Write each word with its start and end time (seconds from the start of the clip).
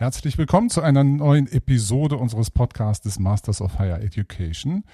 Herzlich 0.00 0.38
willkommen 0.38 0.70
zu 0.70 0.80
einer 0.80 1.04
neuen 1.04 1.46
Episode 1.46 2.16
unseres 2.16 2.50
Podcasts 2.50 3.18
Masters 3.18 3.60
of 3.60 3.78
Higher 3.78 4.00
Education. 4.00 4.84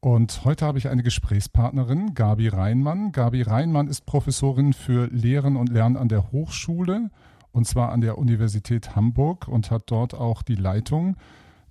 Und 0.00 0.42
heute 0.46 0.64
habe 0.64 0.78
ich 0.78 0.88
eine 0.88 1.02
Gesprächspartnerin, 1.02 2.14
Gabi 2.14 2.48
Reinmann. 2.48 3.12
Gabi 3.12 3.42
Reinmann 3.42 3.88
ist 3.88 4.06
Professorin 4.06 4.72
für 4.72 5.08
Lehren 5.08 5.56
und 5.56 5.68
Lernen 5.68 5.98
an 5.98 6.08
der 6.08 6.32
Hochschule 6.32 7.10
und 7.52 7.66
zwar 7.66 7.92
an 7.92 8.00
der 8.00 8.16
Universität 8.16 8.96
Hamburg 8.96 9.48
und 9.48 9.70
hat 9.70 9.82
dort 9.90 10.14
auch 10.14 10.40
die 10.40 10.54
Leitung 10.54 11.16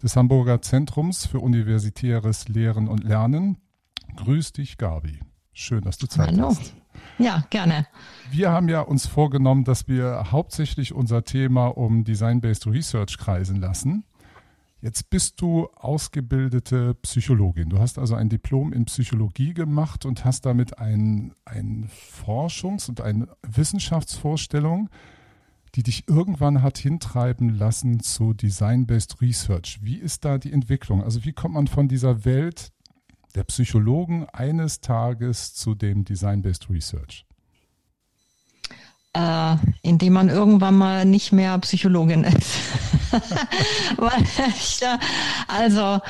des 0.04 0.16
Hamburger 0.16 0.62
Zentrums 0.62 1.26
für 1.26 1.40
universitäres 1.40 2.48
Lehren 2.48 2.88
und 2.88 3.04
Lernen. 3.04 3.58
Grüß 4.18 4.54
dich, 4.54 4.78
Gabi. 4.78 5.20
Schön, 5.52 5.82
dass 5.82 5.98
du 5.98 6.06
Zeit 6.06 6.28
Hallo. 6.28 6.50
hast. 6.50 6.76
Ja, 7.18 7.46
gerne. 7.50 7.88
Wir 8.32 8.52
haben 8.52 8.70
ja 8.70 8.82
uns 8.82 9.08
vorgenommen, 9.08 9.64
dass 9.64 9.88
wir 9.88 10.32
hauptsächlich 10.32 10.94
unser 10.94 11.24
Thema 11.24 11.68
um 11.68 12.04
Design-Based 12.04 12.68
Research 12.68 13.18
kreisen 13.18 13.60
lassen. 13.60 14.04
Jetzt 14.80 15.10
bist 15.10 15.42
du 15.42 15.68
ausgebildete 15.76 16.94
Psychologin. 17.02 17.70
Du 17.70 17.80
hast 17.80 17.98
also 17.98 18.14
ein 18.14 18.30
Diplom 18.30 18.74
in 18.74 18.86
Psychologie 18.86 19.56
gemacht 19.56 20.06
und 20.06 20.24
hast 20.24 20.46
damit 20.46 20.78
eine 20.78 21.32
ein 21.46 21.90
Forschungs- 21.90 22.88
und 22.88 23.02
eine 23.02 23.28
Wissenschaftsvorstellung, 23.42 24.90
die 25.74 25.82
dich 25.82 26.08
irgendwann 26.08 26.62
hat 26.62 26.78
hintreiben 26.78 27.50
lassen 27.58 28.02
zu 28.02 28.34
Design-Based 28.34 29.20
Research. 29.20 29.80
Wie 29.82 29.98
ist 29.98 30.26
da 30.26 30.38
die 30.38 30.54
Entwicklung? 30.54 31.04
Also 31.04 31.26
wie 31.26 31.34
kommt 31.34 31.56
man 31.56 31.68
von 31.68 31.88
dieser 31.88 32.24
Welt 32.24 32.72
der 33.38 33.44
Psychologen 33.44 34.28
eines 34.34 34.82
Tages 34.82 35.54
zu 35.54 35.76
dem 35.76 36.04
Design-Based 36.04 36.72
Research? 36.72 37.24
Äh, 39.14 39.56
indem 39.84 40.14
man 40.14 40.30
irgendwann 40.30 40.76
mal 40.76 41.06
nicht 41.06 41.32
mehr 41.32 41.58
Psychologin 41.60 42.24
ist. 42.24 42.58
also 45.48 46.02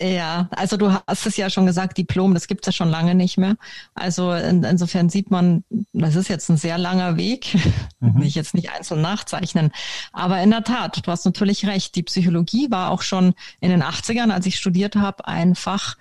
ja, 0.00 0.48
also 0.52 0.78
du 0.78 0.90
hast 0.90 1.26
es 1.26 1.36
ja 1.36 1.50
schon 1.50 1.66
gesagt, 1.66 1.98
Diplom, 1.98 2.32
das 2.32 2.46
gibt's 2.46 2.66
ja 2.66 2.72
schon 2.72 2.88
lange 2.88 3.14
nicht 3.14 3.36
mehr. 3.36 3.56
Also 3.94 4.32
in, 4.32 4.64
insofern 4.64 5.10
sieht 5.10 5.30
man, 5.30 5.64
das 5.92 6.16
ist 6.16 6.28
jetzt 6.28 6.48
ein 6.48 6.56
sehr 6.56 6.78
langer 6.78 7.18
Weg, 7.18 7.54
mhm. 8.00 8.22
ich 8.22 8.34
jetzt 8.34 8.54
nicht 8.54 8.70
einzeln 8.70 9.02
nachzeichnen. 9.02 9.70
Aber 10.12 10.40
in 10.40 10.50
der 10.50 10.64
Tat, 10.64 11.06
du 11.06 11.10
hast 11.10 11.26
natürlich 11.26 11.66
recht, 11.66 11.94
die 11.94 12.02
Psychologie 12.04 12.70
war 12.70 12.90
auch 12.90 13.02
schon 13.02 13.34
in 13.60 13.68
den 13.68 13.82
80ern, 13.82 14.30
als 14.32 14.46
ich 14.46 14.56
studiert 14.56 14.96
habe, 14.96 15.28
ein 15.28 15.54
Fach, 15.54 15.96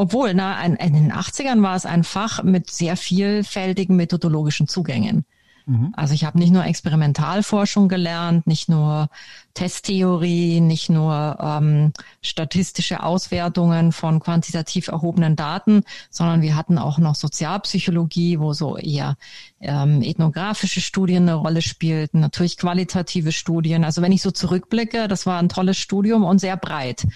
obwohl, 0.00 0.32
na, 0.32 0.56
ein, 0.56 0.76
in 0.76 0.94
den 0.94 1.12
80ern 1.12 1.62
war 1.62 1.76
es 1.76 1.84
ein 1.84 2.04
Fach 2.04 2.42
mit 2.42 2.70
sehr 2.70 2.96
vielfältigen 2.96 3.96
methodologischen 3.96 4.66
Zugängen. 4.66 5.26
Mhm. 5.66 5.92
Also 5.94 6.14
ich 6.14 6.24
habe 6.24 6.38
nicht 6.38 6.52
nur 6.52 6.64
Experimentalforschung 6.64 7.88
gelernt, 7.88 8.46
nicht 8.46 8.70
nur 8.70 9.10
Testtheorie, 9.52 10.60
nicht 10.60 10.88
nur 10.88 11.36
ähm, 11.38 11.92
statistische 12.22 13.02
Auswertungen 13.02 13.92
von 13.92 14.20
quantitativ 14.20 14.88
erhobenen 14.88 15.36
Daten, 15.36 15.82
sondern 16.08 16.40
wir 16.40 16.56
hatten 16.56 16.78
auch 16.78 16.96
noch 16.96 17.14
Sozialpsychologie, 17.14 18.40
wo 18.40 18.54
so 18.54 18.78
eher 18.78 19.16
ähm, 19.60 20.00
ethnografische 20.00 20.80
Studien 20.80 21.24
eine 21.24 21.34
Rolle 21.34 21.60
spielten, 21.60 22.20
natürlich 22.20 22.56
qualitative 22.56 23.32
Studien. 23.32 23.84
Also 23.84 24.00
wenn 24.00 24.12
ich 24.12 24.22
so 24.22 24.30
zurückblicke, 24.30 25.08
das 25.08 25.26
war 25.26 25.38
ein 25.38 25.50
tolles 25.50 25.76
Studium 25.76 26.24
und 26.24 26.38
sehr 26.38 26.56
breit. 26.56 27.06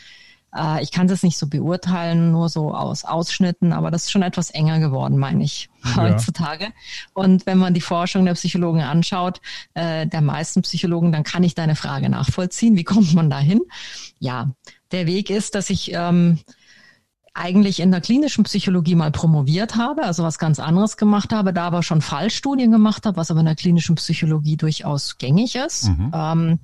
Äh, 0.57 0.83
ich 0.83 0.91
kann 0.91 1.09
das 1.09 1.23
nicht 1.23 1.39
so 1.39 1.47
beurteilen, 1.47 2.33
nur 2.33 2.49
so 2.49 2.75
aus 2.75 3.05
Ausschnitten, 3.05 3.73
aber 3.73 3.91
das 3.91 4.05
ist 4.05 4.13
schon 4.13 4.23
etwas 4.23 4.51
enger 4.51 4.79
geworden, 4.79 5.19
meine 5.19 5.45
ich, 5.45 5.69
ja. 5.85 5.97
heutzutage. 5.97 6.69
Und 7.13 7.47
wenn 7.47 7.59
man 7.59 7.75
die 7.75 7.81
Forschung 7.81 8.25
der 8.25 8.35
Psychologen 8.35 8.81
anschaut, 8.81 9.41
äh, 9.75 10.07
der 10.07 10.21
meisten 10.21 10.63
Psychologen, 10.63 11.13
dann 11.13 11.25
kann 11.25 11.43
ich 11.43 11.55
deine 11.55 11.77
Frage 11.77 12.09
nachvollziehen. 12.09 12.77
Wie 12.77 12.85
kommt 12.85 13.15
man 13.15 13.31
dahin? 13.31 13.61
Ja, 14.19 14.51
der 14.93 15.07
Weg 15.07 15.31
ist, 15.31 15.55
dass 15.55 15.71
ich 15.71 15.93
ähm, 15.93 16.39
eigentlich 17.35 17.81
in 17.81 17.91
der 17.91 18.01
klinischen 18.01 18.45
Psychologie 18.45 18.95
mal 18.95 19.11
promoviert 19.11 19.75
habe, 19.75 20.05
also 20.05 20.23
was 20.23 20.39
ganz 20.39 20.61
anderes 20.61 20.97
gemacht 20.97 21.33
habe, 21.33 21.53
da 21.53 21.67
aber 21.67 21.83
schon 21.83 22.01
Fallstudien 22.01 22.71
gemacht 22.71 23.07
habe, 23.07 23.17
was 23.17 23.31
aber 23.31 23.41
in 23.41 23.47
der 23.47 23.57
klinischen 23.57 23.97
Psychologie 23.97 24.57
durchaus 24.57 25.19
gängig 25.19 25.57
ist. 25.57 25.89
Mhm. 25.89 26.13
Ähm, 26.15 26.59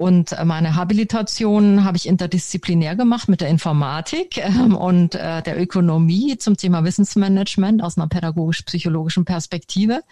und 0.00 0.34
meine 0.46 0.76
Habilitation 0.76 1.84
habe 1.84 1.98
ich 1.98 2.08
interdisziplinär 2.08 2.96
gemacht 2.96 3.28
mit 3.28 3.42
der 3.42 3.48
Informatik 3.48 4.38
ähm, 4.38 4.74
und 4.74 5.14
äh, 5.14 5.42
der 5.42 5.60
Ökonomie 5.60 6.38
zum 6.38 6.56
Thema 6.56 6.84
Wissensmanagement 6.84 7.82
aus 7.82 7.98
einer 7.98 8.08
pädagogisch-psychologischen 8.08 9.26
Perspektive. 9.26 10.02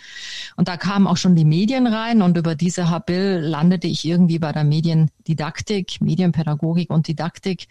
Und 0.57 0.69
da 0.69 0.77
kamen 0.77 1.07
auch 1.07 1.17
schon 1.17 1.37
die 1.37 1.47
Medien 1.47 1.87
rein 1.87 2.21
und 2.21 2.37
über 2.37 2.55
diese 2.55 2.91
Habil 2.91 3.39
landete 3.43 3.87
ich 3.87 4.05
irgendwie 4.05 4.39
bei 4.39 4.53
der 4.53 4.65
Mediendidaktik, 4.65 6.03
Medienpädagogik 6.03 6.91
und 6.91 7.09
Didaktik 7.09 7.69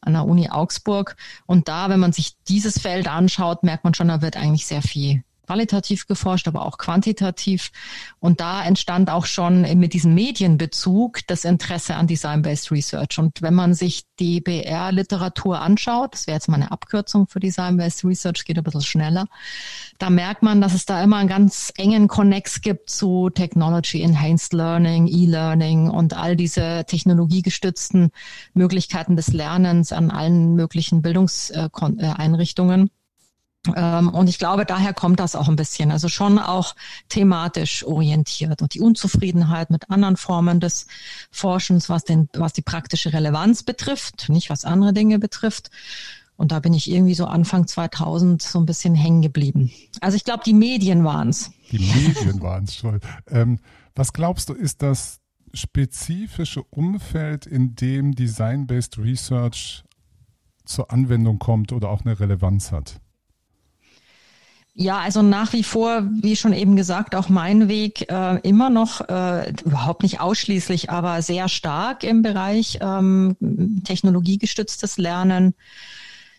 an 0.00 0.14
der 0.14 0.24
Uni 0.24 0.48
Augsburg. 0.48 1.16
Und 1.44 1.68
da, 1.68 1.90
wenn 1.90 2.00
man 2.00 2.12
sich 2.12 2.38
dieses 2.48 2.78
Feld 2.78 3.08
anschaut, 3.08 3.62
merkt 3.62 3.84
man 3.84 3.92
schon, 3.92 4.08
da 4.08 4.22
wird 4.22 4.38
eigentlich 4.38 4.64
sehr 4.64 4.80
viel 4.80 5.22
qualitativ 5.48 6.06
geforscht, 6.06 6.46
aber 6.46 6.66
auch 6.66 6.76
quantitativ. 6.76 7.70
Und 8.20 8.40
da 8.40 8.62
entstand 8.62 9.08
auch 9.08 9.24
schon 9.24 9.62
mit 9.78 9.94
diesem 9.94 10.12
Medienbezug 10.12 11.26
das 11.26 11.46
Interesse 11.46 11.94
an 11.94 12.06
Design-Based 12.06 12.70
Research. 12.70 13.18
Und 13.18 13.40
wenn 13.40 13.54
man 13.54 13.72
sich 13.72 14.04
die 14.20 14.42
BR-Literatur 14.42 15.62
anschaut, 15.62 16.12
das 16.12 16.26
wäre 16.26 16.34
jetzt 16.34 16.48
mal 16.48 16.56
eine 16.56 16.70
Abkürzung 16.70 17.28
für 17.28 17.40
Design-Based 17.40 18.04
Research, 18.04 18.44
geht 18.44 18.58
ein 18.58 18.64
bisschen 18.64 18.82
schneller, 18.82 19.24
da 19.98 20.10
merkt 20.10 20.42
man, 20.42 20.60
dass 20.60 20.74
es 20.74 20.84
da 20.84 21.02
immer 21.02 21.16
einen 21.16 21.30
ganz 21.30 21.72
engen 21.78 22.08
Connex 22.08 22.60
gibt 22.60 22.90
zu 22.90 23.30
Technology 23.30 24.02
Enhanced 24.02 24.52
Learning, 24.52 25.06
E-Learning 25.06 25.88
und 25.88 26.12
all 26.12 26.36
diese 26.36 26.84
technologiegestützten 26.86 28.10
Möglichkeiten 28.52 29.16
des 29.16 29.32
Lernens 29.32 29.92
an 29.92 30.10
allen 30.10 30.56
möglichen 30.56 31.00
Bildungseinrichtungen. 31.00 32.90
Ähm, 33.76 34.08
und 34.10 34.28
ich 34.28 34.38
glaube, 34.38 34.64
daher 34.64 34.94
kommt 34.94 35.20
das 35.20 35.34
auch 35.34 35.48
ein 35.48 35.56
bisschen. 35.56 35.90
Also 35.90 36.08
schon 36.08 36.38
auch 36.38 36.74
thematisch 37.08 37.84
orientiert 37.84 38.62
und 38.62 38.74
die 38.74 38.80
Unzufriedenheit 38.80 39.70
mit 39.70 39.90
anderen 39.90 40.16
Formen 40.16 40.60
des 40.60 40.86
Forschens, 41.30 41.88
was 41.88 42.04
den, 42.04 42.28
was 42.34 42.52
die 42.52 42.62
praktische 42.62 43.12
Relevanz 43.12 43.62
betrifft, 43.62 44.28
nicht 44.28 44.50
was 44.50 44.64
andere 44.64 44.92
Dinge 44.92 45.18
betrifft. 45.18 45.70
Und 46.36 46.52
da 46.52 46.60
bin 46.60 46.72
ich 46.72 46.88
irgendwie 46.88 47.14
so 47.14 47.26
Anfang 47.26 47.66
2000 47.66 48.40
so 48.40 48.60
ein 48.60 48.66
bisschen 48.66 48.94
hängen 48.94 49.22
geblieben. 49.22 49.72
Also 50.00 50.16
ich 50.16 50.22
glaube, 50.22 50.44
die 50.46 50.54
Medien 50.54 51.04
waren's. 51.04 51.50
Die 51.72 51.80
Medien 51.80 52.40
waren's 52.40 52.76
schon. 52.76 53.00
Ähm, 53.26 53.58
was 53.96 54.12
glaubst 54.12 54.48
du, 54.48 54.54
ist 54.54 54.82
das 54.82 55.18
spezifische 55.52 56.62
Umfeld, 56.62 57.46
in 57.46 57.74
dem 57.74 58.14
Design-Based 58.14 58.98
Research 58.98 59.82
zur 60.64 60.92
Anwendung 60.92 61.40
kommt 61.40 61.72
oder 61.72 61.90
auch 61.90 62.02
eine 62.02 62.20
Relevanz 62.20 62.70
hat? 62.70 63.00
Ja, 64.80 64.98
also 64.98 65.22
nach 65.22 65.52
wie 65.54 65.64
vor, 65.64 66.04
wie 66.22 66.36
schon 66.36 66.52
eben 66.52 66.76
gesagt, 66.76 67.16
auch 67.16 67.28
mein 67.28 67.66
Weg 67.66 68.08
äh, 68.12 68.38
immer 68.48 68.70
noch, 68.70 69.00
äh, 69.08 69.50
überhaupt 69.64 70.04
nicht 70.04 70.20
ausschließlich, 70.20 70.88
aber 70.88 71.20
sehr 71.20 71.48
stark 71.48 72.04
im 72.04 72.22
Bereich 72.22 72.78
ähm, 72.80 73.34
technologiegestütztes 73.84 74.96
Lernen 74.96 75.54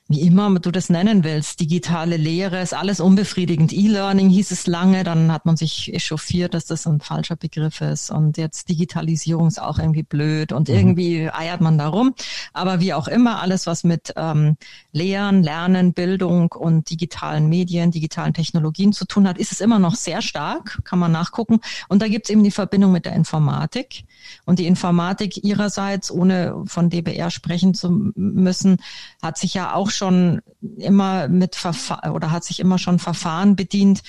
wie 0.10 0.22
immer 0.22 0.60
du 0.60 0.72
das 0.72 0.90
nennen 0.90 1.24
willst, 1.24 1.60
digitale 1.60 2.18
Lehre, 2.18 2.62
ist 2.62 2.74
alles 2.74 3.00
unbefriedigend. 3.00 3.72
E-Learning 3.72 4.28
hieß 4.30 4.50
es 4.50 4.66
lange, 4.66 5.04
dann 5.04 5.32
hat 5.32 5.46
man 5.46 5.56
sich 5.56 5.94
echauffiert, 5.94 6.56
dass 6.56 6.66
das 6.66 6.88
ein 6.88 7.00
falscher 7.00 7.36
Begriff 7.36 7.80
ist. 7.82 8.10
Und 8.10 8.40
jetzt 8.40 8.70
Digitalisierung 8.70 9.48
ist 9.48 9.62
auch 9.62 9.78
irgendwie 9.78 10.02
blöd 10.02 10.52
und 10.52 10.68
mhm. 10.68 10.76
irgendwie 10.76 11.30
eiert 11.30 11.62
man 11.62 11.78
da 11.78 11.90
rum. 11.90 12.16
Aber 12.54 12.80
wie 12.80 12.96
auch 12.96 13.08
immer, 13.08 13.40
alles, 13.40 13.68
was 13.68 13.84
mit 13.84 14.12
ähm, 14.16 14.58
Lehren, 14.92 15.44
Lernen, 15.44 15.94
Bildung 15.94 16.54
und 16.54 16.90
digitalen 16.90 17.48
Medien, 17.48 17.92
digitalen 17.92 18.34
Technologien 18.34 18.94
zu 18.94 19.06
tun 19.06 19.28
hat, 19.28 19.38
ist 19.38 19.52
es 19.52 19.62
immer 19.62 19.78
noch 19.78 19.94
sehr 19.94 20.24
stark, 20.24 20.80
kann 20.86 20.98
man 20.98 21.12
nachgucken. 21.12 21.60
Und 21.88 22.02
da 22.02 22.08
gibt 22.08 22.26
es 22.26 22.32
eben 22.32 22.44
die 22.44 22.50
Verbindung 22.50 22.92
mit 22.92 23.06
der 23.06 23.14
Informatik. 23.14 24.06
Und 24.46 24.60
die 24.60 24.68
Informatik 24.68 25.44
ihrerseits, 25.44 26.12
ohne 26.12 26.64
von 26.66 26.90
DBR 26.90 27.32
sprechen 27.32 27.74
zu 27.74 28.12
müssen, 28.16 28.78
hat 29.22 29.38
sich 29.38 29.54
ja 29.54 29.74
auch 29.74 29.90
schon 29.90 30.42
immer 30.78 31.28
mit 31.28 31.56
Verfahren 31.56 32.12
oder 32.12 32.32
hat 32.32 32.44
sich 32.44 32.60
immer 32.60 32.78
schon 32.78 33.00
Verfahren 33.00 33.56
bedient, 33.56 34.02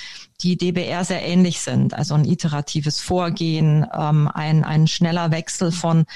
die 0.42 0.56
DBR 0.56 1.04
sehr 1.04 1.22
ähnlich 1.22 1.60
sind. 1.60 1.94
Also 1.94 2.14
ein 2.14 2.24
iteratives 2.24 3.00
Vorgehen, 3.00 3.86
ähm, 3.92 4.28
ein, 4.32 4.64
ein 4.64 4.86
schneller 4.86 5.30
Wechsel 5.30 5.72
von 5.72 6.06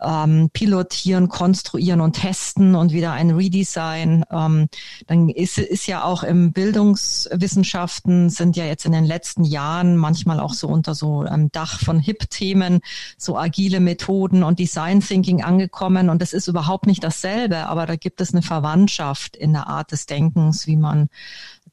ähm, 0.00 0.50
pilotieren, 0.52 1.28
konstruieren 1.28 2.00
und 2.00 2.14
testen 2.14 2.74
und 2.74 2.92
wieder 2.92 3.12
ein 3.12 3.30
Redesign. 3.30 4.24
Ähm, 4.30 4.68
dann 5.06 5.28
ist, 5.28 5.58
ist 5.58 5.86
ja 5.86 6.04
auch 6.04 6.22
im 6.22 6.52
Bildungswissenschaften 6.52 8.30
sind 8.30 8.56
ja 8.56 8.64
jetzt 8.64 8.86
in 8.86 8.92
den 8.92 9.04
letzten 9.04 9.44
Jahren 9.44 9.96
manchmal 9.96 10.40
auch 10.40 10.54
so 10.54 10.68
unter 10.68 10.94
so 10.94 11.20
einem 11.20 11.50
Dach 11.52 11.80
von 11.80 12.00
HIP-Themen 12.00 12.80
so 13.16 13.36
agile 13.36 13.80
Methoden 13.80 14.42
und 14.42 14.58
Design 14.58 15.00
Thinking 15.00 15.42
angekommen 15.42 16.08
und 16.08 16.22
das 16.22 16.32
ist 16.32 16.48
überhaupt 16.48 16.86
nicht 16.86 17.02
dasselbe, 17.02 17.66
aber 17.66 17.86
da 17.86 17.96
gibt 17.96 18.20
es 18.20 18.32
eine 18.32 18.42
Verwandtschaft 18.42 19.36
in 19.36 19.52
der 19.52 19.66
Art 19.66 19.92
des 19.92 20.06
Denkens, 20.06 20.66
wie 20.66 20.76
man 20.76 21.08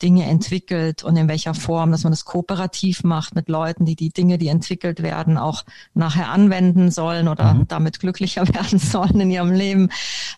Dinge 0.02 0.26
entwickelt 0.26 1.04
und 1.04 1.18
in 1.18 1.28
welcher 1.28 1.54
Form, 1.54 1.92
dass 1.92 2.04
man 2.04 2.12
das 2.12 2.26
kooperativ 2.26 3.04
macht 3.04 3.36
mit 3.36 3.50
Leuten, 3.50 3.86
die 3.86 3.96
die 3.96 4.10
Dinge, 4.10 4.38
die 4.38 4.48
entwickelt 4.48 5.02
werden, 5.02 5.38
auch 5.38 5.64
nachher 5.94 6.30
anwenden 6.30 6.92
sollen 6.92 7.28
oder 7.28 7.54
mhm. 7.54 7.68
damit 7.68 8.00
glücklicher 8.00 8.48
werden 8.54 8.80
sollen 8.80 9.20
in 9.22 9.32
ihrem 9.32 9.52
Leben. 9.52 9.90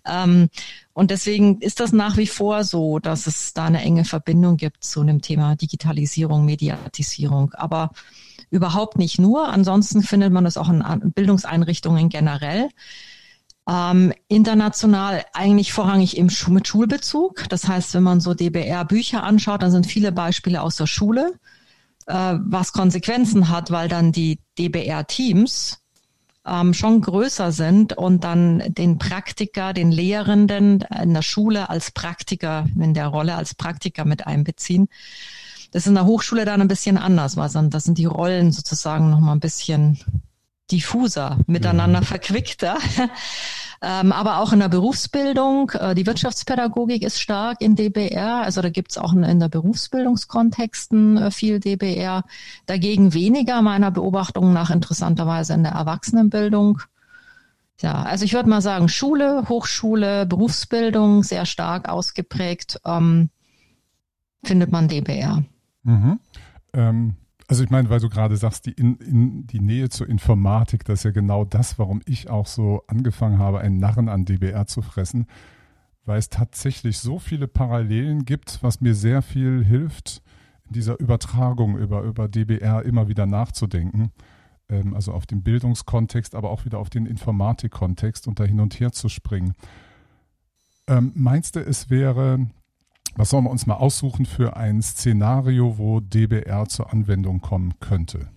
Ähm, 0.05 0.49
und 0.93 1.11
deswegen 1.11 1.59
ist 1.59 1.79
das 1.79 1.91
nach 1.91 2.17
wie 2.17 2.27
vor 2.27 2.63
so, 2.63 2.99
dass 2.99 3.27
es 3.27 3.53
da 3.53 3.65
eine 3.65 3.81
enge 3.81 4.05
Verbindung 4.05 4.57
gibt 4.57 4.83
zu 4.83 5.03
dem 5.03 5.21
Thema 5.21 5.55
Digitalisierung, 5.55 6.45
Mediatisierung. 6.45 7.53
Aber 7.53 7.91
überhaupt 8.49 8.97
nicht 8.97 9.19
nur. 9.19 9.47
Ansonsten 9.49 10.01
findet 10.01 10.31
man 10.31 10.43
das 10.43 10.57
auch 10.57 10.69
in 10.69 10.83
Bildungseinrichtungen 11.13 12.09
generell. 12.09 12.69
Ähm, 13.69 14.13
international 14.29 15.25
eigentlich 15.33 15.73
vorrangig 15.73 16.17
im, 16.17 16.29
mit 16.49 16.67
Schulbezug. 16.67 17.49
Das 17.49 17.67
heißt, 17.67 17.93
wenn 17.93 18.03
man 18.03 18.21
so 18.21 18.33
DBR-Bücher 18.33 19.23
anschaut, 19.23 19.61
dann 19.61 19.71
sind 19.71 19.87
viele 19.87 20.11
Beispiele 20.11 20.61
aus 20.61 20.77
der 20.77 20.87
Schule, 20.87 21.33
äh, 22.05 22.35
was 22.39 22.71
Konsequenzen 22.71 23.49
hat, 23.49 23.69
weil 23.69 23.89
dann 23.89 24.13
die 24.13 24.39
DBR-Teams 24.57 25.81
ähm, 26.47 26.73
schon 26.73 27.01
größer 27.01 27.51
sind 27.51 27.93
und 27.93 28.23
dann 28.23 28.63
den 28.73 28.97
Praktiker, 28.97 29.73
den 29.73 29.91
Lehrenden 29.91 30.85
in 31.01 31.13
der 31.13 31.21
Schule 31.21 31.69
als 31.69 31.91
Praktiker, 31.91 32.67
in 32.79 32.93
der 32.93 33.07
Rolle 33.07 33.35
als 33.35 33.53
Praktiker 33.53 34.05
mit 34.05 34.25
einbeziehen. 34.25 34.87
Das 35.71 35.83
ist 35.83 35.87
in 35.87 35.95
der 35.95 36.05
Hochschule 36.05 36.45
dann 36.45 36.61
ein 36.61 36.69
bisschen 36.69 36.97
anders, 36.97 37.35
weil 37.35 37.49
dann, 37.49 37.69
da 37.69 37.81
sind 37.81 37.97
die 37.97 38.05
Rollen 38.05 38.53
sozusagen 38.53 39.09
noch 39.09 39.19
mal 39.19 39.33
ein 39.33 39.41
bisschen 39.41 39.99
diffuser, 40.71 41.37
miteinander 41.47 41.99
ja. 41.99 42.05
verquickter. 42.05 42.77
ähm, 43.81 44.11
aber 44.11 44.39
auch 44.39 44.53
in 44.53 44.59
der 44.59 44.69
Berufsbildung, 44.69 45.71
äh, 45.71 45.95
die 45.95 46.05
Wirtschaftspädagogik 46.05 47.03
ist 47.03 47.21
stark 47.21 47.61
in 47.61 47.75
DBR, 47.75 48.43
also 48.43 48.61
da 48.61 48.69
gibt's 48.69 48.97
auch 48.97 49.13
in, 49.13 49.23
in 49.23 49.39
der 49.39 49.49
Berufsbildungskontexten 49.49 51.17
äh, 51.17 51.31
viel 51.31 51.59
DBR. 51.59 52.23
Dagegen 52.65 53.13
weniger 53.13 53.61
meiner 53.61 53.91
Beobachtung 53.91 54.53
nach 54.53 54.69
interessanterweise 54.69 55.53
in 55.53 55.63
der 55.63 55.73
Erwachsenenbildung. 55.73 56.81
Ja, 57.79 58.03
also 58.03 58.25
ich 58.25 58.33
würde 58.33 58.49
mal 58.49 58.61
sagen, 58.61 58.89
Schule, 58.89 59.47
Hochschule, 59.47 60.25
Berufsbildung 60.25 61.23
sehr 61.23 61.45
stark 61.45 61.87
ausgeprägt, 61.87 62.79
ähm, 62.85 63.29
findet 64.43 64.71
man 64.71 64.87
DBR. 64.87 65.43
Mhm. 65.83 66.19
Ähm, 66.73 67.15
also 67.47 67.63
ich 67.63 67.69
meine, 67.69 67.89
weil 67.89 68.01
du 68.01 68.09
gerade 68.09 68.35
sagst, 68.35 68.65
die, 68.65 68.71
in, 68.71 68.97
in, 68.97 69.47
die 69.47 69.61
Nähe 69.61 69.89
zur 69.89 70.07
Informatik, 70.09 70.83
das 70.83 70.99
ist 70.99 71.03
ja 71.03 71.11
genau 71.11 71.45
das, 71.45 71.79
warum 71.79 72.01
ich 72.05 72.29
auch 72.29 72.45
so 72.45 72.83
angefangen 72.87 73.39
habe, 73.39 73.59
einen 73.61 73.77
Narren 73.77 74.09
an 74.09 74.25
DBR 74.25 74.67
zu 74.67 74.81
fressen, 74.81 75.27
weil 76.05 76.19
es 76.19 76.29
tatsächlich 76.29 76.99
so 76.99 77.19
viele 77.19 77.47
Parallelen 77.47 78.25
gibt, 78.25 78.61
was 78.63 78.81
mir 78.81 78.93
sehr 78.93 79.21
viel 79.21 79.63
hilft, 79.63 80.21
in 80.65 80.73
dieser 80.73 80.99
Übertragung 80.99 81.77
über, 81.77 82.01
über 82.01 82.27
DBR 82.27 82.83
immer 82.83 83.07
wieder 83.07 83.25
nachzudenken. 83.25 84.11
Ähm, 84.69 84.93
also 84.93 85.13
auf 85.13 85.25
den 85.25 85.41
Bildungskontext, 85.41 86.35
aber 86.35 86.49
auch 86.49 86.65
wieder 86.65 86.79
auf 86.79 86.89
den 86.89 87.05
Informatikkontext 87.05 88.27
und 88.27 88.39
da 88.39 88.43
hin 88.43 88.59
und 88.59 88.79
her 88.79 88.91
zu 88.91 89.07
springen. 89.07 89.53
Ähm, 90.87 91.13
meinst 91.15 91.55
du, 91.55 91.61
es 91.61 91.89
wäre 91.89 92.47
was 93.17 93.31
sollen 93.31 93.43
wir 93.43 93.49
uns 93.49 93.65
mal 93.65 93.75
aussuchen 93.75 94.25
für 94.25 94.55
ein 94.55 94.81
Szenario, 94.81 95.77
wo 95.77 95.99
DBR 95.99 96.67
zur 96.67 96.93
Anwendung 96.93 97.41
kommen 97.41 97.73
könnte? 97.79 98.29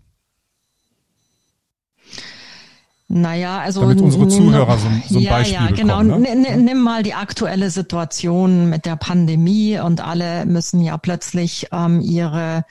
Naja, 3.12 3.59
also 3.59 3.81
damit 3.81 4.00
unsere 4.00 4.29
Zuhörer 4.29 4.79
so, 4.79 4.88
so 5.09 5.19
ein 5.19 5.25
ja, 5.25 5.32
Beispiel 5.32 5.55
ja, 5.56 5.71
genau. 5.73 5.99
Bekommen, 5.99 6.23
ne? 6.23 6.56
Nimm 6.56 6.79
mal 6.81 7.03
die 7.03 7.15
aktuelle 7.15 7.69
Situation 7.71 8.71
mit 8.71 8.87
der 8.87 8.94
Pandemie 8.94 9.81
und 9.81 10.00
alle 10.00 10.47
müssen 10.47 10.81
ja 10.81 10.97
plötzlich 10.97 11.67
ähm, 11.73 12.00
ihre 12.00 12.65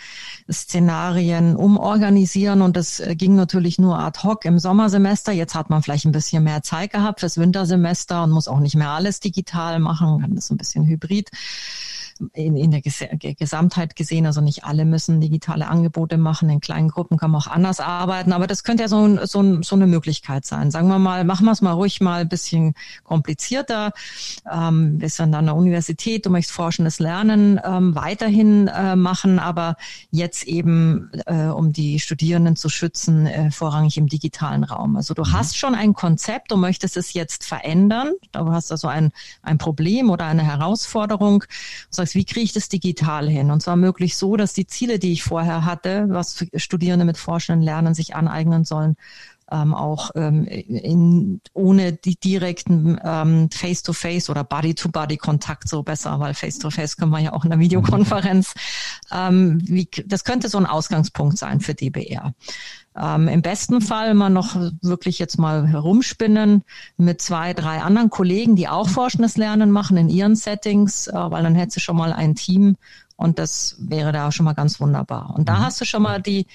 Szenarien 0.50 1.58
umorganisieren 1.58 2.62
und 2.62 2.78
das 2.78 3.02
äh, 3.02 3.18
ging 3.18 3.36
natürlich 3.36 3.80
nur 3.80 4.00
ad 4.00 4.24
hoc 4.24 4.46
im 4.46 4.60
Sommersemester. 4.60 5.34
Jetzt 5.34 5.56
hat 5.56 5.70
man 5.70 5.84
vielleicht 5.84 6.06
ein 6.06 6.14
bisschen 6.14 6.46
mehr 6.46 6.64
Zeit 6.64 6.94
gehabt 6.94 7.20
fürs 7.20 7.38
Wintersemester 7.38 8.24
und 8.24 8.32
muss 8.32 8.48
auch 8.48 8.62
nicht 8.62 8.78
mehr 8.78 8.92
alles 8.92 9.20
digital 9.20 9.80
machen, 9.80 10.22
kann 10.22 10.36
das 10.36 10.50
ein 10.50 10.58
bisschen 10.58 10.86
hybrid 10.86 11.32
in, 12.34 12.56
in 12.56 12.72
der 12.72 12.82
Gesamtheit 12.82 13.96
gesehen. 13.96 14.26
Also 14.26 14.42
nicht 14.42 14.64
alle 14.64 14.86
müssen 14.86 15.22
digitale 15.22 15.68
Angebote 15.68 16.18
machen. 16.18 16.50
In 16.50 16.60
kleinen 16.60 16.90
Gruppen 16.90 17.18
kann 17.18 17.32
man 17.32 17.42
auch 17.42 17.48
anders 17.48 17.80
arbeiten. 17.80 18.34
Aber 18.34 18.48
das 18.48 18.64
könnte 18.64 18.84
ja 18.84 18.90
so, 18.90 19.06
ein, 19.06 19.20
so, 19.26 19.42
ein, 19.42 19.64
so 19.64 19.76
eine 19.76 19.88
Möglichkeit 19.88 20.46
sein. 20.46 20.72
Sagen 20.72 20.88
wir 20.88 21.00
mal, 21.00 21.24
machen 21.24 21.46
wir 21.46 21.52
es 21.52 21.62
mal 21.62 21.72
ruhig 21.72 22.02
mal 22.02 22.22
ein 22.22 22.30
bisschen 22.30 22.74
komplizierter. 23.04 23.92
Ähm, 24.52 25.00
wir 25.00 25.10
sind 25.10 25.34
an 25.34 25.46
der 25.46 25.56
Universität, 25.56 26.26
du 26.26 26.30
möchtest 26.30 26.56
forschendes 26.56 27.00
Lernen 27.00 27.60
ähm, 27.64 27.96
weiterhin 27.96 28.68
äh, 28.68 28.96
machen, 28.96 29.40
aber 29.40 29.76
jetzt 30.12 30.44
eben, 30.46 31.12
äh, 31.26 31.46
um 31.46 31.74
die 31.74 32.00
Studierenden 32.00 32.56
zu 32.56 32.70
schützen, 32.70 33.26
äh, 33.28 33.52
vorrangig 33.52 33.98
im 33.98 34.08
digitalen 34.08 34.64
Raum. 34.64 34.96
Also 34.96 35.14
du 35.14 35.24
mhm. 35.24 35.34
hast 35.34 35.58
schon 35.58 35.76
ein 35.76 35.94
Konzept, 35.94 36.52
du 36.52 36.58
möchtest 36.58 36.98
es 36.98 37.14
jetzt 37.14 37.46
verändern. 37.46 38.14
Du 38.32 38.52
hast 38.52 38.72
also 38.72 38.88
ein, 38.88 39.12
ein 39.42 39.58
Problem 39.58 40.10
oder 40.10 40.26
eine 40.26 40.44
Herausforderung. 40.44 41.42
Du 41.42 41.96
sagst, 42.10 42.16
wie 42.16 42.26
kriege 42.26 42.44
ich 42.44 42.54
das 42.54 42.70
digital 42.70 43.30
hin? 43.30 43.52
Und 43.52 43.62
zwar 43.62 43.76
möglich 43.76 44.18
so, 44.18 44.36
dass 44.36 44.54
die 44.54 44.68
Ziele, 44.68 45.00
die 45.00 45.12
ich 45.12 45.24
vorher 45.24 45.66
hatte, 45.66 46.06
was 46.10 46.46
Studierende 46.56 47.06
mit 47.06 47.18
Forschenden 47.18 47.64
lernen, 47.64 47.94
sich 47.94 48.16
aneignen 48.16 48.66
sollen, 48.66 48.96
ähm, 49.52 49.74
auch 49.74 50.12
ähm, 50.16 50.46
in, 50.46 51.42
ohne 51.54 51.94
die 51.94 52.16
direkten 52.16 53.00
ähm, 53.04 53.50
Face-to-Face 53.52 54.30
oder 54.30 54.44
Body-to-Body-Kontakt 54.44 55.68
so 55.68 55.82
besser, 55.84 56.20
weil 56.20 56.34
Face-to-Face 56.34 56.98
können 56.98 57.12
wir 57.12 57.20
ja 57.20 57.34
auch 57.34 57.44
in 57.44 57.50
der 57.50 57.60
Videokonferenz. 57.60 58.54
Ähm, 59.12 59.60
wie, 59.64 59.90
das 60.06 60.24
könnte 60.24 60.50
so 60.50 60.60
ein 60.60 60.68
Ausgangspunkt 60.68 61.40
sein 61.40 61.62
für 61.62 61.74
DBR. 61.74 62.36
Ähm, 63.00 63.28
Im 63.28 63.42
besten 63.42 63.82
Fall 63.82 64.14
mal 64.14 64.30
noch 64.30 64.56
wirklich 64.82 65.20
jetzt 65.20 65.38
mal 65.38 65.68
herumspinnen 65.68 66.64
mit 66.98 67.22
zwei, 67.22 67.54
drei 67.54 67.82
anderen 67.82 68.10
Kollegen, 68.10 68.56
die 68.56 68.68
auch 68.68 68.90
forschendes 68.90 69.38
Lernen 69.38 69.72
machen 69.72 69.98
in 69.98 70.10
ihren 70.10 70.36
Settings, 70.36 71.08
äh, 71.08 71.14
weil 71.14 71.44
dann 71.44 71.56
hättest 71.56 71.78
du 71.78 71.82
schon 71.82 71.96
mal 71.96 72.12
ein 72.12 72.36
Team 72.36 72.76
und 73.16 73.40
das 73.40 73.76
wäre 73.80 74.12
da 74.12 74.32
schon 74.32 74.46
mal 74.46 74.54
ganz 74.54 74.80
wunderbar. 74.80 75.34
Und 75.36 75.50
da 75.50 75.56
mhm. 75.56 75.60
hast 75.60 75.82
du 75.82 75.86
schon 75.86 76.02
mal 76.02 76.22
die 76.22 76.48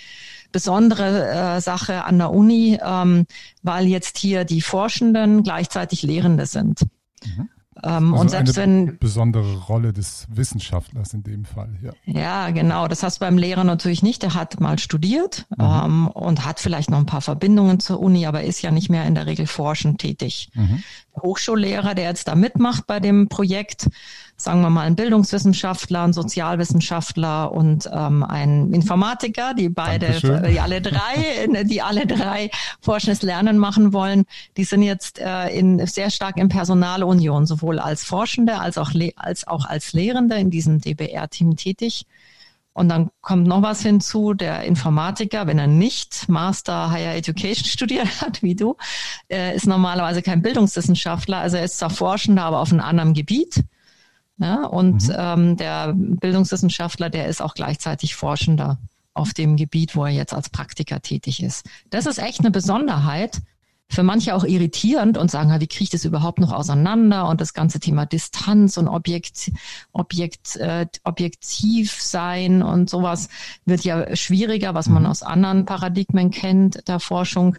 besondere 0.51 1.29
äh, 1.29 1.61
Sache 1.61 2.05
an 2.05 2.19
der 2.19 2.31
Uni, 2.31 2.79
ähm, 2.83 3.27
weil 3.63 3.87
jetzt 3.87 4.19
hier 4.19 4.45
die 4.45 4.61
Forschenden 4.61 5.43
gleichzeitig 5.43 6.03
Lehrende 6.03 6.47
sind. 6.47 6.83
Mhm. 7.25 7.49
Ähm, 7.85 8.13
also 8.13 8.23
und 8.23 8.29
selbst 8.31 8.59
eine 8.59 8.87
wenn 8.87 8.99
besondere 8.99 9.59
Rolle 9.59 9.93
des 9.93 10.27
Wissenschaftlers 10.31 11.13
in 11.13 11.23
dem 11.23 11.45
Fall, 11.45 11.79
ja. 11.83 11.93
Ja, 12.07 12.51
genau. 12.51 12.89
Das 12.89 13.03
hast 13.03 13.17
du 13.17 13.21
beim 13.21 13.37
Lehrer 13.37 13.65
natürlich 13.65 14.03
nicht. 14.03 14.23
Der 14.23 14.35
hat 14.35 14.59
mal 14.61 14.79
studiert 14.79 15.47
mhm. 15.57 15.65
ähm, 15.65 16.09
und 16.09 16.47
hat 16.47 16.61
vielleicht 16.61 16.91
noch 16.91 16.99
ein 16.99 17.07
paar 17.07 17.21
Verbindungen 17.21 17.81
zur 17.81 18.01
Uni, 18.01 18.27
aber 18.27 18.43
ist 18.43 18.63
ja 18.63 18.71
nicht 18.71 18.89
mehr 18.89 19.05
in 19.05 19.15
der 19.15 19.27
Regel 19.27 19.47
forschend 19.47 20.01
tätig. 20.01 20.51
Mhm. 20.55 20.83
Hochschullehrer, 21.21 21.95
der 21.95 22.05
jetzt 22.05 22.29
da 22.29 22.35
mitmacht 22.35 22.87
bei 22.87 23.01
dem 23.01 23.29
Projekt, 23.29 23.89
sagen 24.37 24.61
wir 24.63 24.71
mal, 24.71 24.83
ein 24.83 24.97
Bildungswissenschaftler, 24.97 26.03
ein 26.03 26.13
Sozialwissenschaftler 26.13 27.53
und 27.53 27.89
ähm, 27.93 28.23
ein 28.23 28.73
Informatiker, 28.73 29.55
die 29.55 29.69
beide, 29.69 30.21
die 30.49 30.61
alle 30.61 30.81
drei, 30.81 31.49
die 31.65 31.83
alle 31.83 32.07
drei 32.07 32.51
forschendes 32.81 33.23
Lernen 33.23 33.59
machen 33.59 33.93
wollen. 33.93 34.25
Die 34.57 34.65
sind 34.65 34.83
jetzt 34.83 35.19
äh, 35.19 35.49
in, 35.49 35.87
sehr 35.87 36.11
stark 36.11 36.37
in 36.37 36.49
Personalunion, 36.49 37.47
sowohl 37.47 37.79
als 37.79 38.05
Forschende 38.05 38.59
als 38.59 38.79
auch, 38.79 38.93
als 39.17 39.47
auch 39.47 39.67
als 39.67 39.93
Lehrende 39.93 40.37
in 40.37 40.51
diesem 40.51 40.81
DBR-Team 40.81 41.57
tätig. 41.57 42.07
Und 42.75 42.89
dann 42.89 43.11
kommt 43.21 43.47
noch 43.47 43.63
was 43.63 43.83
hinzu, 43.83 44.35
der 44.35 44.65
Informatiker, 44.65 45.47
wenn 45.47 45.61
er 45.61 45.69
nicht 45.69 46.29
Master 46.29 46.91
Higher 46.91 47.15
Education 47.15 47.65
studiert 47.69 48.21
hat, 48.21 48.43
wie 48.43 48.57
du, 48.57 48.77
äh, 49.31 49.55
ist 49.55 49.67
normalerweise 49.67 50.23
kein 50.23 50.43
Bildungswissenschaftler. 50.43 51.39
Also 51.39 51.57
er 51.57 51.65
ist 51.65 51.79
zwar 51.79 51.91
Forschender, 51.91 52.43
aber 52.43 52.59
auf 52.59 52.73
einem 52.73 52.81
anderen 52.81 53.15
Gebiet. 53.15 53.65
Ja, 54.39 54.67
und 54.67 55.09
mhm. 55.09 55.15
ähm, 55.17 55.57
der 55.57 55.93
Bildungswissenschaftler, 55.95 57.09
der 57.09 57.29
ist 57.29 57.41
auch 57.41 57.55
gleichzeitig 57.55 58.17
Forschender 58.17 58.79
auf 59.15 59.33
dem 59.33 59.57
Gebiet, 59.57 59.95
wo 59.95 60.05
er 60.05 60.11
jetzt 60.11 60.35
als 60.35 60.51
Praktiker 60.51 61.01
tätig 61.01 61.41
ist. 61.41 61.65
Das 61.91 62.07
ist 62.07 62.19
echt 62.19 62.41
eine 62.41 62.51
Besonderheit. 62.51 63.41
Für 63.95 64.03
manche 64.03 64.35
auch 64.35 64.43
irritierend 64.43 65.17
und 65.17 65.31
sagen, 65.31 65.51
wie 65.61 65.69
kriege 65.69 65.85
ich 65.85 65.91
das 65.91 66.05
überhaupt 66.05 66.41
noch 66.41 66.51
auseinander? 66.51 67.29
Und 67.29 67.41
das 67.41 67.55
ganze 67.55 67.79
Thema 67.79 68.07
Distanz 68.07 68.77
und 68.77 68.89
Objekt, 68.89 69.53
Objekt, 69.93 70.57
äh, 70.57 70.87
objektiv 71.05 71.93
sein 72.03 72.63
und 72.65 72.91
sowas 72.91 73.29
wird 73.67 73.85
ja 73.85 74.17
schwieriger, 74.17 74.75
was 74.75 74.89
man 74.89 75.05
mhm. 75.05 75.11
aus 75.11 75.23
anderen 75.23 75.65
Paradigmen 75.65 76.33
kennt 76.33 76.89
der 76.89 76.99
Forschung. 76.99 77.57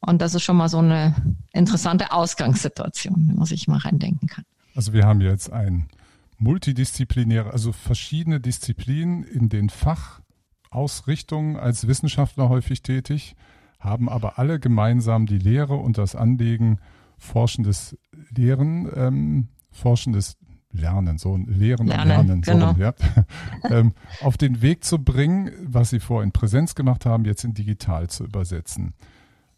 Und 0.00 0.22
das 0.22 0.34
ist 0.34 0.42
schon 0.42 0.56
mal 0.56 0.70
so 0.70 0.78
eine 0.78 1.14
interessante 1.52 2.12
Ausgangssituation, 2.12 3.26
wenn 3.28 3.36
man 3.36 3.44
sich 3.44 3.68
mal 3.68 3.78
reindenken 3.78 4.26
kann. 4.26 4.46
Also 4.74 4.94
wir 4.94 5.04
haben 5.04 5.20
jetzt 5.20 5.52
ein 5.52 5.90
multidisziplinäre, 6.38 7.50
also 7.52 7.72
verschiedene 7.72 8.40
Disziplinen 8.40 9.22
in 9.22 9.50
den 9.50 9.68
Fachausrichtungen 9.68 11.56
als 11.56 11.86
Wissenschaftler 11.86 12.48
häufig 12.48 12.82
tätig, 12.82 13.36
haben 13.84 14.08
aber 14.08 14.38
alle 14.38 14.58
gemeinsam 14.58 15.26
die 15.26 15.38
Lehre 15.38 15.74
und 15.74 15.98
das 15.98 16.14
Anliegen, 16.14 16.78
forschendes 17.18 17.96
Lehren, 18.34 18.90
ähm, 18.94 19.48
forschendes 19.70 20.36
lernen, 20.72 21.18
so 21.18 21.36
lehren 21.36 21.86
lernen, 21.86 22.10
und 22.10 22.26
lernen, 22.26 22.40
genau. 22.42 22.74
so, 22.74 22.80
ja, 22.80 22.94
ähm, 23.70 23.92
auf 24.22 24.36
den 24.36 24.60
Weg 24.60 24.84
zu 24.84 24.98
bringen, 24.98 25.50
was 25.62 25.90
Sie 25.90 26.00
vorher 26.00 26.24
in 26.24 26.32
Präsenz 26.32 26.74
gemacht 26.74 27.06
haben, 27.06 27.24
jetzt 27.24 27.44
in 27.44 27.54
digital 27.54 28.08
zu 28.08 28.24
übersetzen. 28.24 28.94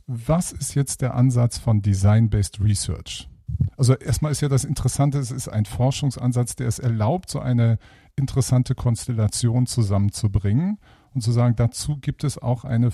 Was 0.06 0.52
ist 0.52 0.74
jetzt 0.74 1.00
der 1.00 1.14
Ansatz 1.14 1.58
von 1.58 1.82
Design-Based 1.82 2.60
Research? 2.60 3.28
Also 3.76 3.94
erstmal 3.94 4.32
ist 4.32 4.40
ja 4.40 4.48
das 4.48 4.64
Interessante, 4.64 5.18
es 5.18 5.30
ist 5.30 5.48
ein 5.48 5.64
Forschungsansatz, 5.64 6.56
der 6.56 6.68
es 6.68 6.78
erlaubt, 6.78 7.30
so 7.30 7.40
eine 7.40 7.78
interessante 8.16 8.74
Konstellation 8.74 9.66
zusammenzubringen 9.66 10.78
und 11.14 11.22
zu 11.22 11.32
sagen, 11.32 11.56
dazu 11.56 11.96
gibt 11.98 12.24
es 12.24 12.38
auch 12.38 12.64
eine 12.64 12.90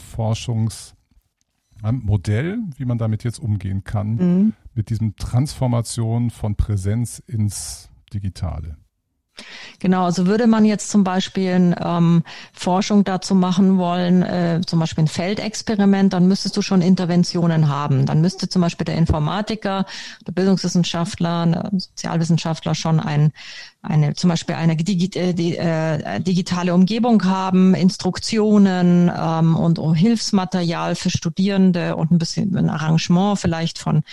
Forschungsmodell, 1.83 2.59
wie 2.77 2.85
man 2.85 2.99
damit 2.99 3.25
jetzt 3.25 3.39
umgehen 3.39 3.85
kann, 3.85 4.15
mhm. 4.15 4.53
mit 4.75 4.91
diesem 4.91 5.17
Transformation 5.17 6.31
von 6.31 6.55
Präsenz 6.57 7.23
ins 7.27 7.91
Digitale. 8.13 8.77
Genau, 9.79 10.05
also 10.05 10.27
würde 10.27 10.47
man 10.47 10.67
jetzt 10.67 10.91
zum 10.91 11.05
Beispiel 11.05 11.75
ähm, 11.83 12.23
Forschung 12.53 13.03
dazu 13.03 13.35
machen 13.35 13.79
wollen, 13.79 14.23
äh, 14.23 14.61
zum 14.65 14.79
Beispiel 14.79 15.05
ein 15.05 15.09
Feldexperiment, 15.09 16.13
dann 16.13 16.29
müsstest 16.29 16.57
du 16.57 16.63
schon 16.63 16.83
Interventionen 16.83 17.69
haben. 17.69 18.05
Dann 18.05 18.21
müsste 18.21 18.51
zum 18.51 18.61
Beispiel 18.61 18.85
der 18.85 18.97
Informatiker, 18.97 19.87
der 20.27 20.33
Bildungswissenschaftler, 20.33 21.47
der 21.47 21.71
Sozialwissenschaftler 21.73 22.75
schon 22.75 23.01
ein 23.01 23.33
eine 23.85 24.15
zum 24.15 24.31
Beispiel 24.31 24.55
eine 24.55 24.77
digi 24.77 25.11
äh, 25.19 25.35
die, 25.35 25.57
äh, 25.57 26.21
digitale 26.21 26.73
Umgebung 26.73 27.25
haben, 27.25 27.75
Instruktionen 27.75 29.11
ähm, 29.15 29.57
und 29.57 29.81
Hilfsmaterial 29.97 30.95
für 30.95 31.11
Studierende 31.11 31.97
und 31.97 32.13
ein 32.13 32.19
bisschen 32.19 32.57
ein 32.57 32.71
Arrangement 32.71 33.41
vielleicht 33.41 33.81
von 33.81 34.05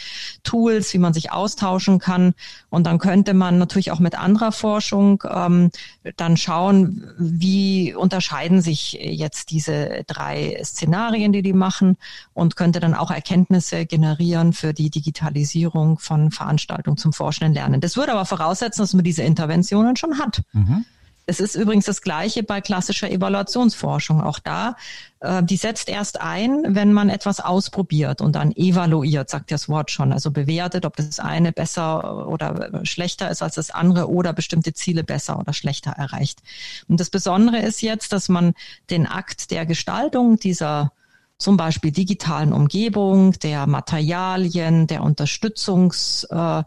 Tools, 0.43 0.91
wie 0.93 0.97
man 0.97 1.13
sich 1.13 1.31
austauschen 1.31 1.99
kann. 1.99 2.33
Und 2.71 2.87
dann 2.87 2.97
könnte 2.97 3.35
man 3.35 3.59
natürlich 3.59 3.91
auch 3.91 3.99
mit 3.99 4.17
anderer 4.17 4.51
Forschung 4.51 5.23
ähm, 5.29 5.69
dann 6.17 6.35
schauen, 6.35 7.03
wie 7.19 7.93
unterscheiden 7.93 8.61
sich 8.61 8.93
jetzt 8.93 9.51
diese 9.51 10.03
drei 10.07 10.59
Szenarien, 10.63 11.31
die 11.31 11.43
die 11.43 11.53
machen 11.53 11.97
und 12.33 12.55
könnte 12.55 12.79
dann 12.79 12.95
auch 12.95 13.11
Erkenntnisse 13.11 13.85
generieren 13.85 14.53
für 14.53 14.73
die 14.73 14.89
Digitalisierung 14.89 15.99
von 15.99 16.31
Veranstaltungen 16.31 16.97
zum 16.97 17.13
Forschenden 17.13 17.53
Lernen. 17.53 17.81
Das 17.81 17.97
würde 17.97 18.13
aber 18.13 18.25
voraussetzen, 18.25 18.81
dass 18.81 18.95
man 18.95 19.03
diese 19.03 19.21
Intervention 19.21 19.58
Interventionen 19.59 19.95
schon 19.95 20.19
hat. 20.19 20.41
Mhm. 20.53 20.85
Es 21.25 21.39
ist 21.39 21.53
übrigens 21.53 21.85
das 21.85 22.01
Gleiche 22.01 22.41
bei 22.41 22.59
klassischer 22.59 23.11
Evaluationsforschung. 23.11 24.19
Auch 24.19 24.39
da, 24.39 24.75
äh, 25.19 25.43
die 25.43 25.57
setzt 25.57 25.87
erst 25.87 26.19
ein, 26.19 26.63
wenn 26.69 26.91
man 26.91 27.09
etwas 27.09 27.39
ausprobiert 27.39 28.19
und 28.19 28.35
dann 28.35 28.51
evaluiert, 28.51 29.29
sagt 29.29 29.51
das 29.51 29.69
Wort 29.69 29.91
schon. 29.91 30.11
Also 30.11 30.31
bewertet, 30.31 30.87
ob 30.87 30.95
das 30.95 31.19
eine 31.19 31.51
besser 31.51 32.27
oder 32.27 32.83
schlechter 32.83 33.29
ist 33.29 33.43
als 33.43 33.53
das 33.55 33.69
andere 33.69 34.09
oder 34.09 34.33
bestimmte 34.33 34.73
Ziele 34.73 35.03
besser 35.03 35.37
oder 35.37 35.53
schlechter 35.53 35.91
erreicht. 35.91 36.39
Und 36.87 36.99
das 36.99 37.11
Besondere 37.11 37.59
ist 37.59 37.83
jetzt, 37.83 38.11
dass 38.11 38.27
man 38.27 38.53
den 38.89 39.05
Akt 39.05 39.51
der 39.51 39.67
Gestaltung 39.67 40.39
dieser 40.39 40.91
zum 41.37 41.57
Beispiel 41.57 41.91
digitalen 41.91 42.53
Umgebung, 42.53 43.33
der 43.33 43.67
Materialien, 43.67 44.87
der 44.87 45.03
Unterstützungs 45.03 46.25
äh, 46.25 46.63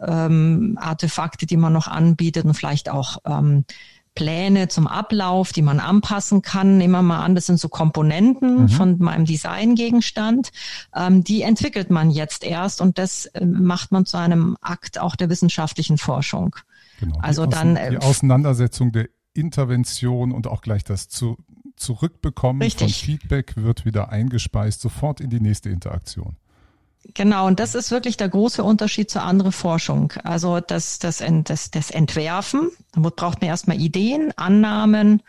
ähm, 0.00 0.78
Artefakte, 0.80 1.46
die 1.46 1.56
man 1.56 1.72
noch 1.72 1.88
anbietet 1.88 2.44
und 2.44 2.54
vielleicht 2.54 2.88
auch 2.90 3.18
ähm, 3.24 3.64
Pläne 4.14 4.68
zum 4.68 4.86
Ablauf, 4.86 5.52
die 5.52 5.62
man 5.62 5.80
anpassen 5.80 6.42
kann. 6.42 6.78
Nehmen 6.78 6.92
wir 6.92 7.02
mal 7.02 7.24
an, 7.24 7.34
das 7.34 7.46
sind 7.46 7.58
so 7.58 7.68
Komponenten 7.68 8.62
mhm. 8.62 8.68
von 8.68 8.98
meinem 8.98 9.24
Designgegenstand. 9.24 10.52
Ähm, 10.94 11.24
die 11.24 11.42
entwickelt 11.42 11.90
man 11.90 12.10
jetzt 12.10 12.44
erst 12.44 12.80
und 12.80 12.98
das 12.98 13.26
äh, 13.26 13.44
macht 13.44 13.92
man 13.92 14.06
zu 14.06 14.16
einem 14.16 14.56
Akt 14.60 14.98
auch 14.98 15.16
der 15.16 15.30
wissenschaftlichen 15.30 15.98
Forschung. 15.98 16.54
Genau, 17.00 17.18
also 17.20 17.46
dann 17.46 17.76
äh, 17.76 17.90
die 17.90 17.98
Auseinandersetzung 17.98 18.92
der 18.92 19.08
Intervention 19.32 20.30
und 20.30 20.46
auch 20.46 20.62
gleich 20.62 20.84
das 20.84 21.08
zu, 21.08 21.36
Zurückbekommen 21.76 22.62
Richtig. 22.62 22.96
von 22.96 23.06
Feedback 23.06 23.56
wird 23.56 23.84
wieder 23.84 24.10
eingespeist, 24.10 24.80
sofort 24.80 25.20
in 25.20 25.28
die 25.28 25.40
nächste 25.40 25.70
Interaktion. 25.70 26.36
Genau, 27.12 27.46
und 27.46 27.60
das 27.60 27.74
ist 27.74 27.90
wirklich 27.90 28.16
der 28.16 28.28
große 28.28 28.64
Unterschied 28.64 29.10
zur 29.10 29.22
anderen 29.22 29.52
Forschung. 29.52 30.12
Also 30.24 30.60
das, 30.60 30.98
das, 30.98 31.22
das, 31.44 31.70
das 31.70 31.90
Entwerfen, 31.90 32.70
da 32.92 33.00
braucht 33.00 33.42
man 33.42 33.50
erstmal 33.50 33.80
Ideen, 33.80 34.32
Annahmen, 34.36 35.22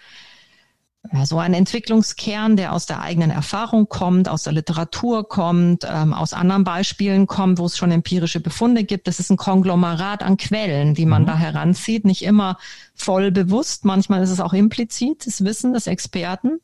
ja, 1.13 1.25
so 1.25 1.37
ein 1.37 1.53
Entwicklungskern, 1.53 2.55
der 2.55 2.73
aus 2.73 2.85
der 2.85 3.01
eigenen 3.01 3.29
Erfahrung 3.29 3.87
kommt, 3.87 4.27
aus 4.27 4.43
der 4.43 4.53
Literatur 4.53 5.27
kommt, 5.27 5.85
ähm, 5.87 6.13
aus 6.13 6.33
anderen 6.33 6.63
Beispielen 6.63 7.27
kommt, 7.27 7.59
wo 7.59 7.65
es 7.65 7.77
schon 7.77 7.91
empirische 7.91 8.39
Befunde 8.39 8.83
gibt. 8.83 9.07
Das 9.07 9.19
ist 9.19 9.29
ein 9.29 9.37
Konglomerat 9.37 10.23
an 10.23 10.37
Quellen, 10.37 10.95
die 10.95 11.05
man 11.05 11.23
mhm. 11.23 11.27
da 11.27 11.37
heranzieht. 11.37 12.05
Nicht 12.05 12.23
immer 12.23 12.57
voll 12.95 13.31
bewusst, 13.31 13.85
manchmal 13.85 14.23
ist 14.23 14.31
es 14.31 14.39
auch 14.39 14.53
implizit, 14.53 15.27
das 15.27 15.43
Wissen 15.43 15.73
des 15.73 15.87
Experten. 15.87 16.59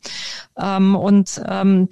Ähm, 0.58 0.96
und 0.96 1.42
ähm, 1.48 1.90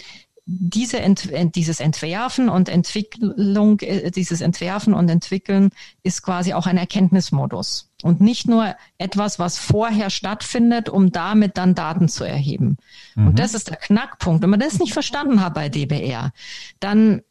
diese 0.52 1.00
Ent, 1.00 1.30
dieses 1.56 1.80
Entwerfen 1.80 2.50
und 2.50 2.70
Entwicklung, 2.70 3.80
äh, 3.82 4.10
dieses 4.10 4.42
Entwerfen 4.42 4.96
und 4.96 5.08
Entwickeln 5.08 5.70
ist 6.02 6.24
quasi 6.24 6.54
auch 6.54 6.66
ein 6.66 6.78
Erkenntnismodus 6.78 7.92
und 8.02 8.20
nicht 8.20 8.48
nur 8.48 8.76
etwas, 8.98 9.38
was 9.38 9.60
vorher 9.60 10.10
stattfindet, 10.10 10.90
um 10.90 11.12
damit 11.12 11.58
dann 11.58 11.76
Daten 11.76 12.10
zu 12.10 12.24
erheben. 12.24 12.78
Mhm. 13.14 13.28
Und 13.28 13.40
das 13.40 13.54
ist 13.54 13.70
der 13.70 13.78
Knackpunkt. 13.78 14.42
Wenn 14.42 14.50
man 14.50 14.60
das 14.60 14.80
nicht 14.80 14.94
verstanden 14.94 15.44
hat 15.44 15.54
bei 15.54 15.70
DBR, 15.70 16.32
dann 16.80 17.22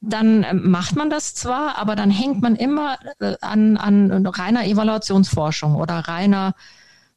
dann 0.00 0.46
macht 0.70 0.96
man 0.96 1.10
das 1.10 1.34
zwar, 1.34 1.76
aber 1.76 1.94
dann 1.94 2.10
hängt 2.10 2.40
man 2.40 2.56
immer 2.56 2.96
äh, 3.20 3.34
an, 3.42 3.76
an 3.76 4.26
reiner 4.26 4.66
Evaluationsforschung 4.66 5.74
oder 5.74 5.96
reiner 5.96 6.54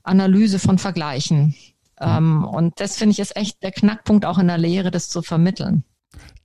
Analyse 0.03 0.59
von 0.59 0.77
Vergleichen. 0.77 1.55
Ähm, 2.01 2.43
und 2.43 2.79
das 2.79 2.97
finde 2.97 3.13
ich 3.13 3.19
ist 3.19 3.35
echt 3.35 3.61
der 3.63 3.71
Knackpunkt 3.71 4.25
auch 4.25 4.37
in 4.37 4.47
der 4.47 4.57
Lehre, 4.57 4.91
das 4.91 5.09
zu 5.09 5.21
vermitteln. 5.21 5.83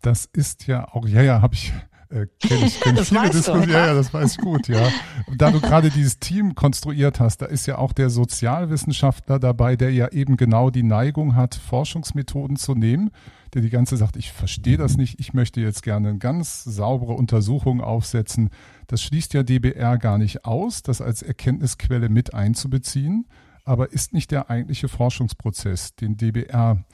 Das 0.03 0.27
ist 0.27 0.67
ja 0.67 0.87
auch, 0.89 1.07
ja, 1.09 1.23
ja, 1.23 1.43
habe 1.43 1.55
ich 1.55 1.73
äh, 2.09 2.27
kenne 2.41 2.67
ich, 2.67 2.81
kenn 2.81 2.97
ich 3.01 3.09
viele 3.09 3.31
Diskussionen. 3.31 3.71
Ja, 3.71 3.87
ja, 3.89 3.95
das 3.95 4.15
weiß 4.15 4.33
ich 4.33 4.39
gut, 4.39 4.69
ja. 4.69 4.89
Da 5.37 5.51
du 5.51 5.61
gerade 5.61 5.91
dieses 5.91 6.19
Team 6.19 6.55
konstruiert 6.55 7.19
hast, 7.19 7.39
da 7.43 7.47
ist 7.47 7.67
ja 7.67 7.79
auch 7.79 7.93
der 7.93 8.11
Sozialwissenschaftler 8.11 9.39
dabei, 9.39 9.77
der 9.77 9.93
ja 9.93 10.09
eben 10.09 10.37
genau 10.37 10.71
die 10.71 10.85
Neigung 10.85 11.35
hat, 11.35 11.55
Forschungsmethoden 11.57 12.57
zu 12.57 12.75
nehmen, 12.75 13.11
der 13.55 13.63
die 13.63 13.71
ganze 13.71 13.97
sagt, 13.97 14.17
ich 14.17 14.33
verstehe 14.33 14.77
das 14.77 14.97
nicht, 14.97 15.19
ich 15.19 15.35
möchte 15.35 15.61
jetzt 15.61 15.83
gerne 15.83 16.11
eine 16.11 16.19
ganz 16.19 16.63
saubere 16.63 17.15
Untersuchung 17.15 17.81
aufsetzen. 17.81 18.51
Das 18.87 19.03
schließt 19.03 19.35
ja 19.35 19.43
DBR 19.43 19.99
gar 19.99 20.19
nicht 20.19 20.45
aus, 20.45 20.83
das 20.83 21.01
als 21.01 21.23
Erkenntnisquelle 21.23 22.09
mit 22.09 22.35
einzubeziehen 22.35 23.27
aber 23.67 23.93
ist 23.93 24.15
nicht 24.15 24.31
der 24.31 24.49
eigentliche 24.49 24.89
Forschungsprozess, 24.89 25.97
den 25.97 26.17
DBR 26.17 26.85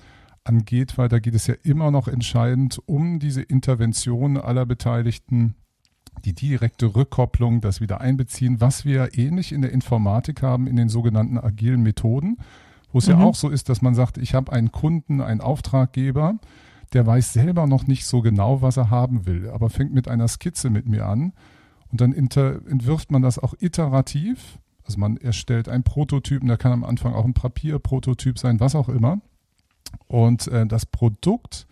angeht, 0.43 0.99
weil 0.99 1.09
da 1.09 1.21
geht 1.21 1.35
es 1.35 1.47
ja 1.47 1.55
immer 1.63 1.91
noch 1.91 2.09
entscheidend 2.09 2.81
um 2.87 3.21
diese 3.21 3.43
Intervention 3.43 4.37
aller 4.39 4.67
Beteiligten, 4.67 5.55
die 6.25 6.35
direkte 6.35 6.95
Rückkopplung, 6.97 7.61
das 7.61 7.81
Wiedereinbeziehen, 7.81 8.61
was 8.61 8.85
wir 8.85 9.17
ähnlich 9.17 9.53
in 9.53 9.63
der 9.63 9.73
Informatik 9.73 10.43
haben, 10.43 10.67
in 10.67 10.77
den 10.77 10.89
sogenannten 10.89 11.39
agilen 11.39 11.83
Methoden, 11.83 12.39
wo 12.91 12.99
es 12.99 13.07
mhm. 13.07 13.13
ja 13.13 13.21
auch 13.21 13.35
so 13.35 13.51
ist, 13.51 13.69
dass 13.69 13.83
man 13.83 13.95
sagt, 13.95 14.19
ich 14.19 14.35
habe 14.35 14.53
einen 14.53 14.73
Kunden, 14.73 15.21
einen 15.21 15.41
Auftraggeber, 15.41 16.39
der 16.95 17.07
weiß 17.07 17.33
selber 17.33 17.67
noch 17.67 17.87
nicht 17.87 18.07
so 18.07 18.23
genau, 18.23 18.63
was 18.63 18.77
er 18.77 18.91
haben 18.91 19.27
will, 19.27 19.51
aber 19.51 19.71
fängt 19.71 19.93
mit 19.93 20.09
einer 20.09 20.29
Skizze 20.29 20.71
mit 20.71 20.87
mir 20.87 21.07
an 21.07 21.33
und 21.91 22.01
dann 22.01 22.13
entwirft 22.13 23.11
man 23.11 23.23
das 23.23 23.39
auch 23.39 23.55
iterativ 23.61 24.59
also 24.93 25.01
man 25.01 25.17
erstellt 25.17 25.71
einen 25.71 25.85
Prototypen, 25.85 26.49
der 26.49 26.59
kann 26.59 26.73
am 26.73 26.85
Anfang 26.85 27.15
auch 27.15 27.25
ein 27.25 27.33
Papierprototyp 27.33 28.39
sein, 28.39 28.61
was 28.61 28.75
auch 28.75 28.91
immer. 28.91 29.23
Und 30.07 30.49
äh, 30.49 30.67
das 30.67 30.85
Produkt 30.85 31.67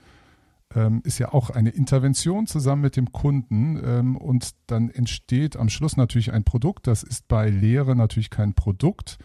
ähm, 0.75 1.03
ist 1.05 1.19
ja 1.19 1.35
auch 1.35 1.51
eine 1.51 1.69
Intervention 1.69 2.47
zusammen 2.47 2.81
mit 2.81 2.97
dem 2.97 3.13
Kunden 3.13 3.79
ähm, 3.85 4.17
und 4.17 4.53
dann 4.69 4.89
entsteht 4.89 5.57
am 5.57 5.69
Schluss 5.69 5.99
natürlich 5.99 6.33
ein 6.33 6.45
Produkt. 6.45 6.87
Das 6.87 7.03
ist 7.03 7.29
bei 7.29 7.51
Lehre 7.51 7.95
natürlich 7.95 8.31
kein 8.31 8.55
Produkt, 8.55 9.19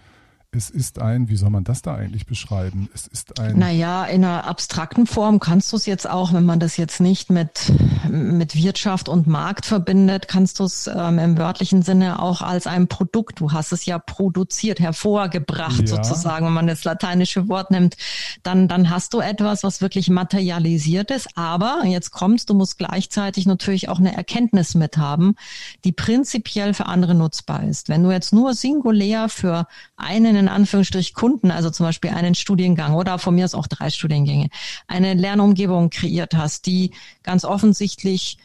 es 0.55 0.69
ist 0.69 0.99
ein, 0.99 1.29
wie 1.29 1.35
soll 1.35 1.49
man 1.49 1.63
das 1.63 1.81
da 1.81 1.95
eigentlich 1.95 2.25
beschreiben? 2.25 2.89
Es 2.93 3.07
ist 3.07 3.39
ein. 3.39 3.59
Naja, 3.59 4.05
in 4.05 4.23
einer 4.23 4.45
abstrakten 4.45 5.05
Form 5.05 5.39
kannst 5.39 5.71
du 5.71 5.77
es 5.77 5.85
jetzt 5.85 6.09
auch, 6.09 6.33
wenn 6.33 6.45
man 6.45 6.59
das 6.59 6.77
jetzt 6.77 7.01
nicht 7.01 7.29
mit, 7.29 7.71
mit 8.09 8.55
Wirtschaft 8.55 9.09
und 9.09 9.27
Markt 9.27 9.65
verbindet, 9.65 10.27
kannst 10.27 10.59
du 10.59 10.63
es 10.63 10.87
ähm, 10.87 11.19
im 11.19 11.37
wörtlichen 11.37 11.81
Sinne 11.81 12.21
auch 12.21 12.41
als 12.41 12.67
ein 12.67 12.87
Produkt. 12.87 13.39
Du 13.41 13.51
hast 13.51 13.71
es 13.73 13.85
ja 13.85 13.99
produziert, 13.99 14.79
hervorgebracht 14.79 15.81
ja. 15.81 15.87
sozusagen, 15.87 16.45
wenn 16.45 16.53
man 16.53 16.67
das 16.67 16.83
lateinische 16.83 17.47
Wort 17.49 17.71
nimmt. 17.71 17.97
Dann, 18.43 18.67
dann 18.67 18.89
hast 18.89 19.13
du 19.13 19.19
etwas, 19.19 19.63
was 19.63 19.81
wirklich 19.81 20.09
materialisiert 20.09 21.11
ist. 21.11 21.37
Aber 21.37 21.81
jetzt 21.85 22.11
kommst, 22.11 22.49
du 22.49 22.53
musst 22.53 22.77
gleichzeitig 22.77 23.45
natürlich 23.45 23.89
auch 23.89 23.99
eine 23.99 24.15
Erkenntnis 24.15 24.75
mit 24.75 24.97
haben, 24.97 25.35
die 25.83 25.91
prinzipiell 25.91 26.73
für 26.73 26.85
andere 26.85 27.13
nutzbar 27.13 27.63
ist. 27.63 27.89
Wenn 27.89 28.03
du 28.03 28.11
jetzt 28.11 28.31
nur 28.31 28.53
singulär 28.53 29.27
für 29.27 29.67
einen 29.97 30.35
in 30.35 30.47
Anführungsstrich 30.47 31.13
Kunden, 31.13 31.51
also 31.51 31.69
zum 31.69 31.85
Beispiel 31.85 32.11
einen 32.11 32.35
Studiengang 32.35 32.93
oder 32.93 33.17
von 33.19 33.35
mir 33.35 33.45
aus 33.45 33.55
auch 33.55 33.67
drei 33.67 33.89
Studiengänge, 33.89 34.49
eine 34.87 35.13
Lernumgebung 35.13 35.89
kreiert 35.89 36.35
hast, 36.35 36.65
die 36.65 36.91
ganz 37.23 37.45
offensichtlich 37.45 38.37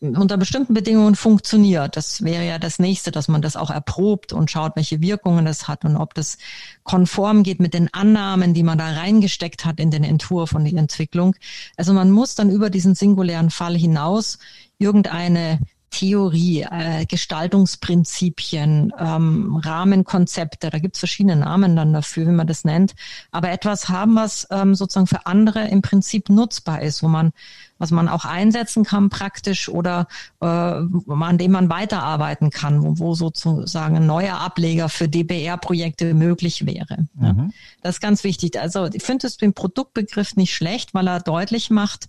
unter 0.00 0.36
bestimmten 0.36 0.74
Bedingungen 0.74 1.14
funktioniert. 1.14 1.96
Das 1.96 2.22
wäre 2.22 2.44
ja 2.44 2.58
das 2.58 2.78
nächste, 2.78 3.10
dass 3.10 3.28
man 3.28 3.40
das 3.40 3.56
auch 3.56 3.70
erprobt 3.70 4.32
und 4.32 4.50
schaut, 4.50 4.76
welche 4.76 5.00
Wirkungen 5.00 5.46
es 5.46 5.68
hat 5.68 5.84
und 5.84 5.96
ob 5.96 6.14
das 6.14 6.36
konform 6.82 7.42
geht 7.42 7.60
mit 7.60 7.72
den 7.72 7.92
Annahmen, 7.94 8.52
die 8.52 8.62
man 8.62 8.76
da 8.76 8.90
reingesteckt 8.90 9.64
hat 9.64 9.80
in 9.80 9.90
den 9.90 10.04
Entwurf 10.04 10.52
und 10.52 10.64
die 10.64 10.76
Entwicklung. 10.76 11.34
Also 11.76 11.94
man 11.94 12.10
muss 12.10 12.34
dann 12.34 12.50
über 12.50 12.68
diesen 12.68 12.94
singulären 12.94 13.50
Fall 13.50 13.76
hinaus 13.76 14.38
irgendeine 14.78 15.60
Theorie, 15.90 16.62
äh, 16.62 17.04
Gestaltungsprinzipien, 17.06 18.92
ähm, 18.96 19.56
Rahmenkonzepte, 19.56 20.70
da 20.70 20.78
gibt 20.78 20.94
es 20.94 21.00
verschiedene 21.00 21.36
Namen 21.36 21.74
dann 21.74 21.92
dafür, 21.92 22.26
wie 22.26 22.32
man 22.32 22.46
das 22.46 22.64
nennt, 22.64 22.94
aber 23.32 23.50
etwas 23.50 23.88
haben, 23.88 24.14
was 24.14 24.46
ähm, 24.50 24.76
sozusagen 24.76 25.08
für 25.08 25.26
andere 25.26 25.66
im 25.68 25.82
Prinzip 25.82 26.28
nutzbar 26.28 26.82
ist, 26.82 27.02
wo 27.02 27.08
man, 27.08 27.32
was 27.78 27.90
man 27.90 28.08
auch 28.08 28.24
einsetzen 28.24 28.84
kann 28.84 29.10
praktisch 29.10 29.68
oder 29.68 30.06
äh, 30.40 30.46
an 30.46 31.38
dem 31.38 31.50
man 31.50 31.68
weiterarbeiten 31.68 32.50
kann, 32.50 32.82
wo, 32.82 32.98
wo 32.98 33.14
sozusagen 33.14 33.96
ein 33.96 34.06
neuer 34.06 34.38
Ableger 34.38 34.88
für 34.88 35.08
DBR-Projekte 35.08 36.14
möglich 36.14 36.66
wäre. 36.66 37.08
Mhm. 37.14 37.24
Ja. 37.24 37.48
Das 37.82 37.96
ist 37.96 38.00
ganz 38.00 38.22
wichtig. 38.22 38.60
Also 38.60 38.86
ich 38.92 39.02
finde 39.02 39.26
es 39.26 39.38
den 39.38 39.54
Produktbegriff 39.54 40.36
nicht 40.36 40.54
schlecht, 40.54 40.94
weil 40.94 41.08
er 41.08 41.20
deutlich 41.20 41.70
macht, 41.70 42.06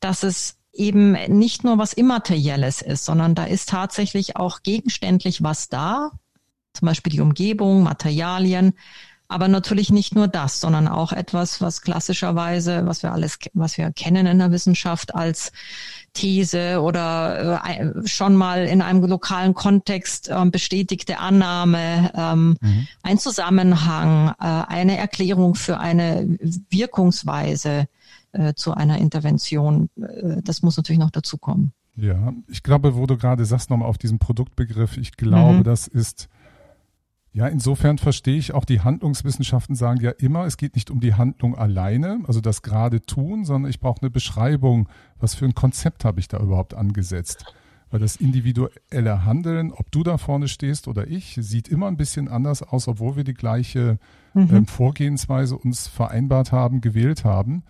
dass 0.00 0.22
es 0.24 0.56
eben 0.80 1.12
nicht 1.28 1.62
nur 1.62 1.78
was 1.78 1.92
Immaterielles 1.92 2.80
ist, 2.82 3.04
sondern 3.04 3.34
da 3.34 3.44
ist 3.44 3.68
tatsächlich 3.68 4.36
auch 4.36 4.62
gegenständlich 4.62 5.42
was 5.42 5.68
da, 5.68 6.10
zum 6.72 6.86
Beispiel 6.86 7.12
die 7.12 7.20
Umgebung, 7.20 7.82
Materialien, 7.82 8.72
aber 9.28 9.46
natürlich 9.46 9.90
nicht 9.90 10.16
nur 10.16 10.26
das, 10.26 10.60
sondern 10.60 10.88
auch 10.88 11.12
etwas, 11.12 11.60
was 11.60 11.82
klassischerweise, 11.82 12.86
was 12.86 13.04
wir 13.04 13.12
alles, 13.12 13.38
was 13.52 13.78
wir 13.78 13.92
kennen 13.92 14.26
in 14.26 14.40
der 14.40 14.50
Wissenschaft 14.50 15.14
als 15.14 15.52
These 16.14 16.80
oder 16.80 17.62
äh, 17.64 18.08
schon 18.08 18.34
mal 18.34 18.64
in 18.64 18.82
einem 18.82 19.04
lokalen 19.04 19.54
Kontext 19.54 20.28
äh, 20.28 20.44
bestätigte 20.46 21.18
Annahme, 21.18 22.10
ähm, 22.16 22.56
mhm. 22.60 22.88
ein 23.04 23.18
Zusammenhang, 23.18 24.34
äh, 24.40 24.44
eine 24.44 24.96
Erklärung 24.96 25.54
für 25.54 25.78
eine 25.78 26.26
Wirkungsweise, 26.70 27.86
äh, 28.32 28.54
zu 28.54 28.74
einer 28.74 28.98
Intervention. 28.98 29.88
Äh, 29.96 30.42
das 30.42 30.62
muss 30.62 30.76
natürlich 30.76 31.00
noch 31.00 31.10
dazu 31.10 31.38
kommen. 31.38 31.72
Ja, 31.96 32.32
ich 32.48 32.62
glaube, 32.62 32.96
wo 32.96 33.06
du 33.06 33.16
gerade 33.16 33.44
sagst, 33.44 33.70
nochmal 33.70 33.88
auf 33.88 33.98
diesen 33.98 34.18
Produktbegriff, 34.18 34.96
ich 34.96 35.16
glaube, 35.16 35.58
mhm. 35.58 35.64
das 35.64 35.86
ist, 35.86 36.28
ja, 37.32 37.46
insofern 37.46 37.98
verstehe 37.98 38.38
ich 38.38 38.54
auch 38.54 38.64
die 38.64 38.80
Handlungswissenschaften 38.80 39.74
sagen 39.74 40.00
ja 40.00 40.10
immer, 40.10 40.46
es 40.46 40.56
geht 40.56 40.74
nicht 40.74 40.90
um 40.90 41.00
die 41.00 41.14
Handlung 41.14 41.56
alleine, 41.56 42.20
also 42.26 42.40
das 42.40 42.62
gerade 42.62 43.02
tun, 43.02 43.44
sondern 43.44 43.70
ich 43.70 43.80
brauche 43.80 44.02
eine 44.02 44.10
Beschreibung, 44.10 44.88
was 45.18 45.34
für 45.34 45.44
ein 45.44 45.54
Konzept 45.54 46.04
habe 46.04 46.20
ich 46.20 46.28
da 46.28 46.38
überhaupt 46.38 46.74
angesetzt. 46.74 47.44
Weil 47.90 48.00
das 48.00 48.16
individuelle 48.16 49.24
Handeln, 49.24 49.72
ob 49.72 49.90
du 49.90 50.04
da 50.04 50.16
vorne 50.16 50.46
stehst 50.46 50.86
oder 50.86 51.08
ich, 51.08 51.36
sieht 51.40 51.68
immer 51.68 51.88
ein 51.88 51.96
bisschen 51.96 52.28
anders 52.28 52.62
aus, 52.62 52.86
obwohl 52.86 53.16
wir 53.16 53.24
die 53.24 53.34
gleiche 53.34 53.98
mhm. 54.32 54.48
ähm, 54.52 54.66
Vorgehensweise 54.66 55.56
uns 55.58 55.88
vereinbart 55.88 56.52
haben, 56.52 56.80
gewählt 56.80 57.24
haben. 57.24 57.64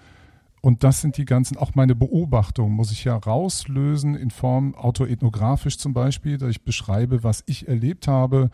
Und 0.61 0.85
das 0.85 1.01
sind 1.01 1.17
die 1.17 1.25
ganzen, 1.25 1.57
auch 1.57 1.75
meine 1.75 1.95
Beobachtungen 1.95 2.73
muss 2.73 2.93
ich 2.93 3.05
ja 3.05 3.17
rauslösen 3.17 4.15
in 4.15 4.31
Form 4.31 4.75
autoethnografisch 4.75 5.79
zum 5.79 5.95
Beispiel, 5.95 6.37
dass 6.37 6.51
ich 6.51 6.65
beschreibe, 6.65 7.25
was 7.25 7.43
ich 7.47 7.69
erlebt 7.69 8.09
habe. 8.09 8.51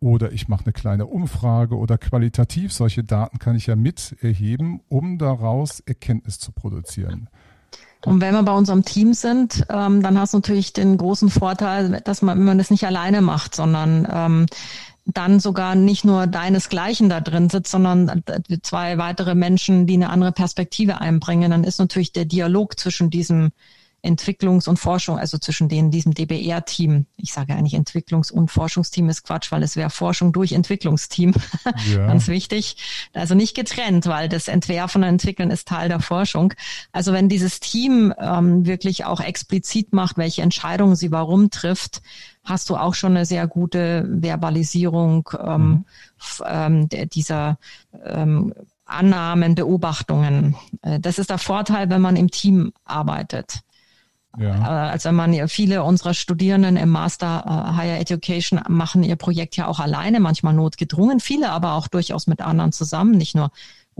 Oder 0.00 0.32
ich 0.32 0.48
mache 0.48 0.64
eine 0.64 0.72
kleine 0.72 1.06
Umfrage 1.06 1.76
oder 1.76 1.98
qualitativ. 1.98 2.72
Solche 2.72 3.04
Daten 3.04 3.38
kann 3.38 3.56
ich 3.56 3.66
ja 3.66 3.76
mit 3.76 4.16
erheben, 4.20 4.80
um 4.88 5.18
daraus 5.18 5.80
Erkenntnis 5.80 6.38
zu 6.38 6.52
produzieren. 6.52 7.28
Und 8.06 8.22
wenn 8.22 8.32
wir 8.32 8.42
bei 8.42 8.54
unserem 8.54 8.84
Team 8.84 9.12
sind, 9.12 9.66
ähm, 9.68 10.02
dann 10.02 10.18
hast 10.18 10.32
du 10.32 10.38
natürlich 10.38 10.72
den 10.72 10.96
großen 10.96 11.28
Vorteil, 11.28 12.00
dass 12.02 12.22
man, 12.22 12.38
wenn 12.38 12.46
man 12.46 12.58
das 12.58 12.70
nicht 12.70 12.86
alleine 12.86 13.20
macht, 13.20 13.54
sondern 13.54 14.08
ähm, 14.10 14.46
dann 15.06 15.40
sogar 15.40 15.74
nicht 15.74 16.04
nur 16.04 16.26
deinesgleichen 16.26 17.08
da 17.08 17.20
drin 17.20 17.48
sitzt, 17.48 17.70
sondern 17.70 18.22
zwei 18.62 18.98
weitere 18.98 19.34
Menschen, 19.34 19.86
die 19.86 19.94
eine 19.94 20.10
andere 20.10 20.32
Perspektive 20.32 21.00
einbringen, 21.00 21.50
dann 21.50 21.64
ist 21.64 21.78
natürlich 21.78 22.12
der 22.12 22.24
Dialog 22.24 22.78
zwischen 22.78 23.10
diesem 23.10 23.50
Entwicklungs- 24.02 24.68
und 24.68 24.78
Forschung, 24.78 25.18
also 25.18 25.38
zwischen 25.38 25.68
denen, 25.68 25.90
diesem 25.90 26.14
DBR-Team. 26.14 27.06
Ich 27.16 27.32
sage 27.32 27.54
eigentlich 27.54 27.74
Entwicklungs- 27.74 28.32
und 28.32 28.50
Forschungsteam 28.50 29.08
ist 29.08 29.24
Quatsch, 29.24 29.52
weil 29.52 29.62
es 29.62 29.76
wäre 29.76 29.90
Forschung 29.90 30.32
durch 30.32 30.52
Entwicklungsteam. 30.52 31.34
Ja. 31.92 32.06
Ganz 32.06 32.28
wichtig. 32.28 32.76
Also 33.12 33.34
nicht 33.34 33.54
getrennt, 33.54 34.06
weil 34.06 34.28
das 34.28 34.48
Entwerfen 34.48 35.02
und 35.02 35.08
Entwickeln 35.08 35.50
ist 35.50 35.68
Teil 35.68 35.88
der 35.88 36.00
Forschung. 36.00 36.54
Also 36.92 37.12
wenn 37.12 37.28
dieses 37.28 37.60
Team 37.60 38.14
ähm, 38.18 38.64
wirklich 38.66 39.04
auch 39.04 39.20
explizit 39.20 39.92
macht, 39.92 40.16
welche 40.16 40.42
Entscheidungen 40.42 40.96
sie 40.96 41.12
warum 41.12 41.50
trifft, 41.50 42.02
hast 42.44 42.70
du 42.70 42.76
auch 42.76 42.94
schon 42.94 43.16
eine 43.16 43.26
sehr 43.26 43.46
gute 43.46 44.08
Verbalisierung 44.10 45.28
ähm, 45.38 45.68
mhm. 45.68 45.84
ähm, 46.46 46.88
dieser 46.88 47.58
ähm, 48.04 48.54
Annahmen, 48.90 49.54
Beobachtungen. 49.54 50.56
Äh, 50.82 51.00
das 51.00 51.18
ist 51.18 51.30
der 51.30 51.38
Vorteil, 51.38 51.90
wenn 51.90 52.00
man 52.00 52.16
im 52.16 52.30
Team 52.30 52.72
arbeitet. 52.84 53.60
Ja. 54.38 54.86
Äh, 54.86 54.90
also 54.90 55.12
man 55.12 55.48
viele 55.48 55.82
unserer 55.82 56.14
Studierenden 56.14 56.76
im 56.76 56.88
Master 56.88 57.44
uh, 57.46 57.76
Higher 57.76 57.98
Education 58.00 58.60
machen 58.68 59.02
ihr 59.02 59.16
Projekt 59.16 59.56
ja 59.56 59.66
auch 59.66 59.80
alleine, 59.80 60.20
manchmal 60.20 60.54
notgedrungen, 60.54 61.20
viele 61.20 61.50
aber 61.50 61.72
auch 61.74 61.88
durchaus 61.88 62.26
mit 62.26 62.40
anderen 62.40 62.72
zusammen, 62.72 63.12
nicht 63.12 63.34
nur 63.34 63.50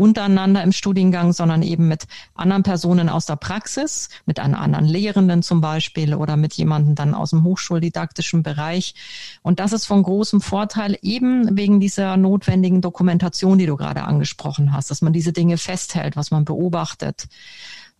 untereinander 0.01 0.62
im 0.62 0.73
Studiengang, 0.73 1.33
sondern 1.33 1.62
eben 1.62 1.87
mit 1.87 2.07
anderen 2.35 2.62
Personen 2.62 3.09
aus 3.09 3.27
der 3.27 3.37
Praxis, 3.37 4.09
mit 4.25 4.40
einem 4.40 4.55
anderen 4.55 4.87
Lehrenden 4.87 5.43
zum 5.43 5.61
Beispiel 5.61 6.14
oder 6.14 6.37
mit 6.37 6.55
jemandem 6.55 6.95
dann 6.95 7.14
aus 7.14 7.31
dem 7.31 7.45
hochschuldidaktischen 7.45 8.43
Bereich. 8.43 8.95
Und 9.43 9.61
das 9.61 9.73
ist 9.73 9.85
von 9.85 10.03
großem 10.03 10.40
Vorteil 10.40 10.97
eben 11.03 11.57
wegen 11.57 11.81
dieser 11.81 12.16
notwendigen 12.16 12.81
Dokumentation, 12.81 13.59
die 13.59 13.66
du 13.66 13.77
gerade 13.77 14.05
angesprochen 14.05 14.73
hast, 14.73 14.90
dass 14.90 15.03
man 15.03 15.12
diese 15.12 15.33
Dinge 15.33 15.59
festhält, 15.59 16.16
was 16.16 16.31
man 16.31 16.47
beobachtet. 16.47 17.29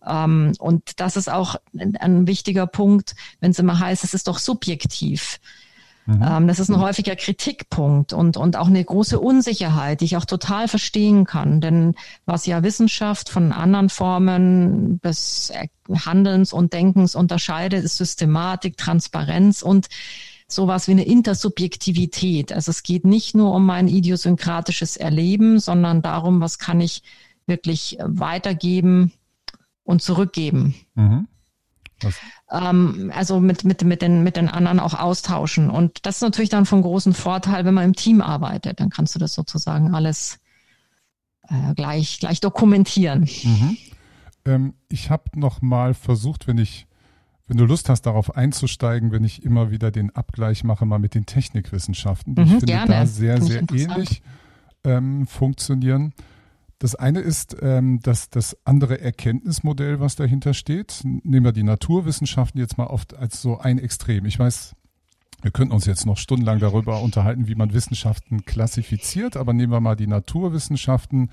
Um, 0.03 0.53
und 0.57 0.99
das 0.99 1.15
ist 1.15 1.29
auch 1.29 1.57
ein 1.77 2.25
wichtiger 2.25 2.65
Punkt, 2.65 3.13
wenn 3.39 3.51
es 3.51 3.59
immer 3.59 3.77
heißt, 3.77 4.03
es 4.03 4.15
ist 4.15 4.27
doch 4.27 4.39
subjektiv. 4.39 5.39
Mhm. 6.05 6.23
Ähm, 6.23 6.47
das 6.47 6.59
ist 6.59 6.69
ein 6.69 6.79
häufiger 6.79 7.15
Kritikpunkt 7.15 8.13
und, 8.13 8.37
und 8.37 8.55
auch 8.57 8.67
eine 8.67 8.83
große 8.83 9.19
Unsicherheit, 9.19 10.01
die 10.01 10.05
ich 10.05 10.17
auch 10.17 10.25
total 10.25 10.67
verstehen 10.67 11.25
kann. 11.25 11.61
Denn 11.61 11.95
was 12.25 12.45
ja 12.45 12.63
Wissenschaft 12.63 13.29
von 13.29 13.51
anderen 13.51 13.89
Formen 13.89 14.99
des 15.01 15.53
Handelns 15.93 16.53
und 16.53 16.73
Denkens 16.73 17.15
unterscheidet, 17.15 17.83
ist 17.83 17.97
Systematik, 17.97 18.77
Transparenz 18.77 19.61
und 19.61 19.87
sowas 20.47 20.87
wie 20.87 20.93
eine 20.93 21.05
Intersubjektivität. 21.05 22.51
Also 22.51 22.71
es 22.71 22.83
geht 22.83 23.05
nicht 23.05 23.35
nur 23.35 23.53
um 23.53 23.65
mein 23.65 23.87
idiosynkratisches 23.87 24.97
Erleben, 24.97 25.59
sondern 25.59 26.01
darum, 26.01 26.41
was 26.41 26.57
kann 26.57 26.81
ich 26.81 27.03
wirklich 27.45 27.97
weitergeben 28.01 29.13
und 29.83 30.01
zurückgeben. 30.01 30.75
Mhm. 30.95 31.27
Ähm, 32.51 33.11
also 33.15 33.39
mit, 33.39 33.63
mit, 33.63 33.83
mit, 33.83 34.01
den, 34.01 34.23
mit 34.23 34.35
den 34.35 34.49
anderen 34.49 34.79
auch 34.79 34.95
austauschen. 34.95 35.69
Und 35.69 36.05
das 36.05 36.15
ist 36.15 36.21
natürlich 36.21 36.49
dann 36.49 36.65
von 36.65 36.81
großem 36.81 37.13
Vorteil, 37.13 37.65
wenn 37.65 37.73
man 37.73 37.85
im 37.85 37.95
Team 37.95 38.21
arbeitet. 38.21 38.79
Dann 38.79 38.89
kannst 38.89 39.13
du 39.15 39.19
das 39.19 39.33
sozusagen 39.33 39.93
alles 39.93 40.39
äh, 41.47 41.73
gleich, 41.75 42.19
gleich 42.19 42.39
dokumentieren. 42.39 43.29
Mhm. 43.43 43.77
Ähm, 44.45 44.73
ich 44.89 45.09
habe 45.09 45.25
noch 45.35 45.61
mal 45.61 45.93
versucht, 45.93 46.47
wenn 46.47 46.57
ich 46.57 46.87
wenn 47.51 47.57
du 47.57 47.65
Lust 47.65 47.89
hast, 47.89 48.03
darauf 48.03 48.37
einzusteigen, 48.37 49.11
wenn 49.11 49.25
ich 49.25 49.43
immer 49.43 49.71
wieder 49.71 49.91
den 49.91 50.15
Abgleich 50.15 50.63
mache, 50.63 50.85
mal 50.85 50.99
mit 50.99 51.15
den 51.15 51.25
Technikwissenschaften, 51.25 52.33
die 52.33 52.43
mhm, 52.43 52.47
ich 52.47 52.53
finde 52.53 52.65
gerne. 52.67 52.87
da 52.87 53.05
sehr, 53.05 53.41
sehr 53.41 53.63
ähnlich 53.69 54.21
ähm, 54.85 55.27
funktionieren. 55.27 56.13
Das 56.81 56.95
eine 56.95 57.19
ist 57.19 57.55
ähm, 57.61 57.99
das, 58.01 58.31
das 58.31 58.57
andere 58.65 58.99
Erkenntnismodell, 58.99 59.99
was 59.99 60.15
dahinter 60.15 60.55
steht. 60.55 61.01
Nehmen 61.03 61.45
wir 61.45 61.51
die 61.51 61.61
Naturwissenschaften 61.61 62.59
jetzt 62.59 62.79
mal 62.79 62.87
oft 62.87 63.15
als 63.15 63.39
so 63.39 63.59
ein 63.59 63.77
Extrem. 63.77 64.25
Ich 64.25 64.39
weiß, 64.39 64.75
wir 65.43 65.51
könnten 65.51 65.75
uns 65.75 65.85
jetzt 65.85 66.07
noch 66.07 66.17
stundenlang 66.17 66.57
darüber 66.57 67.03
unterhalten, 67.03 67.47
wie 67.47 67.53
man 67.53 67.71
Wissenschaften 67.73 68.45
klassifiziert, 68.45 69.37
aber 69.37 69.53
nehmen 69.53 69.71
wir 69.71 69.79
mal 69.79 69.95
die 69.95 70.07
Naturwissenschaften, 70.07 71.29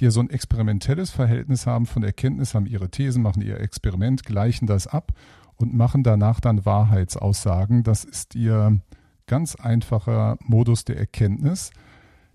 die 0.00 0.06
ja 0.06 0.10
so 0.10 0.18
ein 0.18 0.28
experimentelles 0.28 1.10
Verhältnis 1.10 1.68
haben 1.68 1.86
von 1.86 2.02
Erkenntnis, 2.02 2.56
haben 2.56 2.66
ihre 2.66 2.90
Thesen, 2.90 3.22
machen 3.22 3.42
ihr 3.42 3.60
Experiment, 3.60 4.24
gleichen 4.24 4.66
das 4.66 4.88
ab 4.88 5.12
und 5.54 5.72
machen 5.72 6.02
danach 6.02 6.40
dann 6.40 6.64
Wahrheitsaussagen. 6.66 7.84
Das 7.84 8.02
ist 8.02 8.34
ihr 8.34 8.80
ganz 9.28 9.54
einfacher 9.54 10.36
Modus 10.40 10.84
der 10.84 10.98
Erkenntnis. 10.98 11.70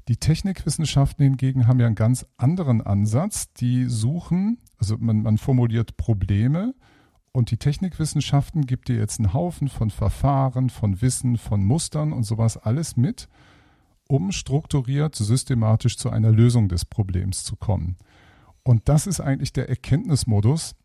Die 0.08 0.18
Technikwissenschaften 0.18 1.24
hingegen 1.24 1.68
haben 1.68 1.80
ja 1.80 1.88
einen 1.88 1.96
ganz 1.96 2.28
anderen 2.38 2.82
Ansatz. 2.82 3.52
Die 3.54 3.86
suchen, 3.86 4.60
also 4.78 4.98
man, 5.00 5.24
man 5.24 5.38
formuliert 5.38 5.98
Probleme 5.98 6.76
und 7.32 7.50
die 7.50 7.58
Technikwissenschaften 7.58 8.66
gibt 8.66 8.88
dir 8.88 8.98
jetzt 8.98 9.20
einen 9.20 9.34
Haufen 9.34 9.68
von 9.68 9.90
Verfahren, 9.90 10.70
von 10.70 11.02
Wissen, 11.02 11.38
von 11.38 11.64
Mustern 11.66 12.14
und 12.14 12.24
sowas 12.24 12.56
alles 12.56 12.98
mit, 12.98 13.28
um 14.08 14.32
strukturiert, 14.32 15.16
systematisch 15.16 15.98
zu 15.98 16.12
einer 16.12 16.32
Lösung 16.32 16.70
des 16.70 16.86
Problems 16.86 17.44
zu 17.44 17.56
kommen. 17.56 17.98
Und 18.64 18.88
das 18.88 19.08
ist 19.08 19.20
eigentlich 19.20 19.54
der 19.54 19.70
Erkenntnismodus, 19.70 20.76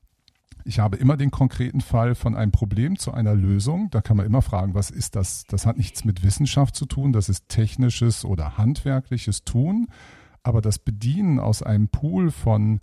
Ich 0.64 0.78
habe 0.78 0.96
immer 0.96 1.16
den 1.16 1.30
konkreten 1.30 1.80
Fall 1.80 2.14
von 2.14 2.36
einem 2.36 2.52
Problem 2.52 2.98
zu 2.98 3.12
einer 3.12 3.34
Lösung. 3.34 3.90
Da 3.90 4.00
kann 4.00 4.16
man 4.16 4.26
immer 4.26 4.42
fragen, 4.42 4.74
was 4.74 4.90
ist 4.90 5.16
das? 5.16 5.44
Das 5.44 5.66
hat 5.66 5.76
nichts 5.76 6.04
mit 6.04 6.22
Wissenschaft 6.22 6.76
zu 6.76 6.86
tun, 6.86 7.12
das 7.12 7.28
ist 7.28 7.48
technisches 7.48 8.24
oder 8.24 8.58
handwerkliches 8.58 9.44
Tun. 9.44 9.88
Aber 10.42 10.60
das 10.60 10.78
Bedienen 10.78 11.38
aus 11.38 11.62
einem 11.62 11.88
Pool 11.88 12.30
von 12.30 12.80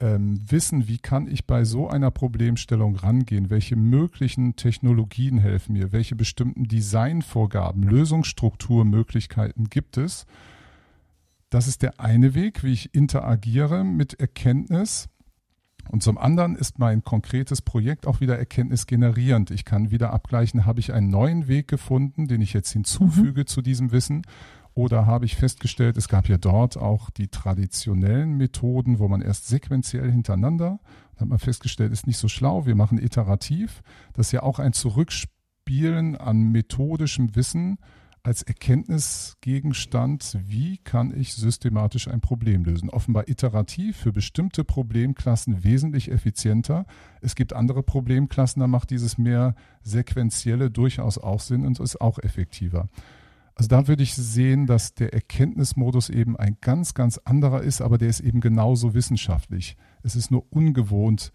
ähm, 0.00 0.40
Wissen, 0.50 0.88
wie 0.88 0.98
kann 0.98 1.26
ich 1.28 1.46
bei 1.46 1.64
so 1.64 1.88
einer 1.88 2.10
Problemstellung 2.10 2.96
rangehen, 2.96 3.48
welche 3.48 3.76
möglichen 3.76 4.56
Technologien 4.56 5.38
helfen 5.38 5.74
mir, 5.74 5.92
welche 5.92 6.16
bestimmten 6.16 6.64
Designvorgaben, 6.64 7.82
Lösungsstrukturmöglichkeiten 7.82 9.70
gibt 9.70 9.96
es, 9.96 10.26
das 11.54 11.68
ist 11.68 11.82
der 11.82 12.00
eine 12.00 12.34
Weg, 12.34 12.64
wie 12.64 12.72
ich 12.72 12.96
interagiere 12.96 13.84
mit 13.84 14.14
Erkenntnis. 14.14 15.08
Und 15.90 16.02
zum 16.02 16.18
anderen 16.18 16.56
ist 16.56 16.78
mein 16.78 17.04
konkretes 17.04 17.62
Projekt 17.62 18.06
auch 18.06 18.20
wieder 18.20 18.38
erkenntnisgenerierend. 18.38 19.50
Ich 19.50 19.64
kann 19.64 19.90
wieder 19.90 20.12
abgleichen, 20.12 20.66
habe 20.66 20.80
ich 20.80 20.92
einen 20.92 21.08
neuen 21.08 21.46
Weg 21.46 21.68
gefunden, 21.68 22.26
den 22.26 22.40
ich 22.40 22.52
jetzt 22.52 22.72
hinzufüge 22.72 23.40
mhm. 23.40 23.46
zu 23.46 23.62
diesem 23.62 23.92
Wissen 23.92 24.22
oder 24.74 25.06
habe 25.06 25.24
ich 25.24 25.36
festgestellt, 25.36 25.96
es 25.96 26.08
gab 26.08 26.28
ja 26.28 26.36
dort 26.36 26.76
auch 26.76 27.08
die 27.10 27.28
traditionellen 27.28 28.36
Methoden, 28.36 28.98
wo 28.98 29.06
man 29.06 29.22
erst 29.22 29.46
sequenziell 29.46 30.10
hintereinander, 30.10 30.80
da 31.14 31.20
hat 31.20 31.28
man 31.28 31.38
festgestellt, 31.38 31.92
ist 31.92 32.08
nicht 32.08 32.18
so 32.18 32.26
schlau, 32.26 32.66
wir 32.66 32.74
machen 32.74 32.98
iterativ. 32.98 33.82
Das 34.14 34.26
ist 34.26 34.32
ja 34.32 34.42
auch 34.42 34.58
ein 34.58 34.72
Zurückspielen 34.72 36.16
an 36.16 36.50
methodischem 36.50 37.36
Wissen 37.36 37.78
als 38.24 38.42
Erkenntnisgegenstand, 38.42 40.38
wie 40.46 40.78
kann 40.78 41.14
ich 41.14 41.34
systematisch 41.34 42.08
ein 42.08 42.22
Problem 42.22 42.64
lösen. 42.64 42.88
Offenbar 42.88 43.28
iterativ 43.28 43.98
für 43.98 44.12
bestimmte 44.12 44.64
Problemklassen 44.64 45.62
wesentlich 45.62 46.10
effizienter. 46.10 46.86
Es 47.20 47.34
gibt 47.34 47.52
andere 47.52 47.82
Problemklassen, 47.82 48.60
da 48.60 48.66
macht 48.66 48.90
dieses 48.90 49.18
mehr 49.18 49.54
sequentielle 49.82 50.70
durchaus 50.70 51.18
auch 51.18 51.40
Sinn 51.40 51.66
und 51.66 51.78
ist 51.78 52.00
auch 52.00 52.18
effektiver. 52.18 52.88
Also 53.56 53.68
da 53.68 53.86
würde 53.88 54.02
ich 54.02 54.14
sehen, 54.14 54.66
dass 54.66 54.94
der 54.94 55.12
Erkenntnismodus 55.12 56.08
eben 56.08 56.36
ein 56.38 56.56
ganz, 56.62 56.94
ganz 56.94 57.18
anderer 57.18 57.60
ist, 57.62 57.82
aber 57.82 57.98
der 57.98 58.08
ist 58.08 58.20
eben 58.20 58.40
genauso 58.40 58.94
wissenschaftlich. 58.94 59.76
Es 60.02 60.16
ist 60.16 60.30
nur 60.30 60.50
ungewohnt, 60.50 61.30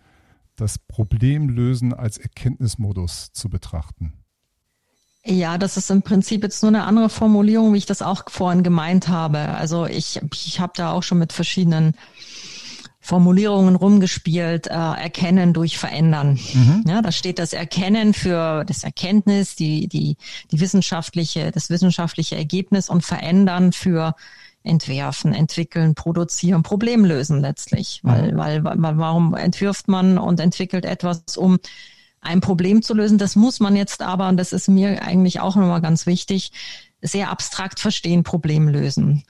das 0.56 0.80
Problemlösen 0.80 1.94
als 1.94 2.18
Erkenntnismodus 2.18 3.32
zu 3.32 3.48
betrachten. 3.48 4.19
Ja, 5.26 5.58
das 5.58 5.76
ist 5.76 5.92
im 5.92 6.02
Prinzip 6.02 6.44
jetzt 6.44 6.64
nur 6.64 6.70
eine 6.70 6.84
andere 6.84 7.10
Formulierung, 7.10 7.74
wie 7.74 7.78
ich 7.78 7.86
das 7.86 8.02
auch 8.02 8.24
vorhin 8.30 8.64
gemeint 8.64 9.10
habe. 9.10 9.40
Also 9.40 9.86
ich, 9.86 10.20
ich 10.34 10.60
habe 10.60 10.74
da 10.76 10.92
auch 10.92 11.04
schon 11.04 11.20
mit 11.20 11.34
verschiedenen 11.34 11.94
Formulierungen 13.02 13.76
rumgespielt, 13.76 14.68
äh, 14.68 14.72
erkennen 14.72 15.54
durch 15.54 15.78
verändern. 15.78 16.40
Mhm. 16.54 16.84
Ja, 16.88 17.02
da 17.02 17.12
steht 17.12 17.40
das 17.40 17.54
Erkennen 17.54 18.14
für 18.14 18.64
das 18.66 18.84
Erkenntnis, 18.84 19.56
die, 19.56 19.88
die, 19.88 20.16
die 20.52 20.60
wissenschaftliche, 20.60 21.52
das 21.52 21.70
wissenschaftliche 21.70 22.36
Ergebnis 22.36 22.90
und 22.90 23.04
verändern 23.04 23.74
für 23.74 24.16
entwerfen, 24.64 25.34
entwickeln, 25.34 25.96
produzieren, 25.96 26.64
Problem 26.64 27.04
lösen 27.04 27.42
letztlich. 27.42 28.02
Mhm. 28.04 28.10
Weil, 28.10 28.38
weil, 28.38 28.64
weil, 28.64 28.98
warum 28.98 29.34
entwirft 29.34 29.88
man 29.88 30.18
und 30.18 30.40
entwickelt 30.40 30.86
etwas, 30.86 31.36
um 31.36 31.60
ein 32.22 32.42
Problem 32.42 32.82
zu 32.82 32.94
lösen? 32.94 33.18
Das 33.18 33.36
muss 33.36 33.60
man 33.60 33.76
jetzt 33.76 34.02
aber, 34.02 34.28
und 34.30 34.38
das 34.38 34.54
ist 34.54 34.68
mir 34.68 35.02
eigentlich 35.02 35.40
auch 35.40 35.56
nochmal 35.56 35.82
ganz 35.82 36.06
wichtig, 36.06 36.52
sehr 37.02 37.30
abstrakt 37.30 37.80
verstehen, 37.80 38.24
Problem 38.24 38.68
lösen. 38.68 39.24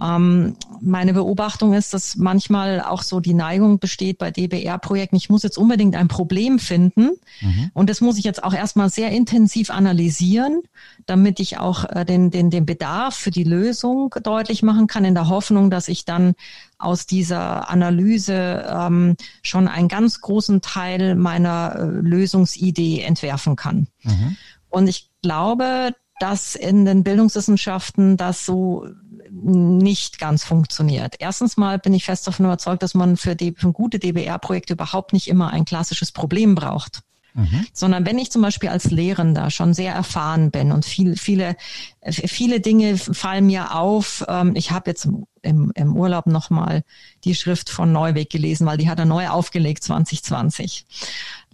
Ähm, 0.00 0.56
meine 0.80 1.12
Beobachtung 1.12 1.74
ist, 1.74 1.92
dass 1.92 2.16
manchmal 2.16 2.80
auch 2.80 3.02
so 3.02 3.20
die 3.20 3.34
Neigung 3.34 3.78
besteht 3.78 4.16
bei 4.16 4.30
DBR-Projekten, 4.30 5.16
ich 5.16 5.28
muss 5.28 5.42
jetzt 5.42 5.58
unbedingt 5.58 5.96
ein 5.96 6.08
Problem 6.08 6.58
finden 6.58 7.10
mhm. 7.42 7.70
und 7.74 7.90
das 7.90 8.00
muss 8.00 8.16
ich 8.16 8.24
jetzt 8.24 8.42
auch 8.42 8.54
erstmal 8.54 8.88
sehr 8.88 9.10
intensiv 9.10 9.70
analysieren, 9.70 10.62
damit 11.04 11.40
ich 11.40 11.58
auch 11.58 11.84
äh, 11.84 12.06
den, 12.06 12.30
den, 12.30 12.48
den 12.48 12.64
Bedarf 12.64 13.14
für 13.14 13.30
die 13.30 13.44
Lösung 13.44 14.14
deutlich 14.22 14.62
machen 14.62 14.86
kann, 14.86 15.04
in 15.04 15.14
der 15.14 15.28
Hoffnung, 15.28 15.70
dass 15.70 15.88
ich 15.88 16.06
dann 16.06 16.34
aus 16.78 17.06
dieser 17.06 17.68
Analyse 17.68 18.66
ähm, 18.68 19.16
schon 19.42 19.68
einen 19.68 19.88
ganz 19.88 20.22
großen 20.22 20.62
Teil 20.62 21.16
meiner 21.16 21.76
äh, 21.76 21.84
Lösungsidee 21.84 23.02
entwerfen 23.02 23.56
kann. 23.56 23.88
Mhm. 24.04 24.36
Und 24.70 24.88
ich 24.88 25.10
glaube, 25.20 25.94
dass 26.18 26.54
in 26.54 26.84
den 26.84 27.02
Bildungswissenschaften 27.02 28.16
das 28.16 28.46
so 28.46 28.86
nicht 29.32 30.18
ganz 30.18 30.44
funktioniert. 30.44 31.16
Erstens 31.18 31.56
mal 31.56 31.78
bin 31.78 31.94
ich 31.94 32.04
fest 32.04 32.26
davon 32.26 32.46
überzeugt, 32.46 32.82
dass 32.82 32.94
man 32.94 33.16
für, 33.16 33.34
die, 33.34 33.52
für 33.52 33.72
gute 33.72 33.98
DBR-Projekte 33.98 34.74
überhaupt 34.74 35.12
nicht 35.12 35.28
immer 35.28 35.50
ein 35.50 35.64
klassisches 35.64 36.12
Problem 36.12 36.54
braucht. 36.54 37.00
Mhm. 37.34 37.66
Sondern 37.72 38.04
wenn 38.04 38.18
ich 38.18 38.30
zum 38.30 38.42
Beispiel 38.42 38.68
als 38.68 38.90
Lehrender 38.90 39.50
schon 39.50 39.72
sehr 39.72 39.94
erfahren 39.94 40.50
bin 40.50 40.70
und 40.70 40.84
viel, 40.84 41.16
viele, 41.16 41.56
viele 42.10 42.60
Dinge 42.60 42.98
fallen 42.98 43.46
mir 43.46 43.74
auf. 43.74 44.22
Ähm, 44.28 44.52
ich 44.54 44.70
habe 44.70 44.90
jetzt 44.90 45.08
im, 45.40 45.72
im 45.74 45.96
Urlaub 45.96 46.26
nochmal 46.26 46.84
die 47.24 47.34
Schrift 47.34 47.70
von 47.70 47.90
Neuweg 47.90 48.28
gelesen, 48.28 48.66
weil 48.66 48.76
die 48.76 48.90
hat 48.90 48.98
er 48.98 49.06
neu 49.06 49.28
aufgelegt 49.28 49.82
2020. 49.82 50.84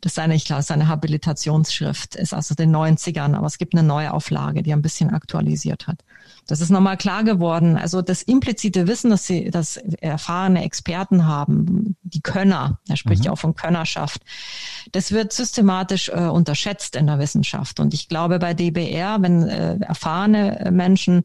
Das 0.01 0.11
ist 0.11 0.17
seine, 0.17 0.35
ich 0.35 0.45
glaube, 0.45 0.63
seine 0.63 0.89
Habilitationsschrift 0.89 2.17
ist 2.17 2.35
aus 2.35 2.49
den 2.49 2.75
90ern, 2.75 3.35
aber 3.35 3.47
es 3.47 3.59
gibt 3.59 3.75
eine 3.75 3.87
neue 3.87 4.13
Auflage, 4.13 4.65
die 4.65 4.73
ein 4.73 4.83
bisschen 4.83 5.11
aktualisiert 5.11 5.87
hat. 5.87 6.03
Das 6.49 6.63
ist 6.63 6.71
nochmal 6.71 6.97
klar 6.97 7.25
geworden. 7.25 7.77
Also 7.77 8.01
das 8.01 8.23
implizite 8.23 8.89
Wissen, 8.89 9.11
dass 9.11 9.27
sie, 9.27 9.51
dass 9.51 9.77
erfahrene 9.77 10.65
Experten 10.65 11.27
haben, 11.27 11.95
die 12.03 12.23
Könner, 12.23 12.81
er 12.89 12.97
spricht 12.97 13.21
mhm. 13.21 13.27
ja 13.27 13.33
auch 13.33 13.39
von 13.39 13.55
Könnerschaft, 13.55 14.23
das 14.93 15.13
wird 15.13 15.35
systematisch 15.35 16.09
äh, 16.09 16.27
unterschätzt 16.27 16.97
in 16.97 17.07
der 17.07 17.19
Wissenschaft. 17.19 17.81
Und 17.81 17.93
ich 17.93 18.09
glaube, 18.09 18.39
bei 18.39 18.55
DBR, 18.55 19.21
wenn 19.21 19.47
äh, 19.47 19.79
erfahrene 19.81 20.71
Menschen 20.73 21.25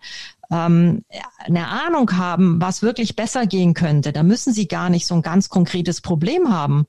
ähm, 0.51 1.05
eine 1.39 1.69
Ahnung 1.69 2.17
haben, 2.17 2.59
was 2.59 2.81
wirklich 2.81 3.15
besser 3.15 3.47
gehen 3.47 3.73
könnte, 3.73 4.11
da 4.11 4.23
müssen 4.23 4.53
sie 4.53 4.67
gar 4.67 4.89
nicht 4.89 5.07
so 5.07 5.15
ein 5.15 5.21
ganz 5.21 5.47
konkretes 5.47 6.01
Problem 6.01 6.51
haben, 6.53 6.85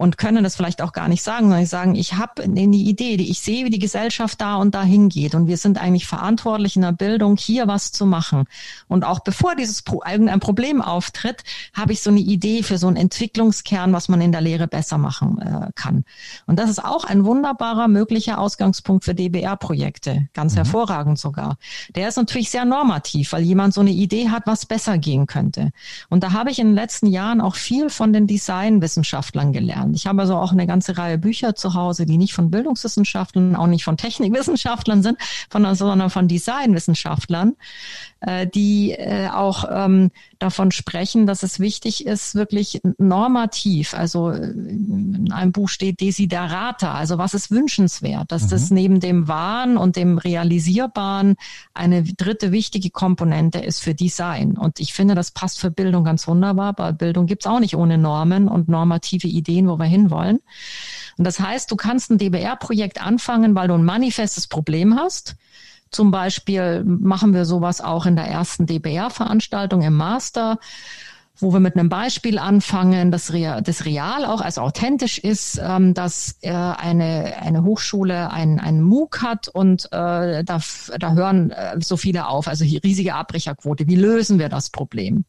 und 0.00 0.16
können 0.16 0.42
das 0.42 0.56
vielleicht 0.56 0.80
auch 0.80 0.94
gar 0.94 1.08
nicht 1.08 1.22
sagen, 1.22 1.50
sondern 1.50 1.66
sagen, 1.66 1.94
ich 1.94 2.14
habe 2.14 2.42
eine 2.42 2.62
Idee, 2.62 3.18
die 3.18 3.30
ich 3.30 3.40
sehe, 3.40 3.66
wie 3.66 3.70
die 3.70 3.78
Gesellschaft 3.78 4.40
da 4.40 4.56
und 4.56 4.74
dahin 4.74 5.10
geht 5.10 5.34
und 5.34 5.46
wir 5.46 5.58
sind 5.58 5.76
eigentlich 5.76 6.06
verantwortlich 6.06 6.74
in 6.74 6.80
der 6.80 6.92
Bildung, 6.92 7.36
hier 7.36 7.68
was 7.68 7.92
zu 7.92 8.06
machen. 8.06 8.44
Und 8.88 9.04
auch 9.04 9.20
bevor 9.20 9.56
dieses 9.56 9.84
irgendein 9.86 10.40
Problem 10.40 10.80
auftritt, 10.80 11.44
habe 11.74 11.92
ich 11.92 12.00
so 12.00 12.08
eine 12.08 12.20
Idee 12.20 12.62
für 12.62 12.78
so 12.78 12.86
einen 12.86 12.96
Entwicklungskern, 12.96 13.92
was 13.92 14.08
man 14.08 14.22
in 14.22 14.32
der 14.32 14.40
Lehre 14.40 14.68
besser 14.68 14.96
machen 14.96 15.38
äh, 15.38 15.70
kann. 15.74 16.04
Und 16.46 16.58
das 16.58 16.70
ist 16.70 16.82
auch 16.82 17.04
ein 17.04 17.26
wunderbarer 17.26 17.86
möglicher 17.86 18.38
Ausgangspunkt 18.38 19.04
für 19.04 19.14
DBR-Projekte, 19.14 20.28
ganz 20.32 20.54
mhm. 20.54 20.60
hervorragend 20.60 21.18
sogar. 21.18 21.58
Der 21.94 22.08
ist 22.08 22.16
natürlich 22.16 22.48
sehr 22.48 22.64
normativ, 22.64 23.32
weil 23.32 23.42
jemand 23.42 23.74
so 23.74 23.82
eine 23.82 23.90
Idee 23.90 24.30
hat, 24.30 24.46
was 24.46 24.64
besser 24.64 24.96
gehen 24.96 25.26
könnte. 25.26 25.72
Und 26.08 26.22
da 26.24 26.32
habe 26.32 26.50
ich 26.50 26.58
in 26.58 26.68
den 26.68 26.74
letzten 26.74 27.06
Jahren 27.06 27.42
auch 27.42 27.56
viel 27.56 27.90
von 27.90 28.14
den 28.14 28.26
Designwissenschaftlern 28.26 29.52
gelernt. 29.52 29.89
Ich 29.94 30.06
habe 30.06 30.22
also 30.22 30.36
auch 30.36 30.52
eine 30.52 30.66
ganze 30.66 30.96
Reihe 30.98 31.18
Bücher 31.18 31.54
zu 31.54 31.74
Hause, 31.74 32.06
die 32.06 32.18
nicht 32.18 32.32
von 32.32 32.50
Bildungswissenschaftlern, 32.50 33.56
auch 33.56 33.66
nicht 33.66 33.84
von 33.84 33.96
Technikwissenschaftlern 33.96 35.02
sind, 35.02 35.18
sondern 35.50 36.10
von 36.10 36.28
Designwissenschaftlern, 36.28 37.56
äh, 38.20 38.46
die 38.46 38.92
äh, 38.92 39.28
auch 39.28 39.64
ähm, 39.70 40.10
davon 40.40 40.72
sprechen, 40.72 41.26
dass 41.26 41.42
es 41.42 41.60
wichtig 41.60 42.06
ist, 42.06 42.34
wirklich 42.34 42.80
normativ, 42.98 43.94
also 43.94 44.30
äh, 44.30 44.50
in 44.50 45.30
einem 45.32 45.52
Buch 45.52 45.68
steht 45.68 46.00
Desiderata, 46.00 46.94
also 46.94 47.18
was 47.18 47.34
ist 47.34 47.50
wünschenswert, 47.50 48.32
dass 48.32 48.44
mhm. 48.44 48.48
das 48.48 48.70
neben 48.70 49.00
dem 49.00 49.28
Wahren 49.28 49.76
und 49.76 49.96
dem 49.96 50.18
Realisierbaren 50.18 51.36
eine 51.74 52.02
dritte 52.02 52.52
wichtige 52.52 52.90
Komponente 52.90 53.58
ist 53.58 53.80
für 53.80 53.94
Design. 53.94 54.56
Und 54.56 54.80
ich 54.80 54.94
finde, 54.94 55.14
das 55.14 55.30
passt 55.30 55.60
für 55.60 55.70
Bildung 55.70 56.04
ganz 56.04 56.26
wunderbar. 56.26 56.72
Bei 56.72 56.92
Bildung 56.92 57.26
gibt's 57.26 57.46
auch 57.46 57.60
nicht 57.60 57.76
ohne 57.76 57.98
Normen 57.98 58.48
und 58.48 58.68
normative 58.68 59.28
Ideen, 59.28 59.68
wo 59.68 59.78
wir 59.78 59.84
hinwollen. 59.84 60.40
Und 61.18 61.24
das 61.24 61.38
heißt, 61.38 61.70
du 61.70 61.76
kannst 61.76 62.10
ein 62.10 62.18
DBR-Projekt 62.18 63.04
anfangen, 63.04 63.54
weil 63.54 63.68
du 63.68 63.74
ein 63.74 63.84
manifestes 63.84 64.46
Problem 64.46 64.98
hast 64.98 65.36
zum 65.90 66.10
Beispiel 66.10 66.84
machen 66.84 67.34
wir 67.34 67.44
sowas 67.44 67.80
auch 67.80 68.06
in 68.06 68.16
der 68.16 68.26
ersten 68.26 68.66
DBR-Veranstaltung 68.66 69.82
im 69.82 69.96
Master 69.96 70.58
wo 71.40 71.52
wir 71.52 71.60
mit 71.60 71.76
einem 71.76 71.88
Beispiel 71.88 72.38
anfangen, 72.38 73.10
das, 73.10 73.32
real, 73.32 73.62
das 73.62 73.84
real 73.84 74.24
auch, 74.24 74.40
also 74.40 74.60
authentisch 74.60 75.18
ist, 75.18 75.60
ähm, 75.62 75.94
dass 75.94 76.36
äh, 76.42 76.50
eine, 76.50 77.36
eine 77.40 77.64
Hochschule 77.64 78.30
ein, 78.30 78.60
einen 78.60 78.82
MOOC 78.82 79.22
hat 79.22 79.48
und 79.48 79.86
äh, 79.86 80.44
da, 80.44 80.60
da 80.98 81.12
hören 81.14 81.50
äh, 81.50 81.80
so 81.80 81.96
viele 81.96 82.28
auf, 82.28 82.46
also 82.46 82.64
hier 82.64 82.84
riesige 82.84 83.14
Abbrecherquote. 83.14 83.86
Wie 83.86 83.96
lösen 83.96 84.38
wir 84.38 84.48
das 84.48 84.70
Problem? 84.70 85.24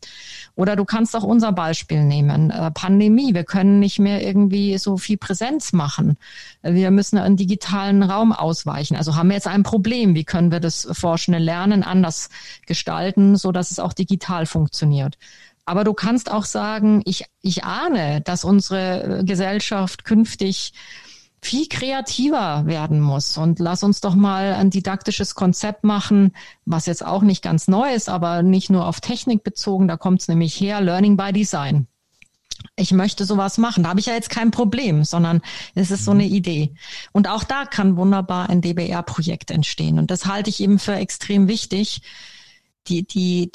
Oder 0.55 0.75
du 0.75 0.83
kannst 0.83 1.15
auch 1.15 1.23
unser 1.23 1.53
Beispiel 1.53 2.03
nehmen, 2.03 2.49
äh, 2.49 2.71
Pandemie. 2.71 3.33
Wir 3.33 3.45
können 3.45 3.79
nicht 3.79 3.99
mehr 3.99 4.21
irgendwie 4.21 4.77
so 4.77 4.97
viel 4.97 5.17
Präsenz 5.17 5.71
machen. 5.71 6.17
Wir 6.61 6.91
müssen 6.91 7.17
einen 7.17 7.37
digitalen 7.37 8.03
Raum 8.03 8.33
ausweichen. 8.33 8.97
Also 8.97 9.15
haben 9.15 9.29
wir 9.29 9.35
jetzt 9.35 9.47
ein 9.47 9.63
Problem. 9.63 10.13
Wie 10.13 10.25
können 10.25 10.51
wir 10.51 10.59
das 10.59 10.87
forschende 10.91 11.39
Lernen 11.39 11.83
anders 11.83 12.29
gestalten, 12.65 13.37
so 13.37 13.51
dass 13.51 13.71
es 13.71 13.79
auch 13.79 13.93
digital 13.93 14.45
funktioniert? 14.45 15.17
Aber 15.65 15.83
du 15.83 15.93
kannst 15.93 16.31
auch 16.31 16.45
sagen, 16.45 17.01
ich, 17.05 17.25
ich 17.41 17.63
ahne, 17.63 18.21
dass 18.21 18.43
unsere 18.43 19.23
Gesellschaft 19.25 20.05
künftig 20.05 20.73
viel 21.43 21.67
kreativer 21.67 22.65
werden 22.65 22.99
muss. 22.99 23.37
Und 23.37 23.59
lass 23.59 23.83
uns 23.83 23.99
doch 23.99 24.15
mal 24.15 24.53
ein 24.53 24.69
didaktisches 24.69 25.33
Konzept 25.33 25.83
machen, 25.83 26.33
was 26.65 26.85
jetzt 26.85 27.03
auch 27.05 27.23
nicht 27.23 27.41
ganz 27.41 27.67
neu 27.67 27.93
ist, 27.93 28.09
aber 28.09 28.43
nicht 28.43 28.69
nur 28.69 28.85
auf 28.87 29.01
Technik 29.01 29.43
bezogen. 29.43 29.87
Da 29.87 29.97
kommt 29.97 30.21
es 30.21 30.27
nämlich 30.27 30.59
her, 30.59 30.81
Learning 30.81 31.17
by 31.17 31.33
Design. 31.33 31.87
Ich 32.75 32.91
möchte 32.91 33.25
sowas 33.25 33.57
machen. 33.57 33.83
Da 33.83 33.89
habe 33.89 33.99
ich 33.99 34.05
ja 34.05 34.13
jetzt 34.13 34.29
kein 34.29 34.51
Problem, 34.51 35.03
sondern 35.03 35.41
es 35.73 35.89
ist 35.89 36.05
so 36.05 36.11
eine 36.11 36.25
mhm. 36.25 36.33
Idee. 36.33 36.73
Und 37.11 37.27
auch 37.27 37.43
da 37.43 37.65
kann 37.65 37.97
wunderbar 37.97 38.49
ein 38.49 38.61
DBR-Projekt 38.61 39.49
entstehen. 39.49 39.97
Und 39.97 40.11
das 40.11 40.27
halte 40.27 40.51
ich 40.51 40.61
eben 40.61 40.77
für 40.77 40.93
extrem 40.93 41.47
wichtig. 41.47 42.01
Die, 42.87 43.05
die, 43.05 43.51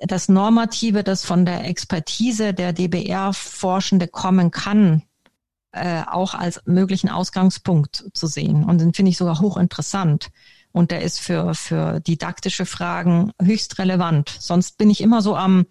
das 0.00 0.28
Normative, 0.28 1.04
das 1.04 1.24
von 1.24 1.44
der 1.44 1.64
Expertise 1.64 2.54
der 2.54 2.72
DBR-Forschende 2.72 4.08
kommen 4.08 4.50
kann, 4.50 5.02
äh, 5.74 6.02
auch 6.06 6.34
als 6.34 6.60
möglichen 6.66 7.08
Ausgangspunkt 7.08 8.04
zu 8.12 8.26
sehen. 8.26 8.64
Und 8.64 8.80
den 8.80 8.94
finde 8.94 9.10
ich 9.10 9.16
sogar 9.16 9.40
hochinteressant. 9.40 10.30
Und 10.70 10.90
der 10.90 11.02
ist 11.02 11.20
für, 11.20 11.54
für 11.54 12.00
didaktische 12.00 12.66
Fragen 12.66 13.30
höchst 13.40 13.78
relevant. 13.78 14.36
Sonst 14.40 14.76
bin 14.76 14.90
ich 14.90 15.00
immer 15.00 15.22
so 15.22 15.36
am 15.36 15.66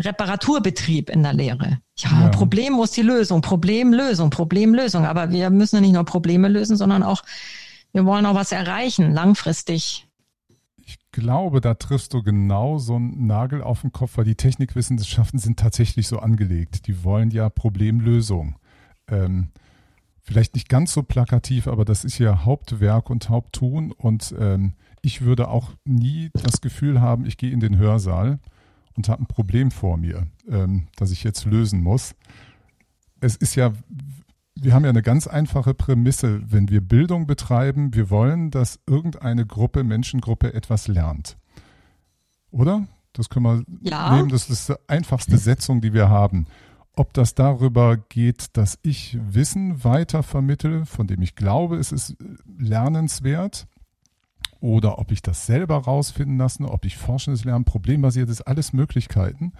Reparaturbetrieb 0.00 1.10
in 1.10 1.24
der 1.24 1.32
Lehre. 1.32 1.80
Ja, 1.96 2.22
ja. 2.22 2.28
Problem 2.28 2.74
muss 2.74 2.92
die 2.92 3.02
Lösung, 3.02 3.40
Problemlösung, 3.40 4.30
Problemlösung. 4.30 5.06
Aber 5.06 5.30
wir 5.30 5.50
müssen 5.50 5.76
ja 5.76 5.80
nicht 5.80 5.94
nur 5.94 6.04
Probleme 6.04 6.48
lösen, 6.48 6.76
sondern 6.76 7.02
auch, 7.02 7.22
wir 7.92 8.04
wollen 8.04 8.26
auch 8.26 8.36
was 8.36 8.52
erreichen, 8.52 9.12
langfristig. 9.12 10.06
Glaube, 11.16 11.60
da 11.60 11.74
triffst 11.74 12.12
du 12.12 12.24
genau 12.24 12.78
so 12.78 12.96
einen 12.96 13.28
Nagel 13.28 13.62
auf 13.62 13.82
den 13.82 13.92
Kopf, 13.92 14.16
weil 14.16 14.24
die 14.24 14.34
Technikwissenschaften 14.34 15.38
sind 15.38 15.60
tatsächlich 15.60 16.08
so 16.08 16.18
angelegt. 16.18 16.88
Die 16.88 17.04
wollen 17.04 17.30
ja 17.30 17.48
Problemlösung 17.50 18.56
ähm, 19.06 19.50
vielleicht 20.22 20.56
nicht 20.56 20.68
ganz 20.68 20.92
so 20.92 21.04
plakativ, 21.04 21.68
aber 21.68 21.84
das 21.84 22.04
ist 22.04 22.18
ja 22.18 22.44
Hauptwerk 22.44 23.10
und 23.10 23.28
Haupttun. 23.28 23.92
Und 23.92 24.34
ähm, 24.40 24.72
ich 25.02 25.20
würde 25.20 25.46
auch 25.46 25.70
nie 25.84 26.30
das 26.32 26.60
Gefühl 26.60 27.00
haben, 27.00 27.26
ich 27.26 27.36
gehe 27.36 27.52
in 27.52 27.60
den 27.60 27.78
Hörsaal 27.78 28.40
und 28.96 29.08
habe 29.08 29.22
ein 29.22 29.28
Problem 29.28 29.70
vor 29.70 29.96
mir, 29.96 30.26
ähm, 30.48 30.88
das 30.96 31.12
ich 31.12 31.22
jetzt 31.22 31.44
lösen 31.44 31.80
muss. 31.80 32.16
Es 33.20 33.36
ist 33.36 33.54
ja, 33.54 33.72
wir 34.56 34.74
haben 34.74 34.84
ja 34.84 34.90
eine 34.90 35.02
ganz 35.02 35.26
einfache 35.26 35.74
Prämisse, 35.74 36.40
wenn 36.50 36.68
wir 36.68 36.80
Bildung 36.80 37.26
betreiben, 37.26 37.94
wir 37.94 38.10
wollen, 38.10 38.50
dass 38.50 38.80
irgendeine 38.86 39.46
Gruppe, 39.46 39.84
Menschengruppe 39.84 40.54
etwas 40.54 40.88
lernt. 40.88 41.36
Oder? 42.50 42.86
Das 43.12 43.28
können 43.28 43.44
wir 43.44 43.90
ja. 43.90 44.16
nehmen, 44.16 44.28
das 44.28 44.50
ist 44.50 44.68
die 44.68 44.74
einfachste 44.86 45.38
Setzung, 45.38 45.80
die 45.80 45.92
wir 45.92 46.08
haben 46.08 46.46
ob 46.96 47.12
das 47.12 47.34
darüber 47.34 47.96
geht, 47.96 48.56
dass 48.56 48.78
ich 48.82 49.18
Wissen 49.20 49.82
weiter 49.84 50.22
vermittle, 50.22 50.86
von 50.86 51.06
dem 51.06 51.22
ich 51.22 51.34
glaube, 51.34 51.76
es 51.76 51.92
ist 51.92 52.16
lernenswert, 52.58 53.66
oder 54.60 54.98
ob 54.98 55.10
ich 55.12 55.20
das 55.20 55.44
selber 55.44 55.76
rausfinden 55.76 56.38
lasse, 56.38 56.64
ob 56.64 56.84
ich 56.84 56.96
forschendes 56.96 57.44
Lernen, 57.44 57.64
problembasiertes, 57.64 58.40
alles 58.40 58.72
Möglichkeiten. 58.72 59.52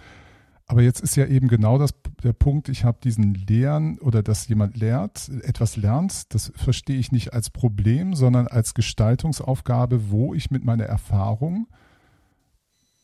Aber 0.67 0.81
jetzt 0.81 1.01
ist 1.01 1.15
ja 1.15 1.27
eben 1.27 1.47
genau 1.47 1.77
das, 1.77 1.93
der 2.23 2.33
Punkt, 2.33 2.69
ich 2.69 2.83
habe 2.83 2.97
diesen 3.03 3.35
Lernen 3.35 3.99
oder 3.99 4.23
dass 4.23 4.47
jemand 4.47 4.77
lernt, 4.77 5.29
etwas 5.43 5.77
lernt, 5.77 6.33
das 6.33 6.51
verstehe 6.55 6.97
ich 6.97 7.11
nicht 7.11 7.33
als 7.33 7.51
Problem, 7.51 8.15
sondern 8.15 8.47
als 8.47 8.73
Gestaltungsaufgabe, 8.73 10.09
wo 10.09 10.33
ich 10.33 10.49
mit 10.49 10.65
meiner 10.65 10.85
Erfahrung 10.85 11.67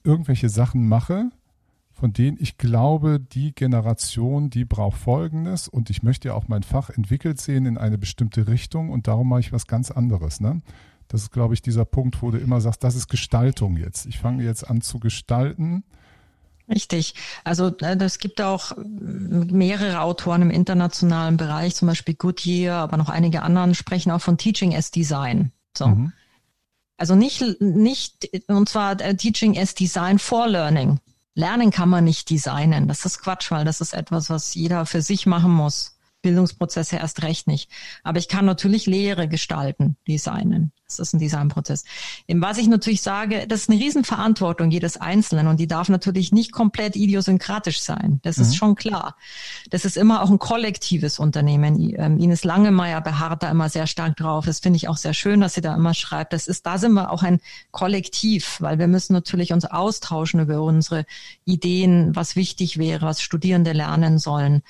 irgendwelche 0.03 0.49
Sachen 0.49 0.87
mache, 0.87 1.29
von 1.91 2.13
denen 2.13 2.37
ich 2.39 2.57
glaube, 2.57 3.19
die 3.19 3.53
Generation, 3.53 4.49
die 4.49 4.65
braucht 4.65 4.97
Folgendes 4.97 5.67
und 5.67 5.91
ich 5.91 6.01
möchte 6.01 6.29
ja 6.29 6.33
auch 6.33 6.47
mein 6.47 6.63
Fach 6.63 6.89
entwickelt 6.89 7.39
sehen 7.39 7.67
in 7.67 7.77
eine 7.77 7.99
bestimmte 7.99 8.47
Richtung 8.47 8.89
und 8.89 9.07
darum 9.07 9.29
mache 9.29 9.41
ich 9.41 9.53
was 9.53 9.67
ganz 9.67 9.91
anderes. 9.91 10.39
Ne? 10.39 10.63
Das 11.09 11.21
ist, 11.21 11.31
glaube 11.31 11.53
ich, 11.53 11.61
dieser 11.61 11.85
Punkt, 11.85 12.23
wo 12.23 12.31
du 12.31 12.39
immer 12.39 12.59
sagst, 12.59 12.83
das 12.83 12.95
ist 12.95 13.07
Gestaltung 13.07 13.77
jetzt. 13.77 14.07
Ich 14.07 14.17
fange 14.17 14.43
jetzt 14.43 14.67
an 14.67 14.81
zu 14.81 14.99
gestalten. 14.99 15.83
Richtig. 16.71 17.15
Also 17.43 17.69
es 17.79 18.17
gibt 18.19 18.41
auch 18.41 18.71
mehrere 18.77 19.99
Autoren 19.99 20.41
im 20.41 20.51
internationalen 20.51 21.37
Bereich, 21.37 21.75
zum 21.75 21.89
Beispiel 21.89 22.15
Goodyear, 22.15 22.77
aber 22.77 22.97
noch 22.97 23.09
einige 23.09 23.43
anderen 23.43 23.75
sprechen 23.75 24.11
auch 24.11 24.21
von 24.21 24.37
Teaching 24.37 24.73
as 24.73 24.89
Design. 24.89 25.51
So. 25.77 25.87
Mhm. 25.87 26.13
Also 26.97 27.15
nicht, 27.15 27.59
nicht, 27.59 28.29
und 28.47 28.69
zwar 28.69 28.99
äh, 29.01 29.15
Teaching 29.15 29.57
as 29.57 29.75
Design 29.75 30.17
for 30.19 30.47
Learning. 30.47 30.99
Lernen 31.33 31.71
kann 31.71 31.89
man 31.89 32.03
nicht 32.03 32.29
designen. 32.29 32.87
Das 32.87 33.05
ist 33.05 33.21
Quatsch, 33.21 33.51
weil 33.51 33.65
das 33.65 33.81
ist 33.81 33.93
etwas, 33.93 34.29
was 34.29 34.53
jeder 34.53 34.85
für 34.85 35.01
sich 35.01 35.25
machen 35.25 35.51
muss. 35.51 35.97
Bildungsprozesse 36.21 36.97
erst 36.97 37.23
recht 37.23 37.47
nicht. 37.47 37.69
Aber 38.03 38.19
ich 38.19 38.27
kann 38.27 38.45
natürlich 38.45 38.85
Lehre 38.85 39.27
gestalten, 39.27 39.97
designen. 40.07 40.71
Das 40.85 40.99
ist 40.99 41.13
ein 41.13 41.19
Designprozess. 41.19 41.85
Was 42.27 42.57
ich 42.57 42.67
natürlich 42.67 43.01
sage, 43.01 43.47
das 43.47 43.61
ist 43.61 43.69
eine 43.69 43.79
Riesenverantwortung 43.79 44.71
jedes 44.71 44.97
Einzelnen 44.97 45.47
und 45.47 45.59
die 45.59 45.67
darf 45.67 45.87
natürlich 45.87 46.33
nicht 46.33 46.51
komplett 46.51 46.97
idiosynkratisch 46.97 47.79
sein. 47.79 48.19
Das 48.23 48.37
mhm. 48.37 48.43
ist 48.43 48.55
schon 48.57 48.75
klar. 48.75 49.15
Das 49.69 49.85
ist 49.85 49.95
immer 49.95 50.21
auch 50.21 50.29
ein 50.29 50.39
kollektives 50.39 51.17
Unternehmen. 51.17 51.95
Ähm, 51.97 52.17
Ines 52.19 52.43
Langemeyer 52.43 52.99
beharrt 52.99 53.43
da 53.43 53.49
immer 53.49 53.69
sehr 53.69 53.87
stark 53.87 54.17
drauf. 54.17 54.45
Das 54.45 54.59
finde 54.59 54.77
ich 54.77 54.89
auch 54.89 54.97
sehr 54.97 55.13
schön, 55.13 55.39
dass 55.39 55.53
sie 55.53 55.61
da 55.61 55.75
immer 55.75 55.93
schreibt. 55.93 56.33
Das 56.33 56.47
ist, 56.47 56.65
da 56.65 56.77
sind 56.77 56.93
wir 56.93 57.11
auch 57.11 57.23
ein 57.23 57.39
Kollektiv, 57.71 58.57
weil 58.59 58.77
wir 58.77 58.87
müssen 58.87 59.13
natürlich 59.13 59.53
uns 59.53 59.63
austauschen 59.63 60.41
über 60.41 60.61
unsere 60.61 61.05
Ideen, 61.45 62.15
was 62.15 62.35
wichtig 62.35 62.77
wäre, 62.77 63.05
was 63.05 63.21
Studierende 63.21 63.71
lernen 63.71 64.19
sollen. 64.19 64.61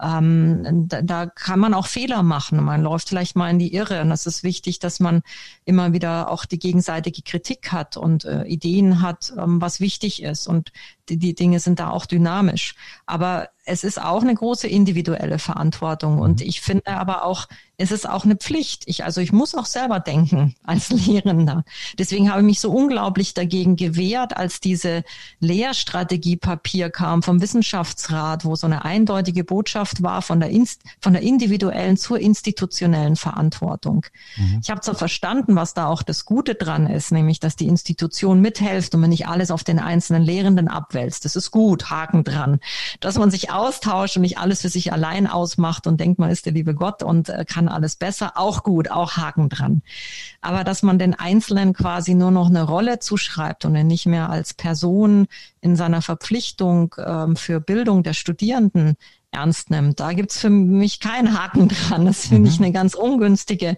Ähm, 0.00 0.88
da, 0.88 1.02
da 1.02 1.26
kann 1.26 1.60
man 1.60 1.74
auch 1.74 1.86
Fehler 1.86 2.22
machen. 2.22 2.62
Man 2.62 2.82
läuft 2.82 3.08
vielleicht 3.08 3.36
mal 3.36 3.50
in 3.50 3.58
die 3.58 3.74
Irre. 3.74 4.00
Und 4.00 4.10
es 4.10 4.26
ist 4.26 4.42
wichtig, 4.42 4.78
dass 4.78 5.00
man 5.00 5.22
immer 5.64 5.92
wieder 5.92 6.30
auch 6.30 6.44
die 6.44 6.58
gegenseitige 6.58 7.22
Kritik 7.22 7.72
hat 7.72 7.96
und 7.96 8.24
äh, 8.24 8.44
Ideen 8.44 9.02
hat, 9.02 9.32
ähm, 9.38 9.60
was 9.60 9.80
wichtig 9.80 10.22
ist. 10.22 10.46
Und 10.46 10.72
die, 11.08 11.18
die 11.18 11.34
Dinge 11.34 11.60
sind 11.60 11.78
da 11.78 11.90
auch 11.90 12.06
dynamisch. 12.06 12.74
Aber 13.06 13.48
es 13.64 13.84
ist 13.84 14.00
auch 14.00 14.22
eine 14.22 14.34
große 14.34 14.68
individuelle 14.68 15.38
Verantwortung. 15.38 16.18
Und 16.18 16.40
mhm. 16.40 16.46
ich 16.46 16.60
finde 16.60 16.88
aber 16.88 17.24
auch, 17.24 17.48
es 17.76 17.90
ist 17.90 18.08
auch 18.08 18.24
eine 18.24 18.36
Pflicht. 18.36 18.84
Ich, 18.86 19.04
also 19.04 19.20
ich 19.20 19.32
muss 19.32 19.54
auch 19.54 19.66
selber 19.66 19.98
denken 20.00 20.54
als 20.62 20.90
Lehrender. 21.06 21.64
Deswegen 21.98 22.30
habe 22.30 22.40
ich 22.40 22.46
mich 22.46 22.60
so 22.60 22.70
unglaublich 22.70 23.34
dagegen 23.34 23.76
gewehrt, 23.76 24.36
als 24.36 24.60
diese 24.60 25.02
Lehrstrategiepapier 25.40 26.90
kam 26.90 27.22
vom 27.22 27.40
Wissenschaftsrat, 27.40 28.44
wo 28.44 28.54
so 28.54 28.66
eine 28.66 28.84
eindeutige 28.84 29.44
Botschaft 29.44 30.02
war 30.02 30.22
von 30.22 30.40
der, 30.40 30.50
Inst 30.50 30.82
von 31.00 31.14
der 31.14 31.22
individuellen 31.22 31.96
zur 31.96 32.20
institutionellen 32.20 33.16
Verantwortung. 33.16 34.06
Mhm. 34.36 34.60
Ich 34.62 34.70
habe 34.70 34.82
zwar 34.82 34.94
verstanden, 34.94 35.56
was 35.56 35.74
da 35.74 35.86
auch 35.86 36.02
das 36.02 36.26
Gute 36.26 36.54
dran 36.54 36.86
ist, 36.86 37.10
nämlich, 37.10 37.40
dass 37.40 37.56
die 37.56 37.66
Institution 37.66 38.40
mithilft 38.40 38.94
und 38.94 39.00
man 39.00 39.10
nicht 39.10 39.26
alles 39.26 39.50
auf 39.50 39.64
den 39.64 39.80
einzelnen 39.80 40.22
Lehrenden 40.22 40.68
abwälzt. 40.68 41.24
Das 41.24 41.34
ist 41.34 41.50
gut, 41.50 41.90
Haken 41.90 42.22
dran. 42.22 42.60
Dass 43.00 43.18
man 43.18 43.30
sich 43.30 43.50
austauscht 43.54 44.16
und 44.16 44.22
nicht 44.22 44.38
alles 44.38 44.62
für 44.62 44.68
sich 44.68 44.92
allein 44.92 45.26
ausmacht 45.26 45.86
und 45.86 46.00
denkt, 46.00 46.18
man 46.18 46.30
ist 46.30 46.46
der 46.46 46.52
liebe 46.52 46.74
Gott 46.74 47.02
und 47.02 47.28
äh, 47.28 47.44
kann 47.44 47.68
alles 47.68 47.96
besser, 47.96 48.32
auch 48.36 48.62
gut, 48.62 48.90
auch 48.90 49.16
Haken 49.16 49.48
dran. 49.48 49.82
Aber 50.40 50.64
dass 50.64 50.82
man 50.82 50.98
den 50.98 51.14
Einzelnen 51.14 51.72
quasi 51.72 52.14
nur 52.14 52.30
noch 52.30 52.48
eine 52.48 52.64
Rolle 52.64 52.98
zuschreibt 52.98 53.64
und 53.64 53.76
ihn 53.76 53.86
nicht 53.86 54.06
mehr 54.06 54.30
als 54.30 54.54
Person 54.54 55.26
in 55.60 55.76
seiner 55.76 56.02
Verpflichtung 56.02 56.94
ähm, 56.98 57.36
für 57.36 57.60
Bildung 57.60 58.02
der 58.02 58.14
Studierenden 58.14 58.96
ernst 59.34 59.70
nimmt. 59.70 60.00
Da 60.00 60.12
gibt's 60.12 60.38
für 60.38 60.50
mich 60.50 61.00
keinen 61.00 61.38
Haken 61.38 61.68
dran. 61.68 62.06
Das 62.06 62.26
finde 62.28 62.48
ich 62.48 62.58
mhm. 62.58 62.64
eine 62.64 62.72
ganz 62.72 62.94
ungünstige 62.94 63.76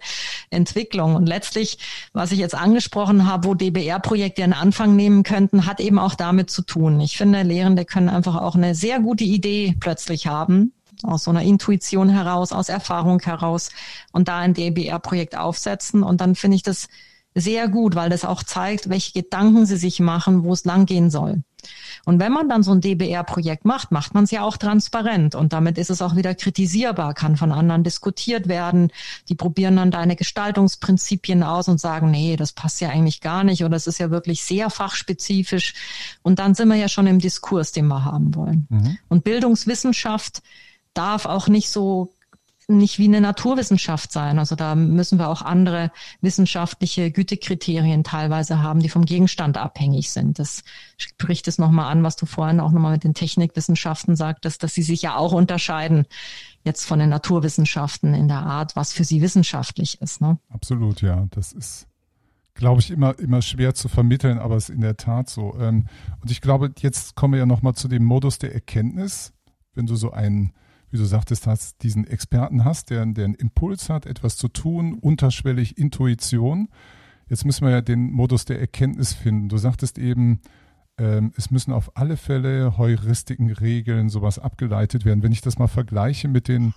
Entwicklung. 0.50 1.16
Und 1.16 1.26
letztlich, 1.26 1.78
was 2.12 2.32
ich 2.32 2.38
jetzt 2.38 2.54
angesprochen 2.54 3.26
habe, 3.26 3.48
wo 3.48 3.54
DBR-Projekte 3.54 4.44
einen 4.44 4.52
Anfang 4.52 4.96
nehmen 4.96 5.22
könnten, 5.22 5.66
hat 5.66 5.80
eben 5.80 5.98
auch 5.98 6.14
damit 6.14 6.50
zu 6.50 6.62
tun. 6.62 7.00
Ich 7.00 7.16
finde, 7.16 7.42
Lehrende 7.42 7.84
können 7.84 8.08
einfach 8.08 8.36
auch 8.36 8.54
eine 8.54 8.74
sehr 8.74 9.00
gute 9.00 9.24
Idee 9.24 9.74
plötzlich 9.80 10.26
haben, 10.26 10.72
aus 11.02 11.24
so 11.24 11.30
einer 11.30 11.42
Intuition 11.42 12.08
heraus, 12.08 12.52
aus 12.52 12.68
Erfahrung 12.68 13.20
heraus 13.20 13.70
und 14.12 14.28
da 14.28 14.38
ein 14.38 14.54
DBR-Projekt 14.54 15.36
aufsetzen. 15.36 16.02
Und 16.02 16.20
dann 16.20 16.34
finde 16.34 16.56
ich 16.56 16.62
das 16.62 16.88
sehr 17.34 17.68
gut, 17.68 17.94
weil 17.94 18.08
das 18.08 18.24
auch 18.24 18.42
zeigt, 18.42 18.88
welche 18.88 19.12
Gedanken 19.12 19.66
sie 19.66 19.76
sich 19.76 20.00
machen, 20.00 20.44
wo 20.44 20.52
es 20.52 20.64
langgehen 20.64 21.10
soll. 21.10 21.42
Und 22.06 22.20
wenn 22.20 22.32
man 22.32 22.48
dann 22.48 22.62
so 22.62 22.70
ein 22.70 22.80
DBR-Projekt 22.80 23.64
macht, 23.64 23.90
macht 23.90 24.14
man 24.14 24.24
es 24.24 24.30
ja 24.30 24.42
auch 24.42 24.56
transparent 24.56 25.34
und 25.34 25.52
damit 25.52 25.76
ist 25.76 25.90
es 25.90 26.00
auch 26.00 26.14
wieder 26.14 26.36
kritisierbar, 26.36 27.14
kann 27.14 27.36
von 27.36 27.50
anderen 27.50 27.82
diskutiert 27.82 28.46
werden. 28.46 28.92
Die 29.28 29.34
probieren 29.34 29.74
dann 29.74 29.90
deine 29.90 30.14
Gestaltungsprinzipien 30.14 31.42
aus 31.42 31.66
und 31.66 31.80
sagen, 31.80 32.12
nee, 32.12 32.36
das 32.36 32.52
passt 32.52 32.80
ja 32.80 32.90
eigentlich 32.90 33.20
gar 33.20 33.42
nicht 33.42 33.64
oder 33.64 33.76
es 33.76 33.88
ist 33.88 33.98
ja 33.98 34.10
wirklich 34.12 34.44
sehr 34.44 34.70
fachspezifisch. 34.70 35.74
Und 36.22 36.38
dann 36.38 36.54
sind 36.54 36.68
wir 36.68 36.76
ja 36.76 36.88
schon 36.88 37.08
im 37.08 37.18
Diskurs, 37.18 37.72
den 37.72 37.88
wir 37.88 38.04
haben 38.04 38.36
wollen. 38.36 38.68
Mhm. 38.70 38.98
Und 39.08 39.24
Bildungswissenschaft 39.24 40.42
darf 40.94 41.26
auch 41.26 41.48
nicht 41.48 41.70
so 41.70 42.15
nicht 42.68 42.98
wie 42.98 43.04
eine 43.04 43.20
Naturwissenschaft 43.20 44.10
sein. 44.10 44.38
Also 44.38 44.56
da 44.56 44.74
müssen 44.74 45.18
wir 45.18 45.28
auch 45.28 45.42
andere 45.42 45.92
wissenschaftliche 46.20 47.12
Gütekriterien 47.12 48.02
teilweise 48.02 48.60
haben, 48.60 48.80
die 48.80 48.88
vom 48.88 49.04
Gegenstand 49.04 49.56
abhängig 49.56 50.10
sind. 50.10 50.38
Das 50.38 50.64
spricht 50.96 51.46
es 51.46 51.58
nochmal 51.58 51.92
an, 51.92 52.02
was 52.02 52.16
du 52.16 52.26
vorhin 52.26 52.58
auch 52.58 52.72
nochmal 52.72 52.92
mit 52.92 53.04
den 53.04 53.14
Technikwissenschaften 53.14 54.16
sagtest, 54.16 54.62
dass 54.62 54.74
sie 54.74 54.82
sich 54.82 55.02
ja 55.02 55.16
auch 55.16 55.32
unterscheiden 55.32 56.06
jetzt 56.64 56.84
von 56.84 56.98
den 56.98 57.10
Naturwissenschaften 57.10 58.12
in 58.12 58.26
der 58.26 58.40
Art, 58.40 58.74
was 58.74 58.92
für 58.92 59.04
sie 59.04 59.22
wissenschaftlich 59.22 60.02
ist. 60.02 60.20
Ne? 60.20 60.38
Absolut, 60.48 61.00
ja. 61.00 61.26
Das 61.30 61.52
ist, 61.52 61.86
glaube 62.54 62.80
ich, 62.80 62.90
immer, 62.90 63.16
immer 63.20 63.40
schwer 63.40 63.74
zu 63.74 63.88
vermitteln, 63.88 64.38
aber 64.38 64.56
es 64.56 64.68
ist 64.68 64.74
in 64.74 64.80
der 64.80 64.96
Tat 64.96 65.30
so. 65.30 65.56
Ähm, 65.60 65.86
und 66.20 66.32
ich 66.32 66.40
glaube, 66.40 66.72
jetzt 66.78 67.14
kommen 67.14 67.34
wir 67.34 67.38
ja 67.38 67.46
nochmal 67.46 67.74
zu 67.74 67.86
dem 67.86 68.02
Modus 68.02 68.38
der 68.38 68.52
Erkenntnis. 68.52 69.32
Wenn 69.74 69.86
du 69.86 69.94
so 69.94 70.10
einen, 70.10 70.52
wie 70.90 70.98
du 70.98 71.04
sagtest, 71.04 71.46
hast, 71.46 71.82
diesen 71.82 72.06
Experten 72.06 72.64
hast, 72.64 72.90
der, 72.90 73.04
der 73.06 73.24
einen 73.24 73.34
Impuls 73.34 73.88
hat, 73.88 74.06
etwas 74.06 74.36
zu 74.36 74.48
tun, 74.48 74.94
unterschwellig 74.94 75.78
Intuition. 75.78 76.68
Jetzt 77.28 77.44
müssen 77.44 77.66
wir 77.66 77.72
ja 77.72 77.80
den 77.80 78.12
Modus 78.12 78.44
der 78.44 78.60
Erkenntnis 78.60 79.12
finden. 79.12 79.48
Du 79.48 79.58
sagtest 79.58 79.98
eben, 79.98 80.40
ähm, 80.98 81.32
es 81.36 81.50
müssen 81.50 81.72
auf 81.72 81.96
alle 81.96 82.16
Fälle 82.16 82.78
Heuristiken, 82.78 83.50
Regeln, 83.50 84.08
sowas 84.08 84.38
abgeleitet 84.38 85.04
werden. 85.04 85.22
Wenn 85.22 85.32
ich 85.32 85.40
das 85.40 85.58
mal 85.58 85.66
vergleiche 85.66 86.28
mit 86.28 86.48
den 86.48 86.72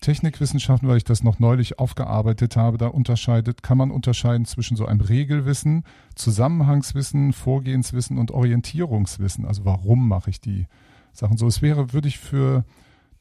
Technikwissenschaften, 0.00 0.88
weil 0.88 0.96
ich 0.96 1.04
das 1.04 1.22
noch 1.22 1.38
neulich 1.38 1.78
aufgearbeitet 1.78 2.56
habe, 2.56 2.76
da 2.76 2.88
unterscheidet, 2.88 3.62
kann 3.62 3.78
man 3.78 3.90
unterscheiden 3.90 4.46
zwischen 4.46 4.76
so 4.76 4.84
einem 4.84 5.00
Regelwissen, 5.00 5.84
Zusammenhangswissen, 6.16 7.32
Vorgehenswissen 7.32 8.18
und 8.18 8.32
Orientierungswissen. 8.32 9.46
Also 9.46 9.64
warum 9.64 10.08
mache 10.08 10.30
ich 10.30 10.40
die 10.40 10.66
Sachen 11.12 11.36
so? 11.36 11.46
Es 11.46 11.62
wäre, 11.62 11.92
würde 11.92 12.08
ich 12.08 12.18
für 12.18 12.64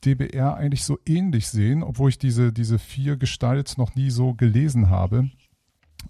DBR 0.05 0.55
eigentlich 0.55 0.83
so 0.83 0.99
ähnlich 1.05 1.47
sehen, 1.47 1.83
obwohl 1.83 2.09
ich 2.09 2.17
diese, 2.17 2.51
diese 2.51 2.79
vier 2.79 3.17
Gestalts 3.17 3.77
noch 3.77 3.95
nie 3.95 4.09
so 4.09 4.33
gelesen 4.33 4.89
habe. 4.89 5.29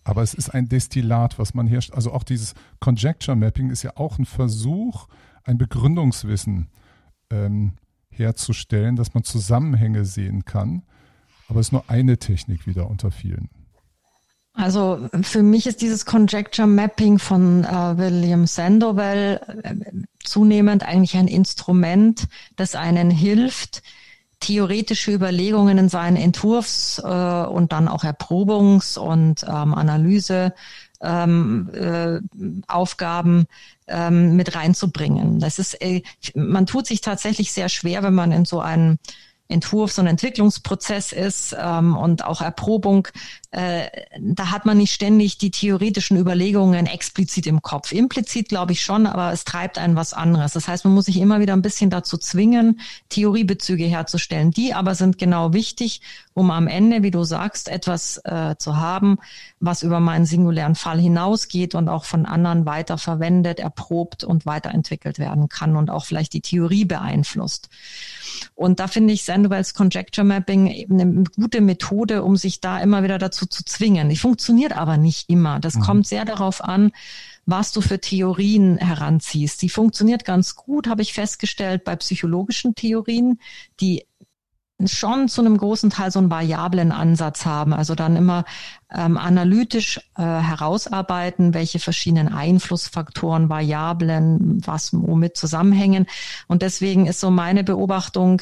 Aber 0.03 0.23
es 0.23 0.33
ist 0.33 0.49
ein 0.49 0.69
Destillat, 0.69 1.37
was 1.37 1.53
man 1.53 1.67
herrscht. 1.67 1.93
Also 1.93 2.11
auch 2.13 2.23
dieses 2.23 2.53
Conjecture 2.79 3.35
Mapping 3.35 3.69
ist 3.69 3.83
ja 3.83 3.97
auch 3.97 4.17
ein 4.17 4.25
Versuch, 4.25 5.07
ein 5.43 5.57
Begründungswissen 5.57 6.69
ähm, 7.29 7.73
herzustellen, 8.09 8.95
dass 8.95 9.13
man 9.13 9.23
Zusammenhänge 9.23 10.05
sehen 10.05 10.45
kann. 10.45 10.83
Aber 11.47 11.59
es 11.59 11.67
ist 11.67 11.71
nur 11.73 11.89
eine 11.89 12.17
Technik 12.17 12.67
wieder 12.67 12.89
unter 12.89 13.11
vielen. 13.11 13.49
Also 14.53 15.09
für 15.21 15.43
mich 15.43 15.65
ist 15.65 15.81
dieses 15.81 16.05
Conjecture 16.05 16.67
Mapping 16.67 17.19
von 17.19 17.63
äh, 17.63 17.97
William 17.97 18.45
Sandoval 18.45 19.41
äh, 19.63 19.75
zunehmend 20.23 20.83
eigentlich 20.83 21.15
ein 21.15 21.27
Instrument, 21.27 22.27
das 22.57 22.75
einen 22.75 23.09
hilft, 23.09 23.81
theoretische 24.41 25.11
Überlegungen 25.11 25.77
in 25.77 25.89
seinen 25.89 26.17
Entwurfs- 26.17 26.99
äh, 26.99 27.47
und 27.47 27.71
dann 27.71 27.87
auch 27.87 28.03
Erprobungs- 28.03 28.97
und 28.97 29.43
ähm, 29.43 29.73
Analyse 29.73 30.53
ähm, 30.99 31.69
äh, 31.73 32.19
Aufgaben 32.67 33.45
ähm, 33.87 34.35
mit 34.35 34.55
reinzubringen. 34.55 35.39
Das 35.39 35.59
ist, 35.59 35.81
äh, 35.81 36.01
man 36.35 36.65
tut 36.65 36.87
sich 36.87 37.01
tatsächlich 37.01 37.51
sehr 37.51 37.69
schwer, 37.69 38.03
wenn 38.03 38.13
man 38.13 38.31
in 38.31 38.45
so 38.45 38.59
einen 38.59 38.99
Entwurfs- 39.51 39.99
und 39.99 40.07
Entwicklungsprozess 40.07 41.11
ist 41.11 41.55
ähm, 41.59 41.95
und 41.95 42.25
auch 42.25 42.41
Erprobung, 42.41 43.07
äh, 43.51 43.87
da 44.19 44.49
hat 44.49 44.65
man 44.65 44.77
nicht 44.77 44.93
ständig 44.93 45.37
die 45.37 45.51
theoretischen 45.51 46.17
Überlegungen 46.17 46.85
explizit 46.85 47.47
im 47.47 47.61
Kopf. 47.61 47.91
Implizit 47.91 48.49
glaube 48.49 48.71
ich 48.71 48.81
schon, 48.81 49.05
aber 49.05 49.33
es 49.33 49.43
treibt 49.43 49.77
einen 49.77 49.95
was 49.95 50.13
anderes. 50.13 50.53
Das 50.53 50.67
heißt, 50.67 50.85
man 50.85 50.93
muss 50.93 51.05
sich 51.05 51.17
immer 51.17 51.41
wieder 51.41 51.53
ein 51.53 51.61
bisschen 51.61 51.89
dazu 51.89 52.17
zwingen, 52.17 52.79
Theoriebezüge 53.09 53.83
herzustellen. 53.83 54.51
Die 54.51 54.73
aber 54.73 54.95
sind 54.95 55.17
genau 55.17 55.51
wichtig, 55.51 56.01
um 56.33 56.49
am 56.49 56.67
Ende, 56.67 57.03
wie 57.03 57.11
du 57.11 57.23
sagst, 57.23 57.67
etwas 57.67 58.21
äh, 58.23 58.55
zu 58.57 58.77
haben, 58.77 59.17
was 59.59 59.83
über 59.83 59.99
meinen 59.99 60.25
singulären 60.25 60.75
Fall 60.75 60.99
hinausgeht 60.99 61.75
und 61.75 61.89
auch 61.89 62.05
von 62.05 62.25
anderen 62.25 62.65
weiter 62.65 62.97
verwendet, 62.97 63.59
erprobt 63.59 64.23
und 64.23 64.45
weiterentwickelt 64.45 65.19
werden 65.19 65.49
kann 65.49 65.75
und 65.75 65.89
auch 65.89 66.05
vielleicht 66.05 66.33
die 66.33 66.41
Theorie 66.41 66.85
beeinflusst. 66.85 67.69
Und 68.55 68.79
da 68.79 68.87
finde 68.87 69.13
ich 69.13 69.23
Sandwells 69.23 69.73
Conjecture 69.73 70.25
Mapping 70.25 70.67
eben 70.67 70.99
eine 70.99 71.23
gute 71.35 71.61
Methode, 71.61 72.23
um 72.23 72.37
sich 72.37 72.61
da 72.61 72.79
immer 72.79 73.03
wieder 73.03 73.17
dazu 73.17 73.45
zu 73.45 73.63
zwingen. 73.63 74.09
Die 74.09 74.17
funktioniert 74.17 74.73
aber 74.73 74.97
nicht 74.97 75.29
immer. 75.29 75.59
Das 75.59 75.75
mhm. 75.75 75.81
kommt 75.81 76.07
sehr 76.07 76.25
darauf 76.25 76.63
an, 76.63 76.91
was 77.45 77.71
du 77.71 77.81
für 77.81 77.99
Theorien 77.99 78.77
heranziehst. 78.77 79.61
Die 79.61 79.69
funktioniert 79.69 80.25
ganz 80.25 80.55
gut, 80.55 80.87
habe 80.87 81.01
ich 81.01 81.13
festgestellt, 81.13 81.83
bei 81.83 81.95
psychologischen 81.95 82.75
Theorien, 82.75 83.39
die 83.79 84.05
schon 84.87 85.27
zu 85.27 85.41
einem 85.41 85.57
großen 85.57 85.89
Teil 85.89 86.11
so 86.11 86.19
einen 86.19 86.29
variablen 86.29 86.91
Ansatz 86.91 87.45
haben. 87.45 87.73
Also 87.73 87.95
dann 87.95 88.15
immer 88.15 88.45
ähm, 88.93 89.17
analytisch 89.17 89.99
äh, 90.17 90.21
herausarbeiten, 90.21 91.53
welche 91.53 91.79
verschiedenen 91.79 92.29
Einflussfaktoren, 92.29 93.49
Variablen, 93.49 94.61
was 94.65 94.91
womit 94.93 95.37
zusammenhängen. 95.37 96.07
Und 96.47 96.61
deswegen 96.61 97.07
ist 97.07 97.19
so 97.19 97.31
meine 97.31 97.63
Beobachtung, 97.63 98.41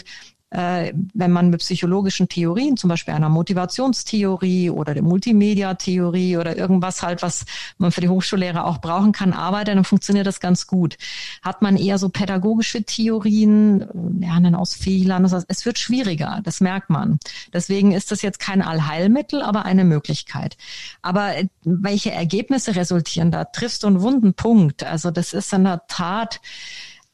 wenn 0.52 1.32
man 1.32 1.52
mit 1.52 1.60
psychologischen 1.60 2.28
Theorien, 2.28 2.76
zum 2.76 2.90
Beispiel 2.90 3.14
einer 3.14 3.30
Motivationstheorie 3.30 4.72
oder 4.72 4.96
der 4.96 5.04
Multimedia-Theorie 5.04 6.38
oder 6.38 6.58
irgendwas 6.58 7.04
halt, 7.04 7.22
was 7.22 7.46
man 7.78 7.92
für 7.92 8.02
die 8.02 8.10
Hochschullehrer 8.10 8.66
auch 8.66 8.80
brauchen 8.80 9.12
kann, 9.12 9.34
arbeitet, 9.34 9.76
dann 9.76 9.84
funktioniert 9.84 10.26
das 10.26 10.40
ganz 10.40 10.66
gut. 10.66 10.98
Hat 11.44 11.62
man 11.62 11.78
eher 11.78 12.00
so 12.00 12.10
pädagogische 12.10 12.84
Theorien, 12.84 13.86
Lernen 14.20 14.56
aus 14.56 14.74
Fehlern, 14.74 15.22
das 15.22 15.34
heißt, 15.34 15.46
es 15.50 15.66
wird 15.68 15.78
schwieriger, 15.78 16.42
das 16.44 16.62
merkt 16.62 16.90
man. 16.90 17.20
Deswegen 17.54 17.92
ist 17.92 18.12
das 18.12 18.24
jetzt 18.24 18.40
kein 18.40 18.64
Allheilmittel, 18.64 19.44
aber 19.44 19.66
eine 19.66 19.84
Möglichkeit. 19.84 20.58
Aber 21.04 21.38
äh, 21.38 21.48
welche 21.64 22.12
Ergebnisse 22.12 22.76
resultieren 22.76 23.30
da? 23.30 23.46
Triffst 23.46 23.84
du 23.84 23.88
einen 23.88 24.02
wunden 24.02 24.34
Punkt? 24.34 24.84
Also 24.84 25.12
das 25.12 25.34
ist 25.34 25.54
in 25.54 25.66
der 25.66 25.86
Tat, 25.88 26.42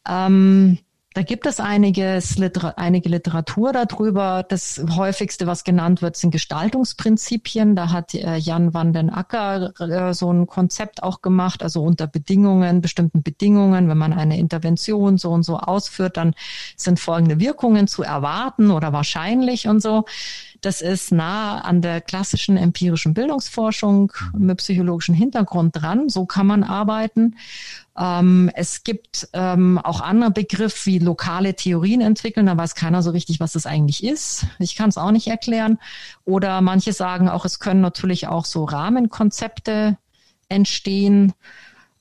ähm, 0.07 0.77
da 1.15 1.21
gibt 1.21 1.45
es 1.45 1.61
einiges, 1.61 2.35
einige 2.75 3.07
Literatur 3.07 3.71
darüber. 3.71 4.43
Das 4.47 4.83
häufigste, 4.97 5.47
was 5.47 5.63
genannt 5.63 6.01
wird, 6.01 6.17
sind 6.17 6.31
Gestaltungsprinzipien. 6.31 7.73
Da 7.77 7.89
hat 7.89 8.13
äh, 8.13 8.35
Jan 8.35 8.73
van 8.73 8.91
den 8.91 9.09
Acker 9.09 9.71
äh, 9.79 10.13
so 10.13 10.29
ein 10.29 10.45
Konzept 10.45 11.03
auch 11.03 11.21
gemacht, 11.21 11.63
also 11.63 11.83
unter 11.83 12.05
Bedingungen, 12.05 12.81
bestimmten 12.81 13.23
Bedingungen, 13.23 13.87
wenn 13.87 13.97
man 13.97 14.11
eine 14.11 14.37
Intervention 14.37 15.17
so 15.17 15.31
und 15.31 15.43
so 15.43 15.57
ausführt, 15.57 16.17
dann 16.17 16.35
sind 16.75 16.99
folgende 16.99 17.39
Wirkungen 17.39 17.87
zu 17.87 18.03
erwarten 18.03 18.69
oder 18.69 18.91
wahrscheinlich 18.91 19.69
und 19.69 19.81
so. 19.81 20.03
Das 20.59 20.81
ist 20.81 21.13
nah 21.13 21.61
an 21.61 21.81
der 21.81 22.01
klassischen 22.01 22.57
empirischen 22.57 23.13
Bildungsforschung 23.13 24.11
mit 24.37 24.57
psychologischem 24.57 25.15
Hintergrund 25.15 25.81
dran. 25.81 26.09
So 26.09 26.25
kann 26.25 26.47
man 26.47 26.63
arbeiten. 26.63 27.35
Ähm, 27.97 28.51
es 28.53 28.83
gibt 28.83 29.29
ähm, 29.33 29.77
auch 29.77 30.01
andere 30.01 30.31
Begriffe 30.31 30.85
wie 30.87 30.99
lokale 30.99 31.55
Theorien 31.55 32.01
entwickeln. 32.01 32.45
Da 32.45 32.57
weiß 32.57 32.75
keiner 32.75 33.01
so 33.01 33.11
richtig, 33.11 33.39
was 33.39 33.53
das 33.53 33.65
eigentlich 33.65 34.03
ist. 34.03 34.45
Ich 34.59 34.75
kann 34.75 34.89
es 34.89 34.97
auch 34.97 35.11
nicht 35.11 35.27
erklären. 35.27 35.79
Oder 36.25 36.61
manche 36.61 36.93
sagen 36.93 37.29
auch, 37.29 37.45
es 37.45 37.59
können 37.59 37.81
natürlich 37.81 38.27
auch 38.27 38.45
so 38.45 38.65
Rahmenkonzepte 38.65 39.97
entstehen. 40.49 41.33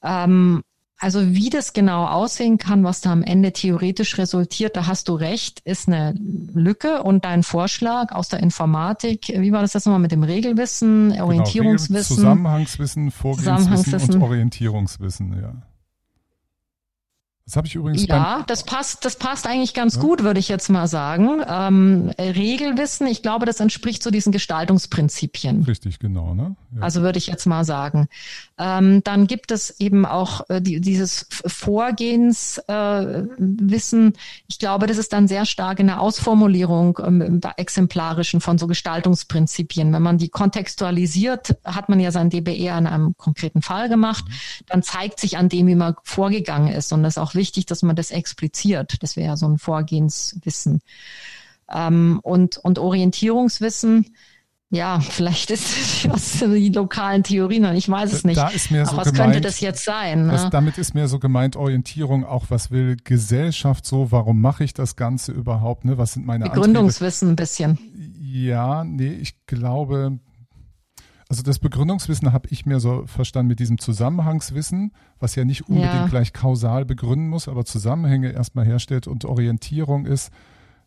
Ähm, 0.02 0.62
also 0.98 1.35
wie 1.35 1.50
das 1.50 1.74
genau 1.74 2.07
aussehen 2.07 2.57
kann, 2.57 2.83
was 2.83 3.00
da 3.00 3.12
am 3.12 3.22
Ende 3.22 3.52
theoretisch 3.52 4.16
resultiert, 4.16 4.76
da 4.76 4.87
hast 4.87 5.09
du 5.09 5.14
recht, 5.14 5.61
ist 5.61 5.87
eine 5.87 6.14
Lücke. 6.54 7.02
Und 7.02 7.24
dein 7.24 7.42
Vorschlag 7.42 8.11
aus 8.12 8.28
der 8.28 8.40
Informatik, 8.40 9.28
wie 9.28 9.52
war 9.52 9.61
das 9.61 9.74
jetzt 9.74 9.87
nochmal 9.87 10.00
mit 10.00 10.12
dem 10.12 10.22
Regelwissen, 10.22 11.11
genau, 11.11 11.26
Orientierungswissen? 11.26 12.16
Genau, 12.16 12.28
Zusammenhangswissen, 12.30 13.11
Vorgehenswissen 13.11 13.59
Zusammenhangswissen. 13.59 14.14
und 14.14 14.22
Orientierungswissen, 14.22 15.40
ja. 15.40 15.52
Das 17.46 17.57
habe 17.57 17.66
ich 17.66 17.74
übrigens. 17.74 18.07
Ja, 18.07 18.42
das 18.46 18.64
passt, 18.64 19.04
das 19.04 19.16
passt 19.16 19.46
eigentlich 19.46 19.74
ganz 19.74 19.96
ja. 19.96 20.00
gut, 20.00 20.22
würde 20.22 20.40
ich 20.40 20.48
jetzt 20.48 20.70
mal 20.70 20.87
sagen. 20.87 21.42
Ähm, 21.46 22.11
Regelwissen, 22.18 23.07
ich 23.07 23.20
glaube, 23.20 23.44
das 23.44 23.61
entspricht 23.61 24.02
so 24.02 24.11
diesen 24.11 24.33
Gestaltungsprinzipien. 24.33 25.64
Richtig, 25.64 25.98
genau, 25.98 26.33
ne? 26.33 26.57
Ja. 26.74 26.80
Also 26.80 27.02
würde 27.02 27.18
ich 27.18 27.26
jetzt 27.26 27.44
mal 27.44 27.64
sagen. 27.64 28.09
Ähm, 28.59 29.02
dann 29.04 29.26
gibt 29.26 29.50
es 29.50 29.78
eben 29.78 30.07
auch 30.07 30.48
äh, 30.48 30.62
die, 30.62 30.80
dieses 30.80 31.26
Vorgehenswissen. 31.30 32.62
Äh, 34.09 34.18
ich 34.48 34.59
glaube, 34.59 34.87
das 34.87 34.96
ist 34.96 35.12
dann 35.12 35.28
sehr 35.28 35.44
stark 35.44 35.80
in 35.80 35.88
der 35.88 36.00
Ausformulierung 36.00 36.98
ähm, 37.04 37.42
exemplarischen 37.59 38.40
von 38.40 38.57
so 38.57 38.66
Gestaltungsprinzipien. 38.66 39.92
Wenn 39.92 40.02
man 40.02 40.16
die 40.16 40.30
kontextualisiert, 40.30 41.59
hat 41.64 41.90
man 41.90 42.00
ja 42.00 42.11
sein 42.11 42.30
DBE 42.30 42.72
an 42.72 42.87
einem 42.87 43.14
konkreten 43.18 43.61
Fall 43.61 43.90
gemacht, 43.90 44.24
mhm. 44.26 44.33
dann 44.66 44.83
zeigt 44.83 45.20
sich 45.20 45.37
an 45.37 45.50
dem, 45.50 45.66
wie 45.66 45.74
man 45.74 45.94
vorgegangen 46.04 46.72
ist. 46.72 46.90
Und 46.92 47.02
das 47.02 47.18
ist 47.18 47.34
auch 47.35 47.38
wichtig, 47.38 47.66
dass 47.66 47.83
man 47.83 47.97
das 47.97 48.11
expliziert. 48.11 49.03
Das 49.03 49.16
wäre 49.16 49.29
ja 49.29 49.37
so 49.37 49.47
ein 49.47 49.59
Vorgehenswissen. 49.59 50.80
Ähm, 51.72 52.20
und, 52.22 52.59
und 52.59 52.78
Orientierungswissen, 52.78 54.14
ja, 54.70 55.01
vielleicht 55.01 55.51
ist 55.51 55.64
es 55.64 56.09
was 56.09 56.39
die 56.39 56.68
lokalen 56.70 57.22
Theorien, 57.22 57.64
ich 57.74 57.89
weiß 57.89 58.12
es 58.12 58.24
nicht. 58.24 58.37
Da 58.37 58.49
ist 58.49 58.70
mir 58.70 58.85
so 58.85 58.93
Aber 58.93 59.03
was 59.03 59.12
gemeint, 59.12 59.32
könnte 59.32 59.49
das 59.49 59.61
jetzt 59.61 59.85
sein? 59.85 60.28
Das, 60.28 60.45
ne? 60.45 60.51
damit 60.51 60.78
ist 60.78 60.95
mir 60.95 61.09
so 61.09 61.18
gemeint 61.18 61.57
Orientierung 61.57 62.24
auch, 62.24 62.47
was 62.49 62.70
will 62.70 62.97
Gesellschaft 63.03 63.87
so, 63.87 64.12
warum 64.12 64.41
mache 64.41 64.64
ich 64.64 64.74
das 64.74 64.97
Ganze 64.97 65.32
überhaupt, 65.32 65.85
ne? 65.85 65.97
Was 65.97 66.14
sind 66.14 66.26
meine 66.26 66.45
Begründungswissen 66.45 67.30
Antriebe? 67.30 67.32
ein 67.32 67.76
bisschen. 67.76 67.78
Ja, 68.20 68.85
nee, 68.85 69.12
ich 69.12 69.47
glaube, 69.47 70.18
also 71.35 71.43
das 71.43 71.59
Begründungswissen 71.59 72.32
habe 72.32 72.47
ich 72.51 72.64
mir 72.64 72.78
so 72.78 73.07
verstanden 73.07 73.49
mit 73.49 73.59
diesem 73.59 73.78
Zusammenhangswissen, 73.78 74.93
was 75.18 75.35
ja 75.35 75.45
nicht 75.45 75.68
unbedingt 75.68 75.93
ja. 75.93 76.07
gleich 76.07 76.32
kausal 76.32 76.85
begründen 76.85 77.28
muss, 77.28 77.49
aber 77.49 77.64
Zusammenhänge 77.64 78.30
erstmal 78.30 78.64
herstellt 78.64 79.09
und 79.09 79.24
Orientierung 79.24 80.07
ist. 80.07 80.30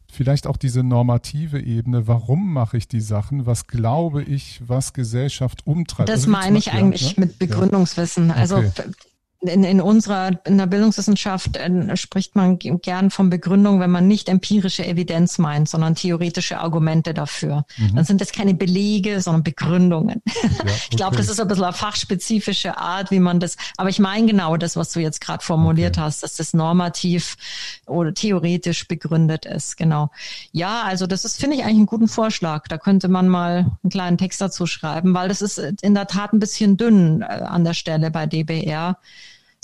Vielleicht 0.09 0.47
auch 0.47 0.55
diese 0.55 0.83
normative 0.83 1.59
Ebene, 1.59 2.07
warum 2.07 2.53
mache 2.53 2.77
ich 2.77 2.87
die 2.87 3.01
Sachen, 3.01 3.45
was 3.45 3.67
glaube 3.67 4.23
ich, 4.23 4.61
was 4.65 4.93
Gesellschaft 4.93 5.67
umtreibt. 5.67 6.07
Das 6.07 6.21
also 6.21 6.31
meine 6.31 6.57
ich 6.57 6.71
eigentlich 6.71 7.17
ne? 7.17 7.25
mit 7.25 7.39
Begründungswissen. 7.39 8.31
Also 8.31 8.55
okay. 8.55 8.71
Also 8.77 8.93
in, 9.41 9.63
in 9.63 9.81
unserer 9.81 10.31
in 10.45 10.57
der 10.57 10.65
Bildungswissenschaft 10.65 11.57
äh, 11.57 11.95
spricht 11.95 12.35
man 12.35 12.57
gern 12.57 13.11
von 13.11 13.29
Begründung, 13.29 13.79
wenn 13.79 13.91
man 13.91 14.07
nicht 14.07 14.29
empirische 14.29 14.85
Evidenz 14.85 15.37
meint, 15.37 15.69
sondern 15.69 15.93
theoretische 15.93 16.59
Argumente 16.59 17.13
dafür. 17.13 17.65
Mhm. 17.77 17.95
Dann 17.95 18.05
sind 18.05 18.19
das 18.19 18.31
keine 18.31 18.55
Belege, 18.55 19.21
sondern 19.21 19.43
Begründungen. 19.43 20.23
Ja, 20.25 20.49
okay. 20.59 20.71
Ich 20.89 20.97
glaube, 20.97 21.17
das 21.17 21.29
ist 21.29 21.39
ein 21.39 21.47
bisschen 21.47 21.65
eine 21.65 21.73
fachspezifische 21.73 22.77
Art, 22.77 23.11
wie 23.11 23.19
man 23.19 23.39
das, 23.39 23.57
aber 23.77 23.89
ich 23.89 23.99
meine 23.99 24.25
genau 24.25 24.57
das, 24.57 24.75
was 24.75 24.91
du 24.91 24.99
jetzt 24.99 25.21
gerade 25.21 25.43
formuliert 25.43 25.97
okay. 25.97 26.05
hast, 26.05 26.23
dass 26.23 26.35
das 26.35 26.53
normativ 26.53 27.37
oder 27.85 28.13
theoretisch 28.13 28.87
begründet 28.87 29.45
ist, 29.45 29.77
genau. 29.77 30.09
Ja, 30.51 30.81
also 30.83 31.05
das 31.05 31.25
ist, 31.25 31.39
finde 31.39 31.57
ich, 31.57 31.63
eigentlich 31.63 31.77
einen 31.77 31.85
guten 31.85 32.07
Vorschlag. 32.07 32.67
Da 32.67 32.79
könnte 32.79 33.07
man 33.07 33.27
mal 33.27 33.77
einen 33.83 33.91
kleinen 33.91 34.17
Text 34.17 34.41
dazu 34.41 34.65
schreiben, 34.65 35.13
weil 35.13 35.27
das 35.27 35.43
ist 35.43 35.59
in 35.59 35.93
der 35.93 36.07
Tat 36.07 36.33
ein 36.33 36.39
bisschen 36.39 36.77
dünn 36.77 37.21
äh, 37.21 37.25
an 37.25 37.63
der 37.63 37.73
Stelle 37.73 38.09
bei 38.09 38.25
DBR 38.25 38.97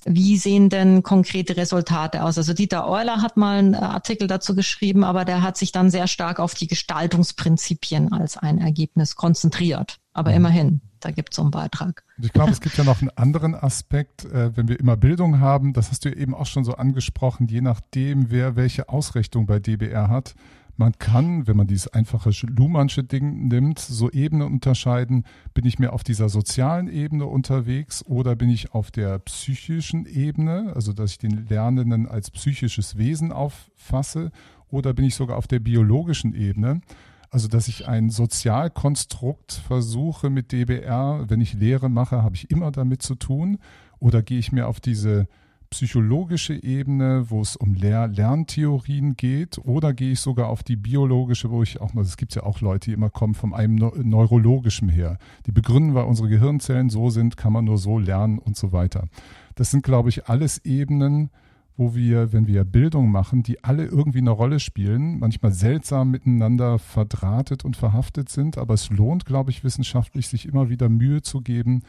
wie 0.05 0.37
sehen 0.37 0.69
denn 0.69 1.03
konkrete 1.03 1.55
Resultate 1.57 2.23
aus? 2.23 2.37
Also 2.37 2.53
Dieter 2.53 2.87
Euler 2.87 3.21
hat 3.21 3.37
mal 3.37 3.59
einen 3.59 3.75
Artikel 3.75 4.27
dazu 4.27 4.55
geschrieben, 4.55 5.03
aber 5.03 5.25
der 5.25 5.41
hat 5.41 5.57
sich 5.57 5.71
dann 5.71 5.89
sehr 5.89 6.07
stark 6.07 6.39
auf 6.39 6.53
die 6.53 6.67
Gestaltungsprinzipien 6.67 8.11
als 8.11 8.37
ein 8.37 8.59
Ergebnis 8.59 9.15
konzentriert. 9.15 9.99
Aber 10.13 10.31
mhm. 10.31 10.37
immerhin, 10.37 10.81
da 10.99 11.11
gibt 11.11 11.33
es 11.33 11.37
so 11.37 11.41
einen 11.41 11.51
Beitrag. 11.51 12.03
Ich 12.21 12.31
glaube, 12.31 12.51
es 12.51 12.61
gibt 12.61 12.77
ja 12.77 12.83
noch 12.83 13.01
einen 13.01 13.09
anderen 13.11 13.55
Aspekt, 13.55 14.25
äh, 14.25 14.55
wenn 14.55 14.67
wir 14.67 14.79
immer 14.79 14.95
Bildung 14.95 15.39
haben, 15.39 15.73
das 15.73 15.89
hast 15.89 16.05
du 16.05 16.09
eben 16.09 16.33
auch 16.33 16.45
schon 16.45 16.63
so 16.63 16.75
angesprochen, 16.75 17.47
je 17.47 17.61
nachdem, 17.61 18.29
wer 18.29 18.55
welche 18.55 18.89
Ausrichtung 18.89 19.45
bei 19.45 19.59
DBR 19.59 20.09
hat, 20.09 20.35
man 20.75 20.93
kann, 20.97 21.47
wenn 21.47 21.57
man 21.57 21.67
dieses 21.67 21.87
einfache 21.87 22.31
Luhmannsche 22.47 23.03
Ding 23.03 23.47
nimmt, 23.47 23.79
so 23.79 24.09
Ebenen 24.09 24.51
unterscheiden. 24.51 25.23
Bin 25.53 25.65
ich 25.65 25.79
mehr 25.79 25.93
auf 25.93 26.03
dieser 26.03 26.29
sozialen 26.29 26.87
Ebene 26.87 27.25
unterwegs 27.25 28.03
oder 28.05 28.35
bin 28.35 28.49
ich 28.49 28.73
auf 28.73 28.89
der 28.89 29.19
psychischen 29.19 30.05
Ebene, 30.05 30.73
also 30.75 30.93
dass 30.93 31.11
ich 31.11 31.17
den 31.19 31.47
Lernenden 31.47 32.07
als 32.07 32.31
psychisches 32.31 32.97
Wesen 32.97 33.31
auffasse 33.31 34.31
oder 34.69 34.93
bin 34.93 35.05
ich 35.05 35.13
sogar 35.15 35.37
auf 35.37 35.47
der 35.47 35.59
biologischen 35.59 36.33
Ebene? 36.33 36.81
Also, 37.29 37.47
dass 37.47 37.67
ich 37.67 37.87
ein 37.87 38.11
Sozialkonstrukt 38.11 39.53
versuche 39.53 40.29
mit 40.29 40.51
DBR, 40.51 41.25
wenn 41.29 41.41
ich 41.41 41.53
Lehre 41.53 41.89
mache, 41.89 42.21
habe 42.21 42.35
ich 42.35 42.51
immer 42.51 42.71
damit 42.71 43.01
zu 43.01 43.15
tun. 43.15 43.57
Oder 43.97 44.21
gehe 44.21 44.37
ich 44.37 44.51
mehr 44.51 44.67
auf 44.67 44.79
diese 44.79 45.27
psychologische 45.73 46.53
Ebene, 46.53 47.31
wo 47.31 47.41
es 47.41 47.55
um 47.55 47.73
Lehr 47.73 48.07
Lerntheorien 48.07 49.15
geht, 49.15 49.57
oder 49.57 49.91
gehe 49.91 50.11
ich 50.11 50.19
sogar 50.19 50.49
auf 50.49 50.61
die 50.61 50.75
biologische, 50.75 51.49
wo 51.49 51.63
ich 51.63 51.81
auch 51.81 51.95
mal, 51.95 52.01
es 52.01 52.15
gibt 52.15 52.35
ja 52.35 52.43
auch 52.43 52.61
Leute, 52.61 52.91
die 52.91 52.93
immer 52.93 53.09
kommen 53.09 53.33
von 53.33 53.55
einem 53.55 53.73
neurologischen 54.03 54.87
her. 54.87 55.17
Die 55.47 55.51
begründen, 55.51 55.95
weil 55.95 56.05
unsere 56.05 56.29
Gehirnzellen 56.29 56.91
so 56.91 57.09
sind, 57.09 57.37
kann 57.37 57.53
man 57.53 57.65
nur 57.65 57.79
so 57.79 57.97
lernen 57.97 58.37
und 58.37 58.55
so 58.55 58.71
weiter. 58.71 59.07
Das 59.55 59.71
sind, 59.71 59.83
glaube 59.83 60.09
ich, 60.09 60.27
alles 60.27 60.63
Ebenen, 60.63 61.31
wo 61.75 61.95
wir, 61.95 62.31
wenn 62.31 62.45
wir 62.45 62.65
Bildung 62.65 63.09
machen, 63.09 63.41
die 63.41 63.63
alle 63.63 63.85
irgendwie 63.85 64.19
eine 64.19 64.29
Rolle 64.29 64.59
spielen, 64.59 65.17
manchmal 65.17 65.53
seltsam 65.53 66.11
miteinander 66.11 66.77
verdrahtet 66.77 67.65
und 67.65 67.77
verhaftet 67.77 68.29
sind, 68.29 68.59
aber 68.59 68.75
es 68.75 68.91
lohnt, 68.91 69.25
glaube 69.25 69.49
ich, 69.49 69.63
wissenschaftlich, 69.63 70.27
sich 70.27 70.47
immer 70.47 70.69
wieder 70.69 70.87
Mühe 70.87 71.23
zu 71.23 71.41
geben, 71.41 71.81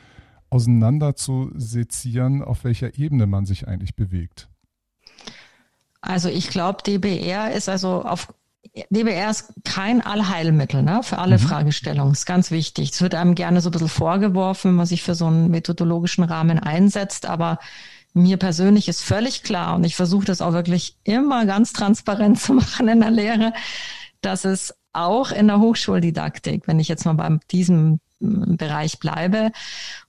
auseinander 0.54 1.16
zu 1.16 1.50
sezieren, 1.56 2.40
auf 2.40 2.62
welcher 2.62 2.96
Ebene 2.96 3.26
man 3.26 3.44
sich 3.44 3.66
eigentlich 3.66 3.96
bewegt? 3.96 4.48
Also 6.00 6.28
ich 6.28 6.48
glaube, 6.48 6.82
DBR 6.86 7.52
ist 7.52 7.68
also 7.68 8.02
auf 8.02 8.32
DBR 8.90 9.30
ist 9.30 9.52
kein 9.64 10.00
Allheilmittel 10.00 10.82
ne, 10.82 11.02
für 11.02 11.18
alle 11.18 11.38
mhm. 11.38 11.42
Fragestellungen. 11.42 12.12
Ist 12.12 12.24
ganz 12.24 12.50
wichtig. 12.50 12.92
Es 12.92 13.02
wird 13.02 13.14
einem 13.14 13.34
gerne 13.34 13.60
so 13.60 13.68
ein 13.68 13.72
bisschen 13.72 13.88
vorgeworfen, 13.88 14.70
wenn 14.70 14.76
man 14.76 14.86
sich 14.86 15.02
für 15.02 15.14
so 15.14 15.26
einen 15.26 15.50
methodologischen 15.50 16.24
Rahmen 16.24 16.58
einsetzt, 16.60 17.26
aber 17.26 17.58
mir 18.14 18.36
persönlich 18.36 18.88
ist 18.88 19.02
völlig 19.02 19.42
klar 19.42 19.74
und 19.74 19.84
ich 19.84 19.96
versuche 19.96 20.24
das 20.24 20.40
auch 20.40 20.52
wirklich 20.52 20.96
immer 21.02 21.46
ganz 21.46 21.72
transparent 21.72 22.40
zu 22.40 22.54
machen 22.54 22.86
in 22.86 23.00
der 23.00 23.10
Lehre, 23.10 23.52
dass 24.20 24.44
es 24.44 24.72
auch 24.92 25.32
in 25.32 25.48
der 25.48 25.58
Hochschuldidaktik, 25.58 26.68
wenn 26.68 26.78
ich 26.78 26.86
jetzt 26.86 27.04
mal 27.04 27.14
bei 27.14 27.38
diesem 27.50 27.98
Bereich 28.56 28.98
bleibe, 28.98 29.52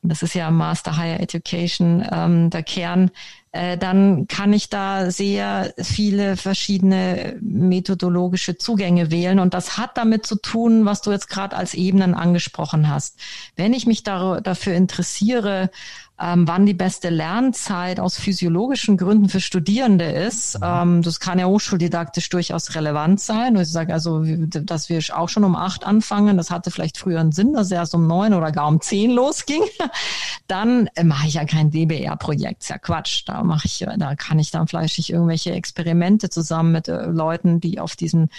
und 0.01 0.11
das 0.11 0.23
ist 0.23 0.33
ja 0.33 0.51
Master 0.51 0.97
Higher 0.97 1.19
Education 1.19 2.05
ähm, 2.11 2.49
der 2.49 2.63
Kern, 2.63 3.11
äh, 3.55 3.77
dann 3.77 4.27
kann 4.27 4.51
ich 4.51 4.67
da 4.67 5.09
sehr 5.11 5.73
viele 5.81 6.35
verschiedene 6.35 7.37
methodologische 7.39 8.57
Zugänge 8.57 9.11
wählen. 9.11 9.39
Und 9.39 9.53
das 9.53 9.77
hat 9.77 9.97
damit 9.97 10.25
zu 10.25 10.35
tun, 10.35 10.83
was 10.85 11.01
du 11.01 11.11
jetzt 11.11 11.29
gerade 11.29 11.55
als 11.55 11.73
Ebenen 11.73 12.15
angesprochen 12.15 12.89
hast. 12.89 13.17
Wenn 13.55 13.71
ich 13.71 13.87
mich 13.87 14.03
da, 14.03 14.41
dafür 14.41 14.73
interessiere, 14.73 15.69
ähm, 16.17 16.47
wann 16.47 16.65
die 16.65 16.73
beste 16.73 17.09
Lernzeit 17.09 17.99
aus 17.99 18.17
physiologischen 18.17 18.95
Gründen 18.95 19.27
für 19.27 19.41
Studierende 19.41 20.05
ist. 20.05 20.57
Mhm. 20.59 20.65
Ähm, 20.65 21.01
das 21.01 21.19
kann 21.19 21.39
ja 21.39 21.45
hochschuldidaktisch 21.45 22.29
durchaus 22.29 22.73
relevant 22.75 23.19
sein. 23.19 23.57
Ich 23.57 23.69
sage 23.69 23.93
also, 23.93 24.23
dass 24.23 24.87
wir 24.87 25.01
auch 25.13 25.27
schon 25.27 25.43
um 25.43 25.55
acht 25.55 25.85
anfangen, 25.85 26.37
das 26.37 26.51
hatte 26.51 26.71
vielleicht 26.71 26.97
früher 26.97 27.19
einen 27.19 27.33
Sinn, 27.33 27.53
dass 27.53 27.67
es 27.67 27.71
erst 27.71 27.95
um 27.95 28.07
neun 28.07 28.33
oder 28.33 28.51
gar 28.53 28.67
um 28.67 28.79
zehn 28.79 29.11
losging. 29.11 29.63
Dann 30.47 30.87
äh, 30.95 31.03
mache 31.03 31.27
ich 31.27 31.33
ja 31.33 31.43
kein 31.43 31.69
DBR-Projekt, 31.71 32.61
ist 32.61 32.69
ja 32.69 32.77
Quatsch. 32.77 33.23
Da 33.25 33.43
mache 33.43 33.65
ich, 33.65 33.79
da 33.79 34.15
kann 34.15 34.39
ich 34.39 34.51
dann 34.51 34.67
fleischig 34.67 35.11
irgendwelche 35.11 35.51
Experimente 35.51 36.29
zusammen 36.29 36.71
mit 36.71 36.87
äh, 36.87 37.05
Leuten, 37.07 37.59
die 37.59 37.79
auf 37.79 37.95
diesem 37.95 38.29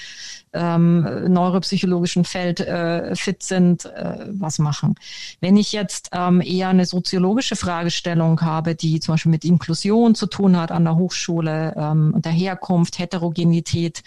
ähm, 0.56 1.32
neuropsychologischen 1.32 2.24
Feld 2.24 2.60
äh, 2.60 3.14
fit 3.14 3.42
sind, 3.42 3.84
äh, 3.84 4.26
was 4.30 4.58
machen. 4.58 4.94
Wenn 5.40 5.56
ich 5.56 5.72
jetzt 5.72 6.10
ähm, 6.12 6.40
eher 6.40 6.68
eine 6.68 6.86
soziologische 6.86 7.56
Fragestellung 7.56 8.40
habe, 8.40 8.74
die 8.74 9.00
zum 9.00 9.14
Beispiel 9.14 9.30
mit 9.32 9.44
Inklusion 9.44 10.14
zu 10.14 10.26
tun 10.26 10.56
hat 10.56 10.72
an 10.72 10.84
der 10.84 10.96
Hochschule 10.96 11.74
ähm, 11.76 12.14
der 12.16 12.32
Herkunft, 12.32 12.98
Heterogenität 12.98 14.02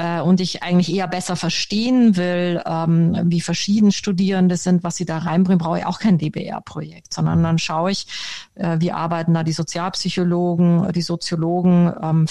äh, 0.00 0.20
und 0.20 0.40
ich 0.40 0.62
eigentlich 0.62 0.94
eher 0.94 1.08
besser 1.08 1.36
verstehen 1.36 2.16
will, 2.16 2.62
ähm, 2.64 3.20
wie 3.24 3.40
verschieden 3.40 3.92
Studierende 3.92 4.56
sind, 4.56 4.82
was 4.82 4.96
sie 4.96 5.04
da 5.04 5.18
reinbringen, 5.18 5.58
brauche 5.58 5.78
ich 5.78 5.86
auch 5.86 5.98
kein 5.98 6.16
DBR-Projekt, 6.16 7.12
sondern 7.12 7.42
dann 7.42 7.58
schaue 7.58 7.90
ich, 7.90 8.06
äh, 8.54 8.76
wie 8.80 8.92
arbeiten 8.92 9.34
da 9.34 9.42
die 9.42 9.52
Sozialpsychologen, 9.52 10.92
die 10.92 11.02
Soziologen, 11.02 11.92
ähm, 12.02 12.26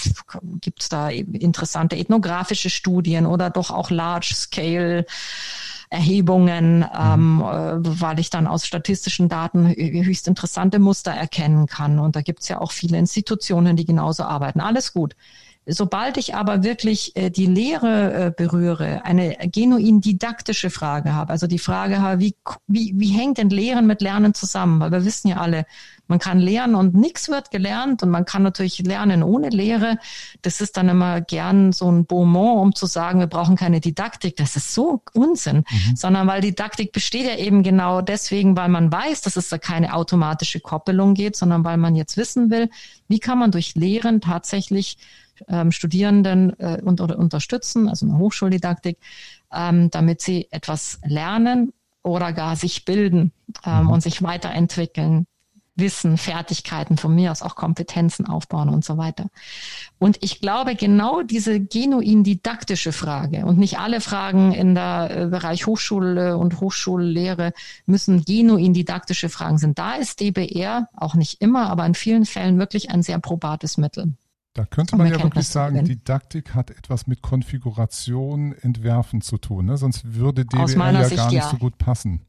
gibt 0.60 0.82
es 0.82 0.88
da 0.88 1.10
interessante 1.10 1.96
ethnografische 1.96 2.70
Studien 2.70 3.26
oder 3.26 3.50
doch 3.50 3.70
auch 3.70 3.90
Large-Scale 3.90 5.06
Erhebungen, 5.92 6.84
ähm, 6.96 7.36
mhm. 7.36 7.40
äh, 7.42 8.00
weil 8.00 8.20
ich 8.20 8.30
dann 8.30 8.46
aus 8.46 8.64
statistischen 8.64 9.28
Daten 9.28 9.68
höchst 9.68 10.28
interessante 10.28 10.78
Muster 10.78 11.10
erkennen 11.10 11.66
kann. 11.66 11.98
Und 11.98 12.14
da 12.14 12.22
gibt's 12.22 12.46
ja 12.46 12.60
auch 12.60 12.70
viele 12.70 12.96
Institutionen, 12.96 13.74
die 13.74 13.84
genauso 13.84 14.22
arbeiten. 14.22 14.60
Alles 14.60 14.92
gut. 14.92 15.16
Sobald 15.72 16.16
ich 16.16 16.34
aber 16.34 16.62
wirklich 16.62 17.16
äh, 17.16 17.30
die 17.30 17.46
Lehre 17.46 18.26
äh, 18.26 18.30
berühre, 18.30 19.04
eine 19.04 19.36
genuin 19.52 20.00
didaktische 20.00 20.70
Frage 20.70 21.14
habe, 21.14 21.30
also 21.30 21.46
die 21.46 21.58
Frage 21.58 22.00
habe, 22.00 22.20
wie, 22.20 22.34
wie, 22.66 22.92
wie 22.96 23.08
hängt 23.08 23.38
denn 23.38 23.50
Lehren 23.50 23.86
mit 23.86 24.02
Lernen 24.02 24.34
zusammen? 24.34 24.80
Weil 24.80 24.90
wir 24.90 25.04
wissen 25.04 25.28
ja 25.28 25.36
alle, 25.36 25.66
man 26.10 26.18
kann 26.18 26.40
lernen 26.40 26.74
und 26.74 26.94
nichts 26.94 27.28
wird 27.28 27.52
gelernt 27.52 28.02
und 28.02 28.10
man 28.10 28.24
kann 28.24 28.42
natürlich 28.42 28.80
lernen 28.80 29.22
ohne 29.22 29.48
Lehre. 29.48 29.96
Das 30.42 30.60
ist 30.60 30.76
dann 30.76 30.88
immer 30.88 31.20
gern 31.20 31.72
so 31.72 31.90
ein 31.90 32.04
Beaumont, 32.04 32.60
um 32.60 32.74
zu 32.74 32.86
sagen, 32.86 33.20
wir 33.20 33.28
brauchen 33.28 33.54
keine 33.54 33.80
Didaktik. 33.80 34.34
Das 34.34 34.56
ist 34.56 34.74
so 34.74 35.02
Unsinn, 35.12 35.58
mhm. 35.58 35.96
sondern 35.96 36.26
weil 36.26 36.40
Didaktik 36.40 36.90
besteht 36.90 37.26
ja 37.26 37.36
eben 37.36 37.62
genau 37.62 38.00
deswegen, 38.00 38.56
weil 38.56 38.68
man 38.68 38.90
weiß, 38.90 39.20
dass 39.20 39.36
es 39.36 39.50
da 39.50 39.58
keine 39.58 39.94
automatische 39.94 40.58
Koppelung 40.58 41.14
geht, 41.14 41.36
sondern 41.36 41.64
weil 41.64 41.76
man 41.76 41.94
jetzt 41.94 42.16
wissen 42.16 42.50
will, 42.50 42.70
wie 43.06 43.20
kann 43.20 43.38
man 43.38 43.52
durch 43.52 43.76
Lehren 43.76 44.20
tatsächlich 44.20 44.98
ähm, 45.48 45.72
Studierenden 45.72 46.58
äh, 46.58 46.80
unter, 46.82 47.18
unterstützen, 47.18 47.88
also 47.88 48.06
eine 48.06 48.18
Hochschuldidaktik, 48.18 48.98
ähm, 49.52 49.90
damit 49.90 50.20
sie 50.20 50.48
etwas 50.50 51.00
lernen 51.04 51.72
oder 52.02 52.32
gar 52.32 52.56
sich 52.56 52.84
bilden 52.84 53.32
ähm, 53.64 53.84
mhm. 53.84 53.90
und 53.90 54.02
sich 54.02 54.22
weiterentwickeln, 54.22 55.26
Wissen, 55.76 56.18
Fertigkeiten, 56.18 56.96
von 56.96 57.14
mir 57.14 57.32
aus 57.32 57.42
auch 57.42 57.56
Kompetenzen 57.56 58.26
aufbauen 58.26 58.68
und 58.68 58.84
so 58.84 58.98
weiter. 58.98 59.26
Und 59.98 60.18
ich 60.20 60.40
glaube, 60.40 60.74
genau 60.74 61.22
diese 61.22 61.58
genuin 61.58 62.22
didaktische 62.22 62.92
Frage 62.92 63.46
und 63.46 63.58
nicht 63.58 63.78
alle 63.78 64.00
Fragen 64.00 64.52
in 64.52 64.74
der 64.74 65.10
äh, 65.10 65.26
Bereich 65.26 65.66
Hochschule 65.66 66.36
und 66.36 66.60
Hochschullehre 66.60 67.52
müssen 67.86 68.24
genuin 68.24 68.74
didaktische 68.74 69.28
Fragen 69.28 69.58
sind. 69.58 69.78
Da 69.78 69.94
ist 69.94 70.20
DBR 70.20 70.88
auch 70.94 71.14
nicht 71.14 71.40
immer, 71.40 71.70
aber 71.70 71.86
in 71.86 71.94
vielen 71.94 72.26
Fällen 72.26 72.58
wirklich 72.58 72.90
ein 72.90 73.02
sehr 73.02 73.18
probates 73.18 73.78
Mittel. 73.78 74.12
Da 74.52 74.64
könnte 74.64 74.96
man 74.96 75.06
ja 75.06 75.22
wirklich 75.22 75.46
sagen, 75.46 75.84
Didaktik 75.84 76.54
hat 76.54 76.70
etwas 76.70 77.06
mit 77.06 77.22
Konfiguration, 77.22 78.52
Entwerfen 78.52 79.20
zu 79.20 79.38
tun. 79.38 79.66
Ne? 79.66 79.76
Sonst 79.76 80.14
würde 80.14 80.44
DBR 80.44 80.92
ja 80.92 81.04
Sicht, 81.04 81.16
gar 81.16 81.26
nicht 81.26 81.36
ja. 81.36 81.48
so 81.48 81.56
gut 81.56 81.78
passen. 81.78 82.26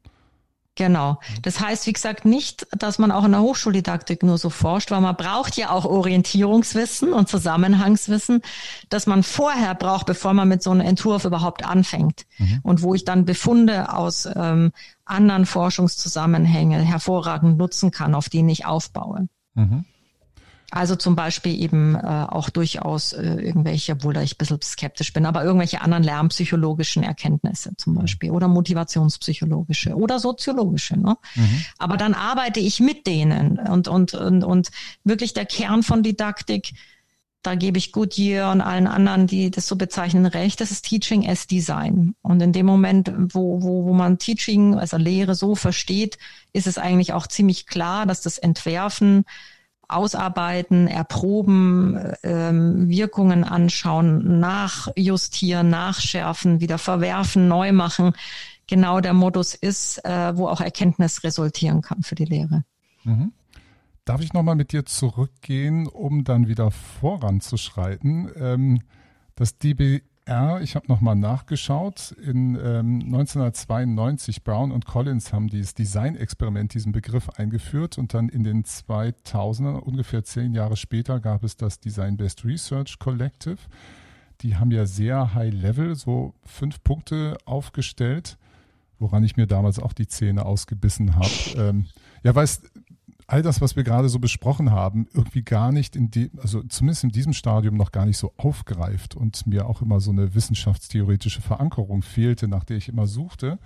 Genau. 0.76 1.20
Das 1.42 1.60
heißt, 1.60 1.86
wie 1.86 1.94
gesagt, 1.94 2.24
nicht, 2.24 2.66
dass 2.72 2.98
man 2.98 3.12
auch 3.12 3.26
in 3.26 3.32
der 3.32 3.42
Hochschuldidaktik 3.42 4.24
nur 4.24 4.38
so 4.38 4.50
forscht, 4.50 4.90
weil 4.90 5.02
man 5.02 5.18
braucht 5.18 5.58
ja 5.58 5.70
auch 5.70 5.84
Orientierungswissen 5.84 7.12
und 7.12 7.28
Zusammenhangswissen, 7.28 8.42
das 8.90 9.06
man 9.06 9.22
vorher 9.24 9.76
braucht, 9.76 10.06
bevor 10.06 10.34
man 10.34 10.48
mit 10.48 10.64
so 10.64 10.72
einem 10.72 10.82
Entwurf 10.82 11.26
überhaupt 11.26 11.66
anfängt. 11.66 12.26
Mhm. 12.38 12.60
Und 12.64 12.82
wo 12.84 12.96
ich 12.96 13.04
dann 13.04 13.26
Befunde 13.26 13.94
aus 13.94 14.28
ähm, 14.34 14.72
anderen 15.04 15.46
Forschungszusammenhängen 15.46 16.82
hervorragend 16.82 17.58
nutzen 17.58 17.92
kann, 17.92 18.16
auf 18.16 18.30
denen 18.30 18.48
ich 18.48 18.66
aufbaue. 18.66 19.28
Mhm. 19.56 19.86
Also 20.72 20.96
zum 20.96 21.18
Beispiel 21.18 21.62
eben 21.62 21.96
äh, 21.96 22.00
auch 22.00 22.50
durchaus 22.50 23.12
äh, 23.12 23.24
irgendwelche, 23.24 23.92
obwohl 23.92 24.14
da 24.14 24.22
ich 24.22 24.36
ein 24.36 24.38
bisschen 24.38 24.62
skeptisch 24.62 25.12
bin, 25.12 25.26
aber 25.26 25.44
irgendwelche 25.44 25.82
anderen 25.82 26.04
lernpsychologischen 26.04 27.04
Erkenntnisse 27.04 27.76
zum 27.76 27.96
Beispiel 27.96 28.32
oder 28.32 28.48
motivationspsychologische 28.48 29.96
oder 29.96 30.18
soziologische. 30.18 30.98
Ne? 30.98 31.18
Mhm. 31.36 31.66
Aber 31.78 31.98
dann 31.98 32.14
arbeite 32.14 32.62
ich 32.62 32.80
mit 32.80 33.06
denen 33.06 33.60
und, 33.60 33.90
und, 33.90 34.14
und, 34.14 34.46
und 34.46 34.72
wirklich 35.04 35.34
der 35.34 35.46
Kern 35.46 35.84
von 35.84 36.04
Didaktik, 36.04 36.74
da 37.44 37.56
gebe 37.56 37.78
ich 37.78 37.92
Goodyear 37.92 38.52
und 38.52 38.62
allen 38.62 38.88
anderen, 38.88 39.28
die 39.28 39.50
das 39.50 39.68
so 39.68 39.76
bezeichnen, 39.76 40.26
recht, 40.26 40.62
das 40.62 40.72
ist 40.72 40.86
Teaching 40.86 41.28
as 41.28 41.48
Design. 41.48 42.16
Und 42.22 42.42
in 42.42 42.54
dem 42.54 42.66
Moment, 42.66 43.12
wo, 43.16 43.62
wo, 43.64 43.86
wo 43.86 43.94
man 43.94 44.20
Teaching, 44.20 44.76
also 44.76 44.98
Lehre 44.98 45.36
so 45.36 45.56
versteht, 45.56 46.18
ist 46.54 46.68
es 46.68 46.78
eigentlich 46.78 47.14
auch 47.14 47.28
ziemlich 47.28 47.66
klar, 47.66 48.06
dass 48.06 48.22
das 48.22 48.38
Entwerfen 48.38 49.26
ausarbeiten, 49.92 50.88
erproben, 50.88 52.00
ähm, 52.24 52.90
Wirkungen 52.90 53.44
anschauen, 53.44 54.40
nachjustieren, 54.40 55.70
nachschärfen, 55.70 56.60
wieder 56.60 56.78
verwerfen, 56.78 57.48
neu 57.48 57.72
machen, 57.72 58.14
genau 58.68 59.02
der 59.02 59.14
Modus 59.14 59.54
ist, 59.54 60.04
äh, 60.06 60.36
wo 60.38 60.48
auch 60.48 60.62
Erkenntnis 60.62 61.24
resultieren 61.24 61.82
kann 61.82 62.04
für 62.04 62.16
die 62.16 62.26
Lehre. 62.26 62.64
Mhm. 63.04 63.34
Darf 64.06 64.22
ich 64.22 64.34
nochmal 64.34 64.56
mit 64.56 64.72
dir 64.72 64.86
zurückgehen, 64.86 65.88
um 65.88 66.24
dann 66.24 66.48
wieder 66.48 66.72
voranzuschreiten? 66.72 68.32
Ähm, 68.36 68.80
das 69.36 69.58
DB 69.58 70.02
R, 70.26 70.62
ich 70.62 70.76
habe 70.76 70.88
nochmal 70.88 71.16
nachgeschaut, 71.16 72.12
in 72.12 72.56
ähm, 72.56 73.02
1992 73.06 74.44
Brown 74.44 74.72
und 74.72 74.86
Collins 74.86 75.34
haben 75.34 75.48
dieses 75.48 75.74
Design-Experiment, 75.74 76.74
diesen 76.74 76.92
Begriff 76.92 77.30
eingeführt 77.30 77.98
und 77.98 78.14
dann 78.14 78.30
in 78.30 78.44
den 78.44 78.64
2000ern, 78.64 79.80
ungefähr 79.80 80.24
zehn 80.24 80.54
Jahre 80.54 80.78
später, 80.78 81.20
gab 81.20 81.44
es 81.44 81.58
das 81.58 81.80
Design-Based 81.80 82.46
Research 82.46 83.00
Collective. 83.00 83.58
Die 84.42 84.56
haben 84.56 84.72
ja 84.72 84.86
sehr 84.86 85.34
high-level, 85.34 85.96
so 85.96 86.34
fünf 86.46 86.84
Punkte 86.84 87.38
aufgestellt, 87.46 88.38
woran 89.00 89.24
ich 89.24 89.38
mir 89.38 89.48
damals 89.48 89.80
auch 89.80 89.94
die 89.94 90.08
Zähne 90.08 90.46
ausgebissen 90.46 91.16
habe. 91.16 91.30
Ähm, 91.58 91.86
ja, 92.24 92.34
weißt 92.34 92.70
all 93.32 93.42
das, 93.42 93.62
was 93.62 93.78
wir 93.78 93.84
gerade 93.84 94.10
so 94.10 94.20
besprochen 94.20 94.72
haben, 94.72 95.08
irgendwie 95.14 95.42
gar 95.42 95.72
nicht 95.72 95.96
in 95.96 96.12
dem, 96.12 96.32
also 96.42 96.64
zumindest 96.64 97.06
in 97.06 97.12
diesem 97.12 97.32
Stadium 97.32 97.78
noch 97.78 97.94
gar 97.94 98.06
nicht 98.06 98.18
so 98.18 98.34
aufgreift 98.36 99.16
und 99.16 99.48
mir 99.48 99.68
auch 99.68 99.82
immer 99.82 100.02
so 100.02 100.12
eine 100.12 100.36
wissenschaftstheoretische 100.36 101.42
Verankerung 101.42 102.02
fehlte, 102.02 102.50
nach 102.50 102.66
der 102.66 102.76
ich 102.76 102.90
immer 102.90 103.08
suchte. 103.08 103.58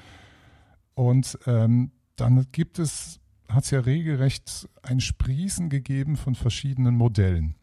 Und 0.93 1.39
ähm, 1.47 1.91
dann 2.15 2.45
gibt 2.51 2.77
es, 2.77 3.19
hat 3.49 3.63
es 3.63 3.71
ja 3.71 3.79
regelrecht 3.79 4.69
ein 4.83 4.99
Sprießen 4.99 5.69
gegeben 5.69 6.15
von 6.15 6.35
verschiedenen 6.35 6.95
Modellen. 6.95 7.55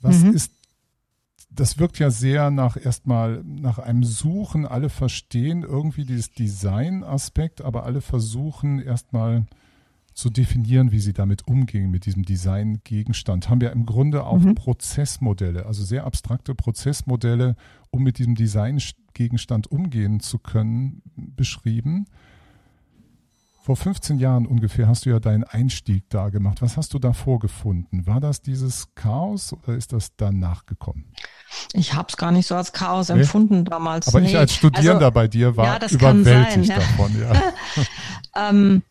Was 0.00 0.20
mhm. 0.20 0.32
ist 0.32 0.52
das 1.50 1.78
wirkt 1.78 1.98
ja 1.98 2.10
sehr 2.10 2.50
nach 2.50 2.76
erstmal 2.76 3.42
nach 3.42 3.78
einem 3.78 4.04
Suchen. 4.04 4.66
Alle 4.66 4.90
verstehen 4.90 5.62
irgendwie 5.62 6.04
dieses 6.04 6.30
Design-Aspekt, 6.30 7.62
aber 7.62 7.84
alle 7.84 8.02
versuchen 8.02 8.80
erstmal 8.80 9.46
zu 10.18 10.30
definieren, 10.30 10.90
wie 10.90 10.98
sie 10.98 11.12
damit 11.12 11.46
umgehen, 11.46 11.92
mit 11.92 12.04
diesem 12.04 12.24
Design-Gegenstand, 12.24 13.48
haben 13.48 13.60
wir 13.60 13.70
im 13.70 13.86
Grunde 13.86 14.24
auch 14.24 14.40
mhm. 14.40 14.56
Prozessmodelle, 14.56 15.64
also 15.64 15.84
sehr 15.84 16.04
abstrakte 16.04 16.56
Prozessmodelle, 16.56 17.54
um 17.90 18.02
mit 18.02 18.18
diesem 18.18 18.34
Design-Gegenstand 18.34 19.70
umgehen 19.70 20.18
zu 20.18 20.40
können, 20.40 21.02
beschrieben. 21.14 22.06
Vor 23.62 23.76
15 23.76 24.18
Jahren 24.18 24.46
ungefähr 24.46 24.88
hast 24.88 25.06
du 25.06 25.10
ja 25.10 25.20
deinen 25.20 25.44
Einstieg 25.44 26.10
da 26.10 26.30
gemacht. 26.30 26.62
Was 26.62 26.76
hast 26.76 26.94
du 26.94 26.98
da 26.98 27.12
vorgefunden? 27.12 28.04
War 28.08 28.18
das 28.18 28.42
dieses 28.42 28.92
Chaos 28.96 29.52
oder 29.52 29.76
ist 29.76 29.92
das 29.92 30.16
danach 30.16 30.66
gekommen? 30.66 31.04
Ich 31.74 31.94
habe 31.94 32.08
es 32.08 32.16
gar 32.16 32.32
nicht 32.32 32.48
so 32.48 32.56
als 32.56 32.72
Chaos 32.72 33.08
nee? 33.08 33.20
empfunden 33.20 33.64
damals. 33.64 34.08
Aber 34.08 34.20
nee. 34.20 34.28
ich 34.28 34.36
als 34.36 34.52
Studierender 34.52 35.06
also, 35.06 35.14
bei 35.14 35.28
dir 35.28 35.56
war 35.56 35.80
ja, 35.80 35.88
überwältigt 35.88 36.54
sein, 36.54 36.62
ja. 36.64 36.76
davon. 36.76 37.20
Ja. 37.20 37.52
ähm, 38.50 38.82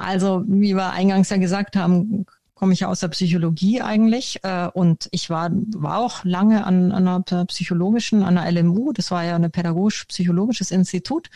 also, 0.00 0.44
wie 0.46 0.74
wir 0.74 0.90
eingangs 0.90 1.30
ja 1.30 1.36
gesagt 1.36 1.76
haben, 1.76 2.26
komme 2.54 2.72
ich 2.72 2.80
ja 2.80 2.88
aus 2.88 3.00
der 3.00 3.08
Psychologie 3.08 3.80
eigentlich 3.80 4.40
äh, 4.42 4.68
und 4.72 5.08
ich 5.12 5.30
war, 5.30 5.50
war 5.52 5.98
auch 5.98 6.24
lange 6.24 6.64
an, 6.64 6.92
an 6.92 7.08
einer 7.08 7.44
psychologischen, 7.46 8.22
an 8.22 8.34
der 8.34 8.50
LMU, 8.52 8.92
das 8.92 9.10
war 9.10 9.24
ja 9.24 9.36
ein 9.36 9.50
pädagogisch-psychologisches 9.50 10.70
Institut 10.70 11.30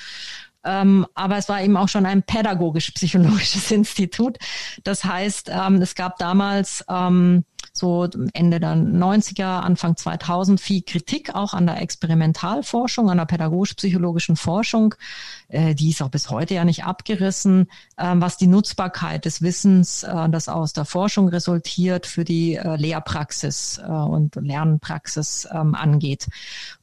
ähm, 0.64 1.06
aber 1.14 1.36
es 1.36 1.48
war 1.48 1.62
eben 1.62 1.76
auch 1.76 1.88
schon 1.88 2.06
ein 2.06 2.22
pädagogisch-psychologisches 2.22 3.70
Institut. 3.70 4.38
Das 4.82 5.04
heißt, 5.04 5.50
ähm, 5.52 5.76
es 5.82 5.94
gab 5.94 6.18
damals 6.18 6.84
ähm, 6.88 7.44
so 7.76 8.08
Ende 8.32 8.60
der 8.60 8.74
90er, 8.76 9.60
Anfang 9.60 9.96
2000 9.96 10.60
viel 10.60 10.82
Kritik 10.82 11.34
auch 11.34 11.54
an 11.54 11.66
der 11.66 11.82
Experimentalforschung, 11.82 13.10
an 13.10 13.18
der 13.18 13.24
pädagogisch-psychologischen 13.24 14.36
Forschung. 14.36 14.94
Äh, 15.48 15.74
die 15.74 15.90
ist 15.90 16.00
auch 16.00 16.08
bis 16.08 16.30
heute 16.30 16.54
ja 16.54 16.64
nicht 16.64 16.84
abgerissen, 16.84 17.68
äh, 17.96 18.12
was 18.14 18.36
die 18.36 18.46
Nutzbarkeit 18.46 19.24
des 19.24 19.42
Wissens, 19.42 20.04
äh, 20.04 20.28
das 20.30 20.48
aus 20.48 20.72
der 20.72 20.84
Forschung 20.84 21.28
resultiert, 21.28 22.06
für 22.06 22.24
die 22.24 22.54
äh, 22.54 22.76
Lehrpraxis 22.76 23.78
äh, 23.78 23.90
und 23.90 24.36
Lernpraxis 24.36 25.48
ähm, 25.52 25.74
angeht. 25.74 26.28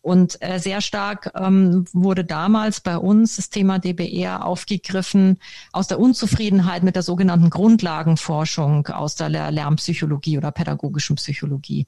Und 0.02 0.41
äh, 0.41 0.60
sehr 0.60 0.82
stark 0.82 1.32
ähm, 1.36 1.86
wurde 1.93 2.26
damals 2.26 2.82
bei 2.82 2.97
uns 2.97 3.36
das 3.36 3.52
Thema 3.52 3.78
DBR 3.78 4.43
aufgegriffen 4.43 5.38
aus 5.72 5.88
der 5.88 5.99
Unzufriedenheit 5.99 6.82
mit 6.82 6.95
der 6.95 7.04
sogenannten 7.04 7.52
Grundlagenforschung 7.52 8.88
aus 8.88 9.14
der 9.14 9.30
Lernpsychologie 9.30 10.39
oder 10.39 10.52
pädagogischen 10.52 11.18
Psychologie. 11.18 11.86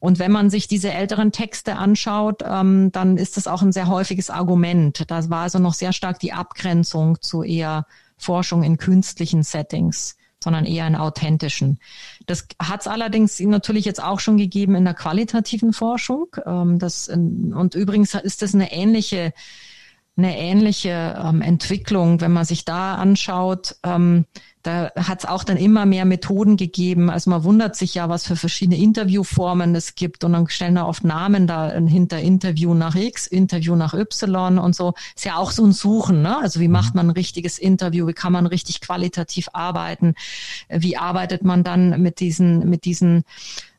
Und 0.00 0.18
wenn 0.18 0.32
man 0.32 0.50
sich 0.50 0.68
diese 0.68 0.92
älteren 0.92 1.32
Texte 1.32 1.76
anschaut, 1.76 2.42
ähm, 2.44 2.92
dann 2.92 3.16
ist 3.16 3.38
das 3.38 3.46
auch 3.46 3.62
ein 3.62 3.72
sehr 3.72 3.88
häufiges 3.88 4.28
Argument. 4.28 5.10
Da 5.10 5.30
war 5.30 5.42
also 5.42 5.58
noch 5.58 5.74
sehr 5.74 5.94
stark 5.94 6.18
die 6.18 6.34
Abgrenzung 6.34 7.22
zu 7.22 7.42
eher 7.42 7.86
Forschung 8.18 8.64
in 8.64 8.76
künstlichen 8.76 9.42
Settings 9.42 10.15
sondern 10.46 10.64
eher 10.64 10.86
in 10.86 10.94
authentischen. 10.94 11.80
Das 12.26 12.46
hat 12.62 12.82
es 12.82 12.86
allerdings 12.86 13.40
natürlich 13.40 13.84
jetzt 13.84 14.00
auch 14.00 14.20
schon 14.20 14.36
gegeben 14.36 14.76
in 14.76 14.84
der 14.84 14.94
qualitativen 14.94 15.72
Forschung. 15.72 16.36
Ähm, 16.46 16.78
das, 16.78 17.08
und 17.08 17.74
übrigens 17.74 18.14
ist 18.14 18.42
das 18.42 18.54
eine 18.54 18.70
ähnliche 18.70 19.32
eine 20.16 20.38
ähnliche 20.38 21.22
ähm, 21.22 21.42
Entwicklung, 21.42 22.20
wenn 22.20 22.32
man 22.32 22.44
sich 22.44 22.64
da 22.64 22.94
anschaut. 22.94 23.76
Ähm, 23.82 24.24
da 24.62 24.90
hat 24.96 25.20
es 25.20 25.24
auch 25.26 25.44
dann 25.44 25.58
immer 25.58 25.86
mehr 25.86 26.04
Methoden 26.04 26.56
gegeben. 26.56 27.08
Also 27.08 27.30
man 27.30 27.44
wundert 27.44 27.76
sich 27.76 27.94
ja, 27.94 28.08
was 28.08 28.26
für 28.26 28.34
verschiedene 28.34 28.78
Interviewformen 28.78 29.74
es 29.74 29.94
gibt 29.94 30.24
und 30.24 30.32
dann 30.32 30.48
stellen 30.48 30.74
da 30.74 30.86
oft 30.86 31.04
Namen 31.04 31.46
da 31.46 31.70
hinter 31.70 32.18
Interview 32.18 32.74
nach 32.74 32.96
X, 32.96 33.26
Interview 33.26 33.76
nach 33.76 33.94
Y 33.94 34.58
und 34.58 34.74
so. 34.74 34.94
Ist 35.14 35.24
ja 35.24 35.36
auch 35.36 35.52
so 35.52 35.64
ein 35.64 35.72
Suchen, 35.72 36.22
ne? 36.22 36.38
Also 36.38 36.60
wie 36.60 36.68
macht 36.68 36.94
mhm. 36.94 36.98
man 36.98 37.06
ein 37.08 37.10
richtiges 37.10 37.58
Interview? 37.58 38.08
Wie 38.08 38.12
kann 38.12 38.32
man 38.32 38.46
richtig 38.46 38.80
qualitativ 38.80 39.48
arbeiten? 39.52 40.14
Wie 40.68 40.96
arbeitet 40.96 41.44
man 41.44 41.62
dann 41.62 42.02
mit 42.02 42.18
diesen, 42.18 42.68
mit 42.68 42.86
diesen 42.86 43.24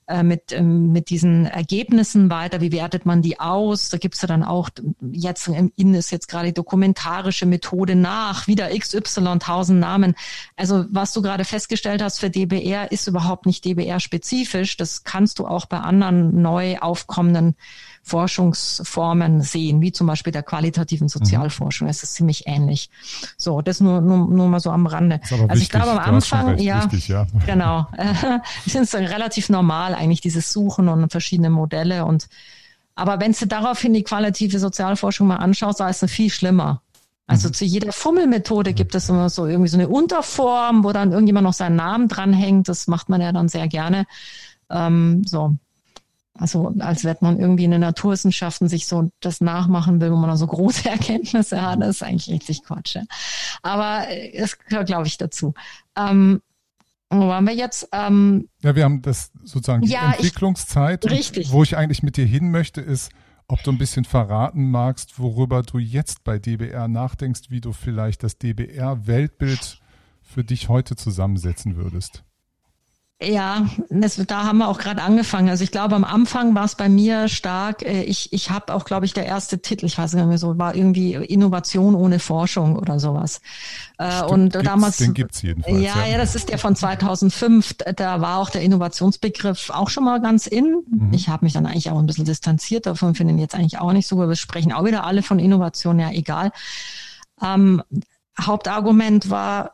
äh, 0.08 0.24
mit, 0.24 0.52
ähm, 0.52 0.92
mit 0.92 1.10
diesen 1.10 1.46
Ergebnissen 1.46 2.30
weiter? 2.30 2.62
Wie 2.62 2.72
wertet 2.72 3.06
man 3.06 3.22
die 3.22 3.40
aus? 3.40 3.90
Da 3.90 3.98
gibt's 3.98 4.22
ja 4.22 4.28
dann 4.28 4.44
auch, 4.44 4.70
jetzt 5.12 5.48
in 5.48 5.94
ist 5.94 6.12
jetzt 6.12 6.28
gerade 6.28 6.48
die 6.48 6.54
dokumentarische 6.54 7.46
Methode 7.46 7.96
nach, 7.96 8.48
wieder 8.48 8.70
XY, 8.70 9.40
tausend 9.40 9.80
Namen. 9.80 10.16
Also 10.56 10.86
was 10.90 11.14
du 11.14 11.22
gerade 11.22 11.46
festgestellt 11.46 12.02
hast 12.02 12.20
für 12.20 12.30
DBR 12.30 12.92
ist 12.92 13.08
überhaupt 13.08 13.46
nicht 13.46 13.66
DBR-spezifisch. 13.66 14.78
Das 14.78 15.04
kannst 15.04 15.40
du 15.40 15.48
auch 15.48 15.66
bei 15.66 15.80
anderen 15.80 16.42
neu 16.42 16.78
aufkommenden 16.78 17.56
Forschungsformen 18.08 19.42
sehen, 19.42 19.82
wie 19.82 19.92
zum 19.92 20.08
Beispiel 20.08 20.32
der 20.32 20.44
qualitativen 20.44 21.06
mhm. 21.06 21.10
Sozialforschung. 21.10 21.90
Es 21.90 22.04
ist 22.04 22.16
ziemlich 22.16 22.48
ähnlich. 22.48 22.90
So, 23.38 23.62
das 23.62 23.82
nur, 23.82 24.00
nur, 24.00 24.28
nur 24.30 24.48
mal 24.48 24.62
so 24.62 24.72
am 24.72 24.88
Rande. 24.88 25.20
Also 25.24 25.44
wichtig. 25.44 25.64
ich 25.64 25.70
glaube 25.70 25.92
am 25.92 26.00
Anfang, 26.00 26.58
ja, 26.58 26.84
wichtig, 26.84 27.10
ja, 27.10 27.28
genau, 27.46 27.88
es 28.66 28.76
ist 28.76 28.96
relativ 28.96 29.50
normal 29.50 29.94
eigentlich 29.94 30.22
dieses 30.22 30.54
Suchen 30.54 30.88
und 30.88 31.12
verschiedene 31.12 31.50
Modelle 31.50 32.06
und 32.06 32.28
aber 32.96 33.20
wenn 33.20 33.34
du 33.34 33.46
daraufhin 33.46 33.94
die 33.94 34.02
qualitative 34.02 34.58
Sozialforschung 34.58 35.28
mal 35.28 35.36
anschaust, 35.36 35.80
da 35.80 35.88
ist 35.88 36.02
es 36.02 36.12
viel 36.12 36.32
schlimmer. 36.32 36.82
Also 37.28 37.50
mhm. 37.50 37.54
zu 37.54 37.66
jeder 37.66 37.92
Fummelmethode 37.92 38.74
gibt 38.74 38.96
es 38.96 39.08
immer 39.10 39.30
so 39.30 39.46
irgendwie 39.46 39.70
so 39.70 39.78
eine 39.78 39.88
Unterform, 39.88 40.84
wo 40.84 40.94
dann 40.94 41.12
irgendjemand 41.12 41.44
noch 41.44 41.54
seinen 41.54 41.76
Namen 41.76 42.08
dranhängt. 42.08 42.70
Das 42.70 42.88
macht 42.88 43.10
man 43.10 43.22
ja 43.22 43.32
dann 43.32 43.50
sehr 43.50 43.68
gerne. 43.68 44.08
Ähm, 44.72 45.24
so. 45.26 45.56
Also 46.38 46.74
als 46.80 47.04
wenn 47.04 47.18
man 47.22 47.40
irgendwie 47.40 47.66
in 47.66 47.72
den 47.72 47.82
Naturwissenschaften 47.82 48.70
sich 48.70 48.88
so 48.88 49.12
das 49.20 49.42
nachmachen 49.42 50.00
will, 50.02 50.12
wo 50.12 50.16
man 50.16 50.38
so 50.38 50.48
große 50.48 50.90
Erkenntnisse 50.90 51.62
hat, 51.62 51.82
das 51.82 51.98
ist 51.98 52.04
eigentlich 52.04 52.30
richtig 52.30 52.64
Quatsch. 52.64 52.96
Ja. 52.96 53.04
Aber 53.62 54.06
es 54.34 54.58
gehört, 54.60 54.88
glaube 54.88 55.08
ich, 55.08 55.18
dazu. 55.18 55.54
Ähm, 55.96 56.42
wo 57.10 57.28
waren 57.28 57.46
wir 57.46 57.56
jetzt? 57.56 57.88
Ähm, 57.94 58.50
ja, 58.62 58.76
wir 58.76 58.84
haben 58.84 59.02
das 59.02 59.32
sozusagen 59.44 59.84
die 59.84 59.92
ja, 59.92 60.12
Entwicklungszeit. 60.12 61.06
Ich, 61.06 61.12
richtig. 61.12 61.52
Wo 61.52 61.64
ich 61.64 61.78
eigentlich 61.78 62.04
mit 62.04 62.18
dir 62.18 62.26
hin 62.26 62.52
möchte, 62.52 62.82
ist, 62.82 63.12
ob 63.48 63.64
du 63.64 63.72
ein 63.72 63.78
bisschen 63.78 64.04
verraten 64.04 64.70
magst, 64.72 65.20
worüber 65.20 65.64
du 65.64 65.80
jetzt 65.80 66.26
bei 66.26 66.38
DBR 66.38 66.88
nachdenkst, 66.90 67.50
wie 67.50 67.62
du 67.62 67.72
vielleicht 67.72 68.24
das 68.24 68.38
DBR-Weltbild 68.38 69.80
für 70.22 70.44
dich 70.44 70.68
heute 70.68 70.98
zusammensetzen 70.98 71.78
würdest. 71.78 72.24
Ja, 73.20 73.66
das, 73.90 74.18
da 74.28 74.44
haben 74.44 74.60
wir 74.60 74.68
auch 74.68 74.78
gerade 74.78 75.02
angefangen. 75.02 75.50
Also 75.50 75.64
ich 75.64 75.72
glaube, 75.72 75.96
am 75.96 76.04
Anfang 76.04 76.54
war 76.54 76.66
es 76.66 76.76
bei 76.76 76.88
mir 76.88 77.28
stark. 77.28 77.82
Äh, 77.82 78.04
ich, 78.04 78.32
ich 78.32 78.52
habe 78.52 78.76
auch, 78.76 78.86
glaube 78.86 79.08
ich, 79.08 79.14
der 79.14 79.26
erste 79.26 79.60
Titel, 79.60 79.88
ich 79.88 79.98
weiß 79.98 80.14
nicht 80.14 80.28
mehr 80.28 80.38
so, 80.38 80.60
war 80.60 80.76
irgendwie 80.76 81.16
Innovation 81.16 81.96
ohne 81.96 82.20
Forschung 82.20 82.76
oder 82.76 83.00
sowas. 83.00 83.42
Äh, 83.98 84.12
Stimmt, 84.12 84.32
und 84.32 84.54
gibt's, 84.54 84.66
damals, 84.66 84.98
den 84.98 85.16
gibt's 85.16 85.42
jedenfalls. 85.42 85.82
Ja, 85.82 86.06
ja, 86.06 86.20
das 86.20 86.36
ist 86.36 86.50
der 86.50 86.60
von 86.60 86.76
2005. 86.76 87.78
Da 87.96 88.22
war 88.22 88.38
auch 88.38 88.52
der 88.52 88.62
Innovationsbegriff 88.62 89.72
auch 89.72 89.90
schon 89.90 90.04
mal 90.04 90.22
ganz 90.22 90.46
in. 90.46 90.84
Mhm. 90.88 91.12
Ich 91.12 91.28
habe 91.28 91.44
mich 91.44 91.54
dann 91.54 91.66
eigentlich 91.66 91.90
auch 91.90 91.98
ein 91.98 92.06
bisschen 92.06 92.26
distanziert 92.26 92.86
davon, 92.86 93.16
finde 93.16 93.34
ihn 93.34 93.40
jetzt 93.40 93.56
eigentlich 93.56 93.80
auch 93.80 93.94
nicht 93.94 94.08
so. 94.08 94.18
Aber 94.18 94.30
wir 94.30 94.36
sprechen 94.36 94.72
auch 94.72 94.86
wieder 94.86 95.06
alle 95.06 95.24
von 95.24 95.40
Innovation, 95.40 96.00
ja 96.00 96.12
egal. 96.12 96.52
Ähm, 97.42 97.82
Hauptargument 98.40 99.32
war, 99.32 99.72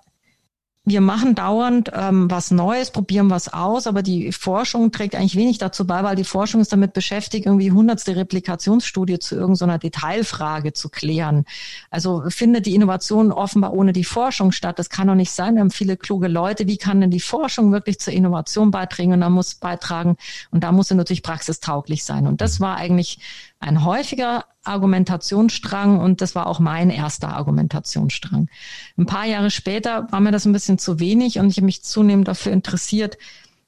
wir 0.86 1.00
machen 1.00 1.34
dauernd 1.34 1.92
ähm, 1.94 2.30
was 2.30 2.52
Neues, 2.52 2.92
probieren 2.92 3.30
was 3.30 3.54
aus, 3.54 3.88
aber 3.88 4.04
die 4.04 4.34
Forschung 4.34 4.92
trägt 4.92 5.16
eigentlich 5.16 5.38
wenig 5.38 5.58
dazu 5.58 5.88
bei, 5.88 6.04
weil 6.04 6.18
die 6.18 6.26
Forschung 6.26 6.60
ist 6.60 6.74
damit 6.74 6.92
beschäftigt, 6.92 7.46
irgendwie 7.46 7.72
hundertste 7.72 8.18
Replikationsstudie 8.18 9.20
zu 9.20 9.36
irgendeiner 9.36 9.78
Detailfrage 9.78 10.74
zu 10.74 10.90
klären. 10.90 11.46
Also 11.90 12.24
findet 12.28 12.66
die 12.66 12.76
Innovation 12.76 13.32
offenbar 13.32 13.72
ohne 13.74 13.94
die 13.94 14.04
Forschung 14.04 14.52
statt. 14.52 14.78
Das 14.78 14.90
kann 14.90 15.08
doch 15.08 15.16
nicht 15.16 15.32
sein. 15.32 15.56
Wir 15.56 15.62
haben 15.62 15.72
viele 15.72 15.96
kluge 15.96 16.28
Leute. 16.28 16.68
Wie 16.68 16.78
kann 16.78 17.00
denn 17.00 17.12
die 17.12 17.22
Forschung 17.22 17.72
wirklich 17.72 18.00
zur 18.00 18.12
Innovation 18.12 18.70
beitragen? 18.70 19.14
Und 19.14 19.22
da 19.22 19.30
muss 19.30 19.56
beitragen 19.56 20.18
und 20.52 20.66
da 20.66 20.74
muss 20.74 20.90
sie 20.90 20.96
natürlich 20.96 21.24
praxistauglich 21.24 22.04
sein. 22.04 22.28
Und 22.28 22.42
das 22.42 22.60
war 22.60 22.76
eigentlich 22.76 23.20
ein 23.64 23.84
häufiger 23.84 24.46
Argumentationsstrang 24.64 26.00
und 26.00 26.22
das 26.22 26.36
war 26.36 26.48
auch 26.48 26.60
mein 26.60 26.90
erster 26.90 27.30
Argumentationsstrang. 27.30 28.50
Ein 28.98 29.06
paar 29.06 29.26
Jahre 29.26 29.52
später 29.52 30.12
war 30.12 30.20
mir 30.20 30.32
das 30.32 30.46
ein 30.46 30.54
bisschen 30.54 30.78
zu 30.78 31.00
wenig 31.00 31.40
und 31.40 31.50
ich 31.50 31.58
habe 31.58 31.66
mich 31.66 31.84
zunehmend 31.84 32.28
dafür 32.28 32.52
interessiert, 32.52 33.18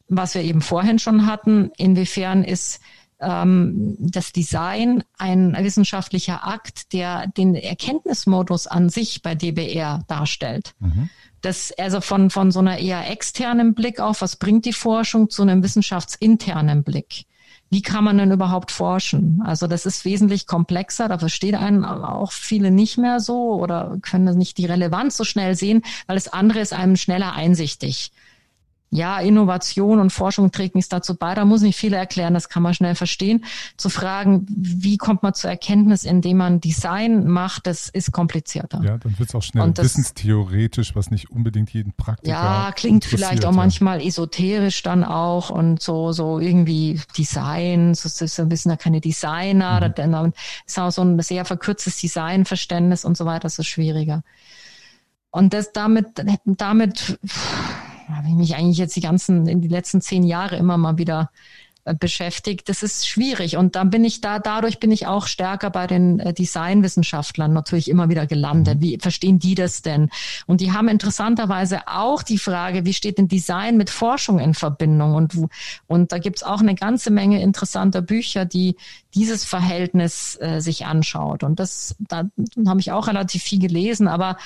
was 0.08 0.36
wir 0.36 0.44
eben 0.44 0.62
vorhin 0.62 1.00
schon 1.00 1.26
hatten, 1.26 1.72
inwiefern 1.78 2.44
ist 2.44 2.80
ähm, 3.20 3.96
das 4.00 4.34
Design 4.34 5.04
ein 5.18 5.56
wissenschaftlicher 5.60 6.46
Akt, 6.46 6.94
der 6.94 7.28
den 7.28 7.56
Erkenntnismodus 7.56 8.68
an 8.68 8.90
sich 8.90 9.22
bei 9.22 9.34
DBR 9.34 10.04
darstellt. 10.08 10.74
Mhm. 10.80 11.10
Das 11.42 11.72
also 11.78 12.02
von, 12.02 12.30
von 12.30 12.52
so 12.52 12.60
einer 12.60 12.80
eher 12.80 13.10
externen 13.10 13.74
Blick 13.74 14.00
auf, 14.00 14.22
was 14.22 14.36
bringt 14.36 14.66
die 14.66 14.74
Forschung, 14.74 15.30
zu 15.30 15.42
einem 15.42 15.64
wissenschaftsinternen 15.64 16.84
Blick 16.84 17.26
wie 17.76 17.82
kann 17.82 18.06
man 18.06 18.18
denn 18.18 18.32
überhaupt 18.32 18.72
forschen? 18.72 19.42
Also 19.44 19.68
das 19.68 19.86
ist 19.86 20.06
wesentlich 20.06 20.48
komplexer, 20.48 21.10
da 21.10 21.18
versteht 21.18 21.56
einen 21.56 21.84
auch 21.84 22.32
viele 22.32 22.72
nicht 22.72 22.98
mehr 22.98 23.20
so 23.20 23.62
oder 23.62 23.98
können 24.02 24.38
nicht 24.38 24.58
die 24.58 24.66
Relevanz 24.66 25.18
so 25.18 25.26
schnell 25.26 25.56
sehen, 25.56 25.82
weil 26.08 26.16
das 26.16 26.30
andere 26.30 26.62
ist 26.62 26.72
einem 26.72 26.96
schneller 26.96 27.34
einsichtig 27.34 28.14
ja, 28.96 29.20
Innovation 29.20 30.00
und 30.00 30.12
Forschung 30.12 30.52
trägt 30.52 30.76
nichts 30.76 30.90
dazu 30.90 31.16
bei. 31.16 31.36
Da 31.36 31.46
muss 31.46 31.62
nicht 31.62 31.78
viel 31.78 31.94
erklären, 31.94 32.34
das 32.34 32.50
kann 32.50 32.64
man 32.64 32.74
schnell 32.74 32.96
verstehen. 32.96 33.46
Zu 33.78 33.90
fragen, 33.90 34.46
wie 34.48 34.98
kommt 34.98 35.24
man 35.24 35.34
zur 35.34 35.50
Erkenntnis, 35.50 36.04
indem 36.04 36.38
man 36.38 36.62
Design 36.62 37.28
macht, 37.28 37.68
das 37.68 37.90
ist 37.90 38.12
komplizierter. 38.12 38.82
Ja, 38.84 38.98
dann 38.98 39.20
wird 39.20 39.30
es 39.30 39.36
auch 39.36 39.44
schnell 39.44 39.70
das, 39.72 39.86
wissenstheoretisch, 39.86 40.96
was 40.96 41.12
nicht 41.12 41.32
unbedingt 41.32 41.72
jeden 41.72 41.94
Praktiker 41.94 42.32
Ja, 42.32 42.72
klingt 42.76 43.06
vielleicht 43.06 43.46
auch 43.46 43.52
ja. 43.52 43.58
manchmal 43.58 44.02
esoterisch 44.02 44.82
dann 44.84 45.04
auch 45.04 45.50
und 45.50 45.82
so, 45.82 46.12
so 46.12 46.40
irgendwie 46.40 47.02
Design, 47.18 47.94
so, 47.96 48.10
so 48.10 48.50
wissen 48.50 48.70
ja 48.70 48.78
keine 48.78 49.02
Designer, 49.02 49.90
mhm. 49.90 49.94
dann 49.96 50.34
ist 50.66 50.80
auch 50.80 50.92
so 50.92 51.02
ein 51.02 51.20
sehr 51.22 51.46
verkürztes 51.46 52.00
Designverständnis 52.00 53.06
und 53.06 53.18
so 53.18 53.26
weiter, 53.26 53.42
das 53.42 53.60
ist 53.60 53.68
schwieriger. 53.68 54.24
Und 55.36 55.54
das 55.54 55.74
damit, 55.74 56.08
damit, 56.46 57.20
habe 58.10 58.28
ich 58.28 58.34
mich 58.36 58.56
eigentlich 58.56 58.78
jetzt 58.78 58.96
die 58.96 59.02
ganzen, 59.02 59.48
in 59.48 59.62
die 59.62 59.68
letzten 59.68 60.02
zehn 60.02 60.24
Jahre 60.24 60.56
immer 60.58 60.78
mal 60.78 60.98
wieder 60.98 61.30
äh, 61.86 61.94
beschäftigt. 61.94 62.68
Das 62.68 62.82
ist 62.82 63.08
schwierig 63.08 63.58
und 63.58 63.76
dann 63.76 63.92
bin 63.92 64.04
ich 64.04 64.20
da, 64.20 64.40
dadurch 64.40 64.80
bin 64.80 64.90
ich 64.92 65.06
auch 65.06 65.28
stärker 65.28 65.70
bei 65.70 65.86
den 65.86 66.20
äh, 66.20 66.34
Designwissenschaftlern 66.34 67.54
natürlich 67.54 67.92
immer 67.92 68.10
wieder 68.10 68.26
gelandet. 68.26 68.78
Mhm. 68.78 68.82
Wie 68.82 68.98
verstehen 69.00 69.38
die 69.38 69.54
das 69.54 69.84
denn? 69.84 70.10
Und 70.48 70.62
die 70.62 70.72
haben 70.72 70.88
interessanterweise 70.88 71.88
auch 71.88 72.24
die 72.24 72.40
Frage, 72.40 72.86
wie 72.86 72.94
steht 72.94 73.20
denn 73.20 73.28
Design 73.28 73.78
mit 73.78 73.92
Forschung 73.92 74.40
in 74.40 74.56
Verbindung? 74.56 75.14
Und, 75.14 75.38
und 75.86 76.12
da 76.12 76.18
gibt's 76.18 76.42
auch 76.42 76.60
eine 76.60 76.74
ganze 76.74 77.12
Menge 77.12 77.40
interessanter 77.44 78.02
Bücher, 78.02 78.46
die 78.46 78.78
dieses 79.14 79.46
Verhältnis 79.46 80.40
äh, 80.42 80.62
sich 80.62 80.88
anschaut. 80.88 81.44
Und 81.44 81.60
das, 81.60 81.96
da 82.00 82.24
habe 82.68 82.80
ich 82.80 82.92
auch 82.92 83.08
relativ 83.08 83.44
viel 83.44 83.60
gelesen, 83.60 84.08
aber 84.08 84.38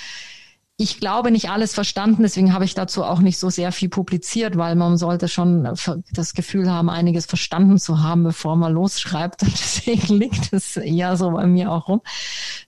ich 0.81 1.01
glaube 1.01 1.29
nicht 1.29 1.49
alles 1.49 1.73
verstanden, 1.73 2.23
deswegen 2.23 2.53
habe 2.53 2.63
ich 2.63 2.73
dazu 2.73 3.03
auch 3.03 3.19
nicht 3.19 3.37
so 3.37 3.49
sehr 3.49 3.73
viel 3.73 3.89
publiziert, 3.89 4.57
weil 4.57 4.75
man 4.75 4.95
sollte 4.95 5.27
schon 5.27 5.67
das 6.13 6.33
Gefühl 6.33 6.71
haben, 6.71 6.89
einiges 6.89 7.25
verstanden 7.25 7.77
zu 7.77 8.01
haben, 8.01 8.23
bevor 8.23 8.55
man 8.55 8.71
losschreibt. 8.71 9.43
Und 9.43 9.51
deswegen 9.51 10.13
liegt 10.17 10.53
es 10.53 10.77
eher 10.77 11.17
so 11.17 11.31
bei 11.31 11.45
mir 11.47 11.69
auch 11.69 11.89
rum. 11.89 12.01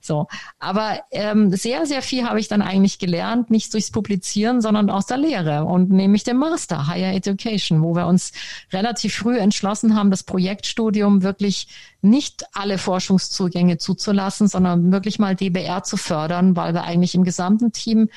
So, 0.01 0.28
aber 0.59 0.99
ähm, 1.12 1.51
sehr, 1.55 1.86
sehr 1.86 2.01
viel 2.01 2.28
habe 2.28 2.41
ich 2.41 2.49
dann 2.49 2.62
eigentlich 2.62 2.99
gelernt, 2.99 3.49
nicht 3.49 3.74
durchs 3.74 3.91
Publizieren, 3.91 4.59
sondern 4.59 4.89
aus 4.89 5.05
der 5.05 5.18
Lehre 5.18 5.64
und 5.64 5.89
nämlich 5.89 6.26
dem 6.26 6.36
Master 6.36 6.88
Higher 6.88 7.14
Education, 7.14 7.82
wo 7.82 7.95
wir 7.95 8.07
uns 8.07 8.34
relativ 8.74 9.16
früh 9.16 9.38
entschlossen 9.38 9.95
haben, 9.95 10.12
das 10.12 10.24
Projektstudium 10.24 11.24
wirklich 11.24 11.70
nicht 12.02 12.43
alle 12.54 12.78
Forschungszugänge 12.78 13.78
zuzulassen, 13.78 14.47
sondern 14.47 14.91
wirklich 14.91 15.20
mal 15.20 15.36
DBR 15.36 15.84
zu 15.84 15.97
fördern, 15.97 16.56
weil 16.56 16.74
wir 16.74 16.84
eigentlich 16.84 17.16
im 17.16 17.24
gesamten 17.24 17.72
Team 17.72 18.10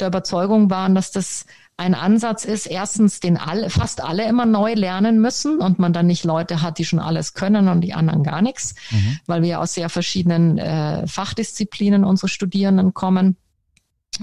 der 0.00 0.08
Überzeugung 0.08 0.70
waren, 0.70 0.94
dass 0.94 1.10
das 1.10 1.46
ein 1.76 1.94
Ansatz 1.94 2.44
ist, 2.44 2.66
erstens, 2.66 3.20
den 3.20 3.36
alle, 3.36 3.70
fast 3.70 4.02
alle 4.02 4.28
immer 4.28 4.46
neu 4.46 4.74
lernen 4.74 5.20
müssen 5.20 5.58
und 5.58 5.78
man 5.78 5.92
dann 5.92 6.08
nicht 6.08 6.24
Leute 6.24 6.60
hat, 6.60 6.78
die 6.78 6.84
schon 6.84 6.98
alles 6.98 7.34
können 7.34 7.68
und 7.68 7.82
die 7.82 7.94
anderen 7.94 8.24
gar 8.24 8.42
nichts, 8.42 8.74
mhm. 8.90 9.20
weil 9.26 9.42
wir 9.42 9.60
aus 9.60 9.74
sehr 9.74 9.88
verschiedenen 9.88 10.58
äh, 10.58 11.06
Fachdisziplinen 11.06 12.04
unsere 12.04 12.28
Studierenden 12.28 12.94
kommen. 12.94 13.36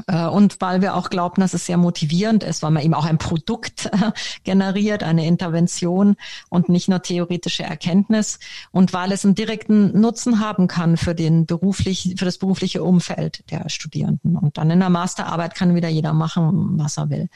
Äh, 0.08 0.26
und 0.26 0.62
weil 0.62 0.82
wir 0.82 0.96
auch 0.96 1.10
glauben, 1.10 1.41
dass 1.41 1.54
es 1.54 1.66
sehr 1.66 1.78
motivierend 1.78 2.43
ist, 2.43 2.64
weil 2.64 2.72
man 2.72 2.84
eben 2.84 2.93
auch 2.93 3.06
ein 3.06 3.18
Produkt 3.18 3.86
äh, 3.88 4.12
generiert, 4.43 5.04
eine 5.04 5.26
Intervention 5.26 6.16
und 6.50 6.70
nicht 6.70 6.88
nur 6.88 7.02
theoretische 7.02 7.64
Erkenntnis 7.64 8.39
und 8.72 8.93
weil 8.93 9.12
es 9.12 9.26
einen 9.26 9.36
direkten 9.36 10.00
Nutzen 10.00 10.39
haben 10.39 10.68
kann 10.68 10.98
für 10.98 11.16
den 11.16 11.46
beruflich, 11.46 12.16
für 12.18 12.26
das 12.26 12.38
berufliche 12.38 12.84
Umfeld 12.84 13.43
der 13.52 13.70
Studierenden. 13.70 14.38
Und 14.38 14.58
dann 14.58 14.70
in 14.70 14.80
der 14.80 14.89
Masterarbeit 14.89 15.56
kann 15.56 15.76
wieder 15.76 15.89
jeder 15.89 16.14
machen, 16.14 16.78
was 16.78 16.98
er 16.98 17.10
will. 17.10 17.30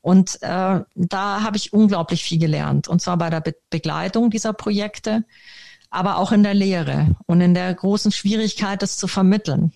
Und 0.00 0.42
äh, 0.42 0.80
da 0.94 1.42
habe 1.42 1.56
ich 1.56 1.72
unglaublich 1.72 2.22
viel 2.24 2.38
gelernt. 2.38 2.88
Und 2.88 3.00
zwar 3.00 3.16
bei 3.16 3.30
der 3.30 3.40
Be 3.40 3.54
Begleitung 3.68 4.30
dieser 4.30 4.52
Projekte, 4.52 5.24
aber 5.90 6.18
auch 6.18 6.32
in 6.32 6.42
der 6.42 6.54
Lehre 6.54 7.16
und 7.26 7.40
in 7.40 7.54
der 7.54 7.72
großen 7.74 8.12
Schwierigkeit, 8.12 8.82
das 8.82 8.96
zu 8.96 9.08
vermitteln. 9.08 9.72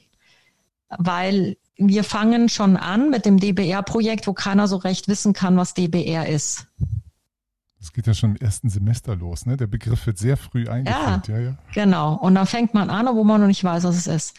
Weil 0.89 1.57
wir 1.77 2.05
fangen 2.05 2.49
schon 2.49 2.77
an 2.77 3.11
mit 3.11 3.25
dem 3.27 3.39
DBR-Projekt, 3.39 4.27
wo 4.27 4.33
keiner 4.33 4.69
so 4.69 4.77
recht 4.77 5.09
wissen 5.09 5.33
kann, 5.33 5.57
was 5.57 5.75
DBR 5.75 6.29
ist. 6.29 6.67
Das 7.81 7.93
geht 7.93 8.07
ja 8.07 8.15
schon 8.15 8.31
im 8.31 8.37
ersten 8.37 8.71
Semester 8.71 9.15
los, 9.15 9.45
ne? 9.45 9.57
Der 9.57 9.67
Begriff 9.67 10.07
wird 10.07 10.17
sehr 10.17 10.37
früh 10.37 10.69
eingeführt. 10.69 11.29
Ja, 11.29 11.37
ja, 11.37 11.43
ja. 11.43 11.59
Genau. 11.75 12.15
Und 12.15 12.35
dann 12.35 12.47
fängt 12.47 12.73
man 12.73 12.89
an, 12.89 13.15
wo 13.15 13.25
man 13.25 13.41
noch 13.41 13.47
nicht 13.47 13.63
weiß, 13.63 13.85
was 13.85 13.97
es 13.97 14.07
ist. 14.07 14.35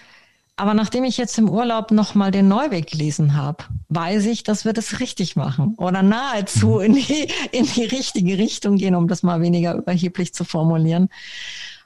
Aber 0.57 0.73
nachdem 0.73 1.03
ich 1.03 1.17
jetzt 1.17 1.37
im 1.37 1.49
Urlaub 1.49 1.91
nochmal 1.91 2.31
den 2.31 2.47
Neuweg 2.47 2.87
gelesen 2.87 3.35
habe, 3.35 3.65
weiß 3.89 4.25
ich, 4.25 4.43
dass 4.43 4.63
wir 4.63 4.71
das 4.71 4.99
richtig 4.99 5.35
machen 5.35 5.75
oder 5.77 6.01
nahezu 6.01 6.75
mhm. 6.75 6.81
in 6.81 6.93
die, 6.93 7.27
in 7.51 7.65
die 7.65 7.83
richtige 7.83 8.37
Richtung 8.37 8.77
gehen, 8.77 8.95
um 8.95 9.07
das 9.07 9.21
mal 9.21 9.41
weniger 9.41 9.75
überheblich 9.75 10.33
zu 10.33 10.45
formulieren, 10.45 11.09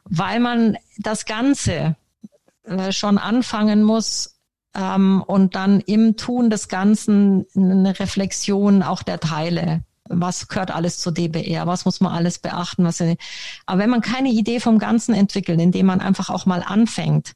weil 0.04 0.40
man 0.40 0.78
das 0.98 1.26
Ganze 1.26 1.96
äh, 2.64 2.92
schon 2.92 3.18
anfangen 3.18 3.84
muss, 3.84 4.39
ähm, 4.76 5.24
und 5.26 5.56
dann 5.56 5.80
im 5.82 6.18
Tun 6.18 6.50
des 6.50 6.68
Ganzen 6.68 7.46
eine 7.56 8.00
Reflexion 8.00 8.84
auch 8.84 9.04
der 9.04 9.20
Teile. 9.20 9.84
Was 10.12 10.48
gehört 10.48 10.72
alles 10.72 11.00
zu 11.00 11.12
DBR? 11.12 11.68
Was 11.68 11.86
muss 11.86 12.02
man 12.02 12.14
alles 12.14 12.40
beachten? 12.40 12.84
Was, 12.84 13.02
aber 13.02 13.80
wenn 13.80 13.90
man 13.90 14.02
keine 14.02 14.30
Idee 14.30 14.60
vom 14.60 14.80
Ganzen 14.80 15.14
entwickelt, 15.14 15.60
indem 15.62 15.86
man 15.86 16.02
einfach 16.02 16.30
auch 16.30 16.46
mal 16.46 16.64
anfängt, 16.66 17.36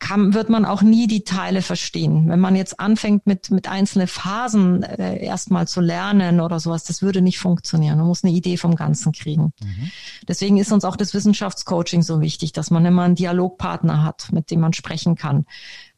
kann, 0.00 0.32
wird 0.34 0.48
man 0.48 0.64
auch 0.64 0.82
nie 0.82 1.06
die 1.06 1.24
Teile 1.24 1.62
verstehen. 1.62 2.28
Wenn 2.28 2.40
man 2.40 2.56
jetzt 2.56 2.80
anfängt 2.80 3.26
mit, 3.26 3.50
mit 3.50 3.68
einzelnen 3.68 4.08
Phasen 4.08 4.82
äh, 4.82 5.22
erstmal 5.22 5.68
zu 5.68 5.80
lernen 5.82 6.40
oder 6.40 6.58
sowas, 6.58 6.84
das 6.84 7.02
würde 7.02 7.20
nicht 7.20 7.38
funktionieren. 7.38 7.98
Man 7.98 8.06
muss 8.06 8.24
eine 8.24 8.32
Idee 8.32 8.56
vom 8.56 8.74
Ganzen 8.74 9.12
kriegen. 9.12 9.52
Mhm. 9.62 9.90
Deswegen 10.26 10.56
ist 10.56 10.72
uns 10.72 10.84
auch 10.84 10.96
das 10.96 11.12
Wissenschaftscoaching 11.12 12.02
so 12.02 12.20
wichtig, 12.22 12.52
dass 12.52 12.70
man 12.70 12.84
immer 12.86 13.02
einen 13.02 13.14
Dialogpartner 13.14 14.02
hat, 14.02 14.32
mit 14.32 14.50
dem 14.50 14.60
man 14.60 14.72
sprechen 14.72 15.16
kann. 15.16 15.44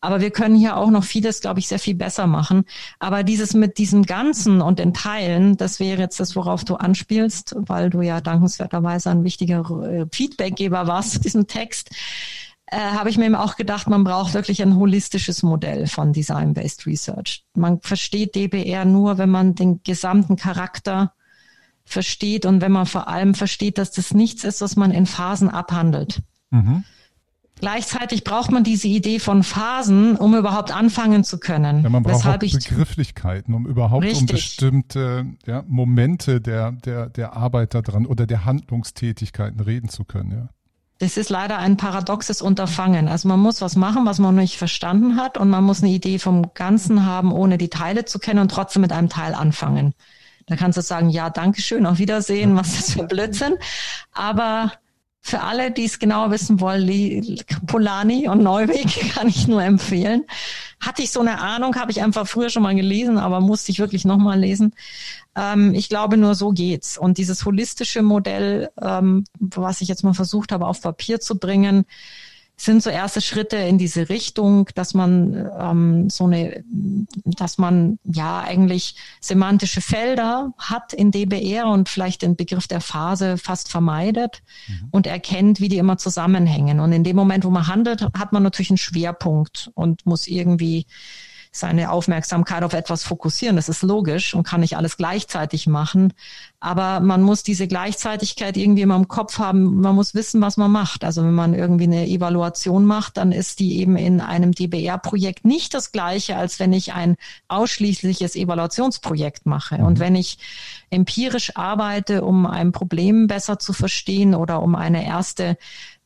Aber 0.02 0.20
wir 0.20 0.30
können 0.30 0.56
hier 0.56 0.76
auch 0.76 0.90
noch 0.90 1.04
vieles, 1.04 1.40
glaube 1.40 1.60
ich, 1.60 1.68
sehr 1.68 1.78
viel 1.78 1.94
besser 1.94 2.26
machen. 2.26 2.64
Aber 2.98 3.22
dieses 3.22 3.54
mit 3.54 3.78
diesem 3.78 4.02
Ganzen 4.02 4.60
und 4.60 4.78
den 4.78 4.92
Teilen, 4.92 5.56
das 5.56 5.80
wäre 5.80 6.00
jetzt 6.00 6.20
das, 6.20 6.36
worauf 6.36 6.64
du 6.64 6.74
anspielst, 6.74 7.54
weil 7.56 7.88
du 7.88 8.02
ja 8.02 8.20
dankenswerterweise 8.20 9.10
ein 9.10 9.24
wichtiger 9.24 9.60
äh, 9.82 10.06
Feedbackgeber 10.12 10.86
warst 10.86 11.12
zu 11.12 11.20
diesem 11.20 11.46
Text 11.46 11.90
äh, 12.66 12.78
habe 12.78 13.10
ich 13.10 13.18
mir 13.18 13.26
eben 13.26 13.34
auch 13.34 13.56
gedacht, 13.56 13.88
man 13.88 14.02
braucht 14.02 14.32
wirklich 14.32 14.62
ein 14.62 14.76
holistisches 14.76 15.42
Modell 15.42 15.86
von 15.86 16.14
Design-Based 16.14 16.86
Research. 16.86 17.44
Man 17.54 17.82
versteht 17.82 18.34
DBR 18.34 18.86
nur, 18.86 19.18
wenn 19.18 19.28
man 19.28 19.54
den 19.54 19.82
gesamten 19.82 20.36
Charakter 20.36 21.12
versteht 21.84 22.46
und 22.46 22.62
wenn 22.62 22.72
man 22.72 22.86
vor 22.86 23.08
allem 23.08 23.34
versteht, 23.34 23.76
dass 23.76 23.92
das 23.92 24.14
nichts 24.14 24.44
ist, 24.44 24.62
was 24.62 24.76
man 24.76 24.90
in 24.90 25.04
Phasen 25.04 25.50
abhandelt. 25.50 26.22
Mhm. 26.50 26.84
Gleichzeitig 27.62 28.24
braucht 28.24 28.50
man 28.50 28.64
diese 28.64 28.88
Idee 28.88 29.20
von 29.20 29.44
Phasen, 29.44 30.16
um 30.16 30.34
überhaupt 30.34 30.74
anfangen 30.74 31.22
zu 31.22 31.38
können. 31.38 31.84
Ja, 31.84 31.90
man 31.90 32.02
braucht 32.02 32.26
auch 32.26 32.36
Begrifflichkeiten, 32.36 33.54
um 33.54 33.68
überhaupt 33.68 34.02
richtig. 34.02 34.20
um 34.20 34.26
bestimmte 34.26 35.26
ja, 35.46 35.62
Momente 35.68 36.40
der, 36.40 36.72
der, 36.72 37.08
der 37.08 37.36
Arbeit 37.36 37.74
daran 37.74 38.04
oder 38.04 38.26
der 38.26 38.44
Handlungstätigkeiten 38.44 39.60
reden 39.60 39.88
zu 39.88 40.04
können. 40.04 40.32
Ja 40.32 40.48
das 40.98 41.16
ist 41.16 41.30
leider 41.30 41.58
ein 41.58 41.76
paradoxes 41.76 42.42
Unterfangen. 42.42 43.08
Also 43.08 43.26
man 43.26 43.40
muss 43.40 43.60
was 43.60 43.74
machen, 43.74 44.06
was 44.06 44.20
man 44.20 44.36
noch 44.36 44.42
nicht 44.42 44.56
verstanden 44.56 45.16
hat 45.16 45.36
und 45.36 45.50
man 45.50 45.64
muss 45.64 45.82
eine 45.82 45.90
Idee 45.90 46.20
vom 46.20 46.54
Ganzen 46.54 47.04
haben, 47.04 47.32
ohne 47.32 47.58
die 47.58 47.70
Teile 47.70 48.04
zu 48.04 48.20
kennen 48.20 48.38
und 48.38 48.52
trotzdem 48.52 48.82
mit 48.82 48.92
einem 48.92 49.08
Teil 49.08 49.34
anfangen. 49.34 49.94
Da 50.46 50.54
kannst 50.54 50.78
du 50.78 50.82
sagen, 50.82 51.10
ja, 51.10 51.28
danke 51.28 51.60
schön, 51.60 51.86
auf 51.86 51.98
Wiedersehen, 51.98 52.56
was 52.56 52.68
ist 52.68 52.78
das 52.78 52.90
für 52.92 53.00
ein 53.00 53.08
Blödsinn. 53.08 53.54
Aber 54.12 54.72
für 55.24 55.40
alle, 55.40 55.70
die 55.70 55.84
es 55.84 56.00
genau 56.00 56.32
wissen 56.32 56.60
wollen, 56.60 57.38
Polani 57.66 58.28
und 58.28 58.42
Neuweg 58.42 59.12
kann 59.14 59.28
ich 59.28 59.46
nur 59.46 59.62
empfehlen. 59.62 60.24
Hatte 60.80 61.02
ich 61.02 61.12
so 61.12 61.20
eine 61.20 61.40
Ahnung, 61.40 61.76
habe 61.76 61.92
ich 61.92 62.02
einfach 62.02 62.26
früher 62.26 62.50
schon 62.50 62.64
mal 62.64 62.74
gelesen, 62.74 63.18
aber 63.18 63.40
musste 63.40 63.70
ich 63.70 63.78
wirklich 63.78 64.04
nochmal 64.04 64.40
lesen. 64.40 64.74
Ähm, 65.36 65.74
ich 65.74 65.88
glaube, 65.88 66.16
nur 66.16 66.34
so 66.34 66.50
geht's. 66.50 66.98
Und 66.98 67.18
dieses 67.18 67.44
holistische 67.44 68.02
Modell, 68.02 68.70
ähm, 68.82 69.24
was 69.38 69.80
ich 69.80 69.88
jetzt 69.88 70.02
mal 70.02 70.12
versucht 70.12 70.50
habe, 70.50 70.66
auf 70.66 70.82
Papier 70.82 71.20
zu 71.20 71.38
bringen, 71.38 71.86
sind 72.56 72.82
so 72.82 72.90
erste 72.90 73.20
Schritte 73.20 73.56
in 73.56 73.78
diese 73.78 74.08
Richtung, 74.08 74.68
dass 74.74 74.94
man 74.94 75.50
ähm, 75.58 76.10
so 76.10 76.24
eine, 76.24 76.62
dass 77.24 77.58
man 77.58 77.98
ja 78.04 78.40
eigentlich 78.40 78.94
semantische 79.20 79.80
Felder 79.80 80.52
hat 80.58 80.92
in 80.92 81.10
DBR 81.10 81.66
und 81.66 81.88
vielleicht 81.88 82.22
den 82.22 82.36
Begriff 82.36 82.68
der 82.68 82.80
Phase 82.80 83.36
fast 83.36 83.68
vermeidet 83.68 84.42
mhm. 84.68 84.88
und 84.92 85.06
erkennt, 85.06 85.60
wie 85.60 85.68
die 85.68 85.78
immer 85.78 85.98
zusammenhängen. 85.98 86.78
Und 86.78 86.92
in 86.92 87.04
dem 87.04 87.16
Moment, 87.16 87.44
wo 87.44 87.50
man 87.50 87.66
handelt, 87.66 88.02
hat 88.02 88.32
man 88.32 88.42
natürlich 88.42 88.70
einen 88.70 88.78
Schwerpunkt 88.78 89.70
und 89.74 90.06
muss 90.06 90.28
irgendwie 90.28 90.86
seine 91.54 91.90
Aufmerksamkeit 91.90 92.64
auf 92.64 92.72
etwas 92.72 93.04
fokussieren. 93.04 93.56
Das 93.56 93.68
ist 93.68 93.82
logisch 93.82 94.34
und 94.34 94.42
kann 94.44 94.62
nicht 94.62 94.78
alles 94.78 94.96
gleichzeitig 94.96 95.66
machen. 95.66 96.14
Aber 96.60 97.00
man 97.00 97.22
muss 97.22 97.42
diese 97.42 97.68
Gleichzeitigkeit 97.68 98.56
irgendwie 98.56 98.82
immer 98.82 98.96
im 98.96 99.06
Kopf 99.06 99.38
haben. 99.38 99.80
Man 99.80 99.94
muss 99.94 100.14
wissen, 100.14 100.40
was 100.40 100.56
man 100.56 100.72
macht. 100.72 101.04
Also 101.04 101.22
wenn 101.22 101.34
man 101.34 101.52
irgendwie 101.52 101.84
eine 101.84 102.06
Evaluation 102.06 102.86
macht, 102.86 103.18
dann 103.18 103.32
ist 103.32 103.60
die 103.60 103.80
eben 103.80 103.96
in 103.96 104.22
einem 104.22 104.52
DBR-Projekt 104.52 105.44
nicht 105.44 105.74
das 105.74 105.92
gleiche, 105.92 106.36
als 106.36 106.58
wenn 106.58 106.72
ich 106.72 106.94
ein 106.94 107.16
ausschließliches 107.48 108.34
Evaluationsprojekt 108.34 109.44
mache. 109.44 109.76
Und 109.76 109.98
wenn 109.98 110.14
ich 110.14 110.38
empirisch 110.88 111.56
arbeite, 111.56 112.24
um 112.24 112.46
ein 112.46 112.72
Problem 112.72 113.26
besser 113.26 113.58
zu 113.58 113.74
verstehen 113.74 114.34
oder 114.34 114.62
um 114.62 114.74
eine 114.74 115.04
erste 115.04 115.58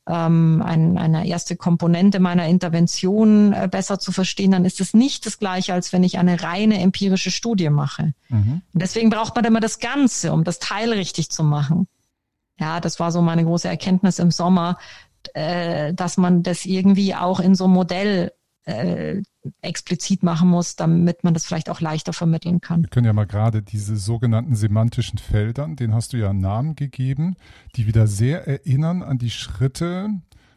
ähm, 0.08 0.62
ein, 0.64 0.98
eine 0.98 1.26
erste 1.26 1.56
Komponente 1.56 2.20
meiner 2.20 2.46
Intervention 2.46 3.52
äh, 3.52 3.68
besser 3.70 3.98
zu 3.98 4.12
verstehen, 4.12 4.52
dann 4.52 4.64
ist 4.64 4.80
es 4.80 4.94
nicht 4.94 5.26
das 5.26 5.38
gleiche, 5.38 5.74
als 5.74 5.92
wenn 5.92 6.04
ich 6.04 6.18
eine 6.18 6.42
reine 6.42 6.80
empirische 6.80 7.30
Studie 7.30 7.70
mache. 7.70 8.14
Mhm. 8.28 8.62
deswegen 8.72 9.10
braucht 9.10 9.34
man 9.36 9.44
immer 9.44 9.60
das 9.60 9.78
Ganze, 9.78 10.32
um 10.32 10.44
das 10.44 10.58
Teil 10.58 10.92
richtig 10.92 11.30
zu 11.30 11.44
machen. 11.44 11.88
Ja, 12.58 12.80
das 12.80 12.98
war 13.00 13.12
so 13.12 13.20
meine 13.20 13.44
große 13.44 13.68
Erkenntnis 13.68 14.18
im 14.18 14.30
Sommer, 14.30 14.78
äh, 15.34 15.92
dass 15.92 16.16
man 16.16 16.42
das 16.42 16.64
irgendwie 16.64 17.14
auch 17.14 17.40
in 17.40 17.54
so 17.54 17.64
einem 17.64 17.74
Modell 17.74 18.32
äh, 18.64 19.22
explizit 19.60 20.22
machen 20.22 20.48
muss, 20.48 20.76
damit 20.76 21.24
man 21.24 21.34
das 21.34 21.44
vielleicht 21.44 21.70
auch 21.70 21.80
leichter 21.80 22.12
vermitteln 22.12 22.60
kann. 22.60 22.82
Wir 22.82 22.88
können 22.88 23.06
ja 23.06 23.12
mal 23.12 23.26
gerade 23.26 23.62
diese 23.62 23.96
sogenannten 23.96 24.54
semantischen 24.54 25.18
Feldern, 25.18 25.76
den 25.76 25.94
hast 25.94 26.12
du 26.12 26.16
ja 26.16 26.30
einen 26.30 26.40
Namen 26.40 26.76
gegeben, 26.76 27.36
die 27.76 27.86
wieder 27.86 28.06
sehr 28.06 28.46
erinnern 28.46 29.02
an 29.02 29.18
die 29.18 29.30
Schritte, 29.30 30.10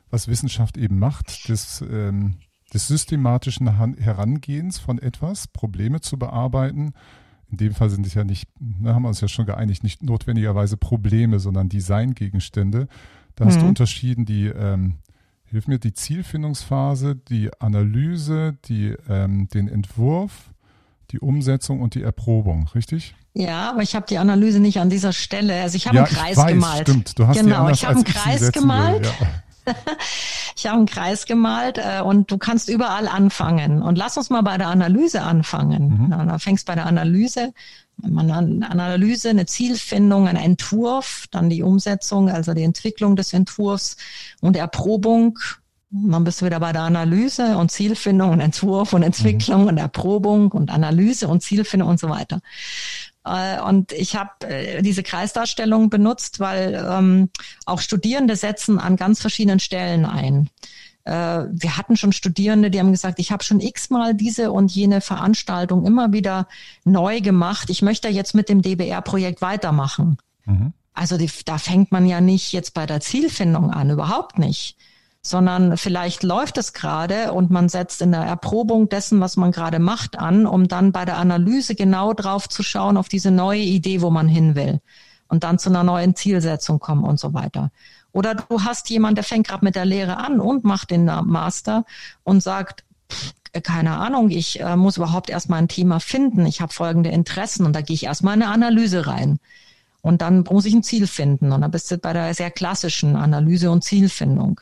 was 0.09 0.27
Wissenschaft 0.27 0.77
eben 0.77 0.99
macht, 0.99 1.49
des, 1.49 1.81
ähm, 1.81 2.35
des 2.73 2.87
systematischen 2.87 3.67
Herangehens 3.97 4.79
von 4.79 4.99
etwas, 4.99 5.47
Probleme 5.47 6.01
zu 6.01 6.17
bearbeiten. 6.17 6.93
In 7.51 7.57
dem 7.57 7.73
Fall 7.73 7.89
sind 7.89 8.05
es 8.05 8.13
ja 8.13 8.23
nicht, 8.23 8.47
da 8.59 8.93
haben 8.93 9.03
wir 9.03 9.09
uns 9.09 9.21
ja 9.21 9.27
schon 9.27 9.45
geeinigt, 9.45 9.83
nicht 9.83 10.03
notwendigerweise 10.03 10.77
Probleme, 10.77 11.39
sondern 11.39 11.69
Designgegenstände. 11.69 12.87
Da 13.35 13.45
hast 13.45 13.57
mhm. 13.57 13.61
du 13.61 13.67
unterschieden 13.69 14.25
die 14.25 14.47
ähm, 14.47 14.95
hilf 15.49 15.67
mir, 15.67 15.79
die 15.79 15.93
Zielfindungsphase, 15.93 17.15
die 17.15 17.49
Analyse, 17.59 18.57
die, 18.65 18.95
ähm, 19.07 19.47
den 19.49 19.67
Entwurf, 19.67 20.51
die 21.11 21.19
Umsetzung 21.19 21.81
und 21.81 21.95
die 21.95 22.03
Erprobung, 22.03 22.69
richtig? 22.75 23.15
Ja, 23.33 23.71
aber 23.71 23.81
ich 23.81 23.95
habe 23.95 24.05
die 24.07 24.17
Analyse 24.17 24.59
nicht 24.59 24.79
an 24.79 24.89
dieser 24.89 25.13
Stelle. 25.13 25.61
Also 25.61 25.75
ich 25.75 25.87
habe 25.87 25.97
ja, 25.97 26.03
einen 26.03 26.13
Kreis 26.13 26.31
ich 26.31 26.37
weiß, 26.37 26.53
gemalt. 26.53 26.81
Stimmt, 26.81 27.19
du 27.19 27.27
hast 27.27 27.39
genau, 27.39 27.69
ich 27.69 27.85
habe 27.85 27.95
einen 27.95 28.03
Kreis 28.03 28.51
gemalt. 28.51 29.03
Will, 29.03 29.27
ja. 29.67 29.75
ich 30.55 30.65
habe 30.65 30.77
einen 30.77 30.85
Kreis 30.85 31.25
gemalt 31.25 31.77
äh, 31.77 32.01
und 32.01 32.31
du 32.31 32.37
kannst 32.37 32.69
überall 32.69 33.07
anfangen. 33.07 33.81
Und 33.81 33.97
lass 33.97 34.17
uns 34.17 34.29
mal 34.29 34.41
bei 34.41 34.57
der 34.57 34.67
Analyse 34.67 35.21
anfangen. 35.21 36.05
Mhm. 36.05 36.11
Ja, 36.11 36.25
da 36.25 36.39
fängst 36.39 36.65
bei 36.65 36.75
der 36.75 36.85
Analyse 36.85 37.53
man 38.07 38.31
eine 38.31 38.69
Analyse, 38.69 39.29
eine 39.29 39.45
Zielfindung, 39.45 40.27
ein 40.27 40.35
Entwurf, 40.35 41.25
dann 41.31 41.49
die 41.49 41.63
Umsetzung, 41.63 42.29
also 42.29 42.53
die 42.53 42.63
Entwicklung 42.63 43.15
des 43.15 43.33
Entwurfs 43.33 43.97
und 44.41 44.55
Erprobung. 44.55 45.39
dann 45.91 46.23
bist 46.23 46.41
du 46.41 46.45
wieder 46.45 46.59
bei 46.59 46.71
der 46.71 46.83
Analyse 46.83 47.57
und 47.57 47.71
Zielfindung 47.71 48.31
und 48.31 48.39
Entwurf 48.39 48.93
und 48.93 49.03
Entwicklung 49.03 49.63
mhm. 49.63 49.67
und 49.67 49.77
Erprobung 49.77 50.51
und 50.51 50.71
Analyse 50.71 51.27
und 51.27 51.41
Zielfindung 51.41 51.89
und 51.89 51.99
so 51.99 52.09
weiter. 52.09 52.41
Äh, 53.25 53.59
und 53.61 53.91
ich 53.91 54.15
habe 54.15 54.47
äh, 54.47 54.81
diese 54.81 55.03
Kreisdarstellung 55.03 55.89
benutzt, 55.89 56.39
weil 56.39 56.85
ähm, 56.89 57.29
auch 57.65 57.79
Studierende 57.79 58.35
setzen 58.35 58.79
an 58.79 58.95
ganz 58.95 59.21
verschiedenen 59.21 59.59
Stellen 59.59 60.05
ein. 60.05 60.49
Äh, 61.03 61.45
wir 61.51 61.77
hatten 61.77 61.97
schon 61.97 62.11
Studierende, 62.11 62.71
die 62.71 62.79
haben 62.79 62.91
gesagt, 62.91 63.19
ich 63.19 63.31
habe 63.31 63.43
schon 63.43 63.59
x-mal 63.59 64.13
diese 64.13 64.51
und 64.51 64.71
jene 64.71 65.01
Veranstaltung 65.01 65.85
immer 65.85 66.13
wieder 66.13 66.47
neu 66.83 67.21
gemacht. 67.21 67.69
Ich 67.69 67.81
möchte 67.81 68.09
jetzt 68.09 68.35
mit 68.35 68.49
dem 68.49 68.61
DBR-Projekt 68.61 69.41
weitermachen. 69.41 70.17
Mhm. 70.45 70.73
Also 70.93 71.17
die, 71.17 71.29
da 71.45 71.57
fängt 71.57 71.91
man 71.91 72.05
ja 72.05 72.21
nicht 72.21 72.51
jetzt 72.51 72.73
bei 72.73 72.85
der 72.85 72.99
Zielfindung 72.99 73.71
an, 73.71 73.89
überhaupt 73.89 74.37
nicht 74.37 74.77
sondern 75.21 75.75
vielleicht 75.77 76.23
läuft 76.23 76.57
es 76.57 76.73
gerade 76.73 77.33
und 77.33 77.51
man 77.51 77.69
setzt 77.69 78.01
in 78.01 78.11
der 78.11 78.21
Erprobung 78.21 78.89
dessen, 78.89 79.19
was 79.19 79.35
man 79.35 79.51
gerade 79.51 79.79
macht, 79.79 80.17
an, 80.17 80.45
um 80.45 80.67
dann 80.67 80.91
bei 80.91 81.05
der 81.05 81.17
Analyse 81.17 81.75
genau 81.75 82.13
drauf 82.13 82.47
zu 82.47 82.63
schauen, 82.63 82.97
auf 82.97 83.09
diese 83.09 83.31
neue 83.31 83.61
Idee, 83.61 84.01
wo 84.01 84.09
man 84.09 84.27
hin 84.27 84.55
will 84.55 84.79
und 85.27 85.43
dann 85.43 85.59
zu 85.59 85.69
einer 85.69 85.83
neuen 85.83 86.15
Zielsetzung 86.15 86.79
kommen 86.79 87.03
und 87.03 87.19
so 87.19 87.33
weiter. 87.33 87.71
Oder 88.11 88.35
du 88.35 88.63
hast 88.63 88.89
jemand, 88.89 89.17
der 89.17 89.23
fängt 89.23 89.47
gerade 89.47 89.63
mit 89.63 89.75
der 89.75 89.85
Lehre 89.85 90.17
an 90.17 90.39
und 90.39 90.63
macht 90.63 90.91
den 90.91 91.05
Master 91.05 91.85
und 92.23 92.41
sagt, 92.41 92.83
keine 93.63 93.97
Ahnung, 93.97 94.29
ich 94.29 94.59
äh, 94.59 94.75
muss 94.75 94.97
überhaupt 94.97 95.29
erstmal 95.29 95.59
ein 95.59 95.67
Thema 95.67 95.99
finden. 95.99 96.45
Ich 96.45 96.61
habe 96.61 96.73
folgende 96.73 97.09
Interessen 97.09 97.65
und 97.65 97.73
da 97.73 97.81
gehe 97.81 97.95
ich 97.95 98.03
erstmal 98.03 98.35
in 98.35 98.43
eine 98.43 98.51
Analyse 98.51 99.07
rein. 99.07 99.39
Und 100.01 100.21
dann 100.21 100.43
muss 100.49 100.65
ich 100.65 100.73
ein 100.73 100.83
Ziel 100.83 101.07
finden. 101.07 101.51
Und 101.51 101.61
dann 101.61 101.71
bist 101.71 101.89
du 101.91 101.97
bei 101.97 102.13
der 102.13 102.33
sehr 102.33 102.51
klassischen 102.51 103.15
Analyse 103.15 103.71
und 103.71 103.83
Zielfindung. 103.83 104.61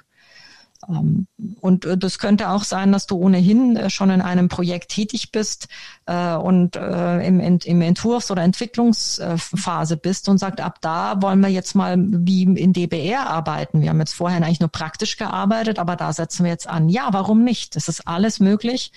Ähm, 0.90 1.28
und 1.60 1.86
äh, 1.86 1.98
das 1.98 2.20
könnte 2.20 2.50
auch 2.50 2.64
sein, 2.64 2.92
dass 2.92 3.08
du 3.08 3.18
ohnehin 3.18 3.76
äh, 3.76 3.90
schon 3.90 4.10
in 4.10 4.22
einem 4.22 4.48
Projekt 4.48 4.92
tätig 4.92 5.32
bist 5.32 5.68
äh, 6.06 6.36
und 6.36 6.76
im, 6.76 7.40
im 7.40 7.82
Entwurfs- 7.82 8.32
oder 8.32 8.44
Entwicklungsphase 8.44 9.98
bist 9.98 10.30
und 10.30 10.38
sagt, 10.38 10.62
ab 10.62 10.80
da 10.82 11.22
wollen 11.22 11.40
wir 11.42 11.50
jetzt 11.50 11.76
mal 11.76 11.96
wie 11.98 12.44
in 12.44 12.74
DBR 12.74 13.28
arbeiten. 13.28 13.82
Wir 13.82 13.90
haben 13.90 14.00
jetzt 14.00 14.14
vorher 14.14 14.38
eigentlich 14.38 14.60
nur 14.60 14.70
praktisch 14.70 15.18
gearbeitet, 15.18 15.80
aber 15.80 15.96
da 15.96 16.14
setzen 16.14 16.44
wir 16.44 16.52
jetzt 16.52 16.68
an. 16.68 16.90
Ja, 16.90 17.10
warum 17.12 17.44
nicht? 17.44 17.76
Das 17.76 17.88
ist 17.88 18.08
alles 18.08 18.40
möglich, 18.40 18.92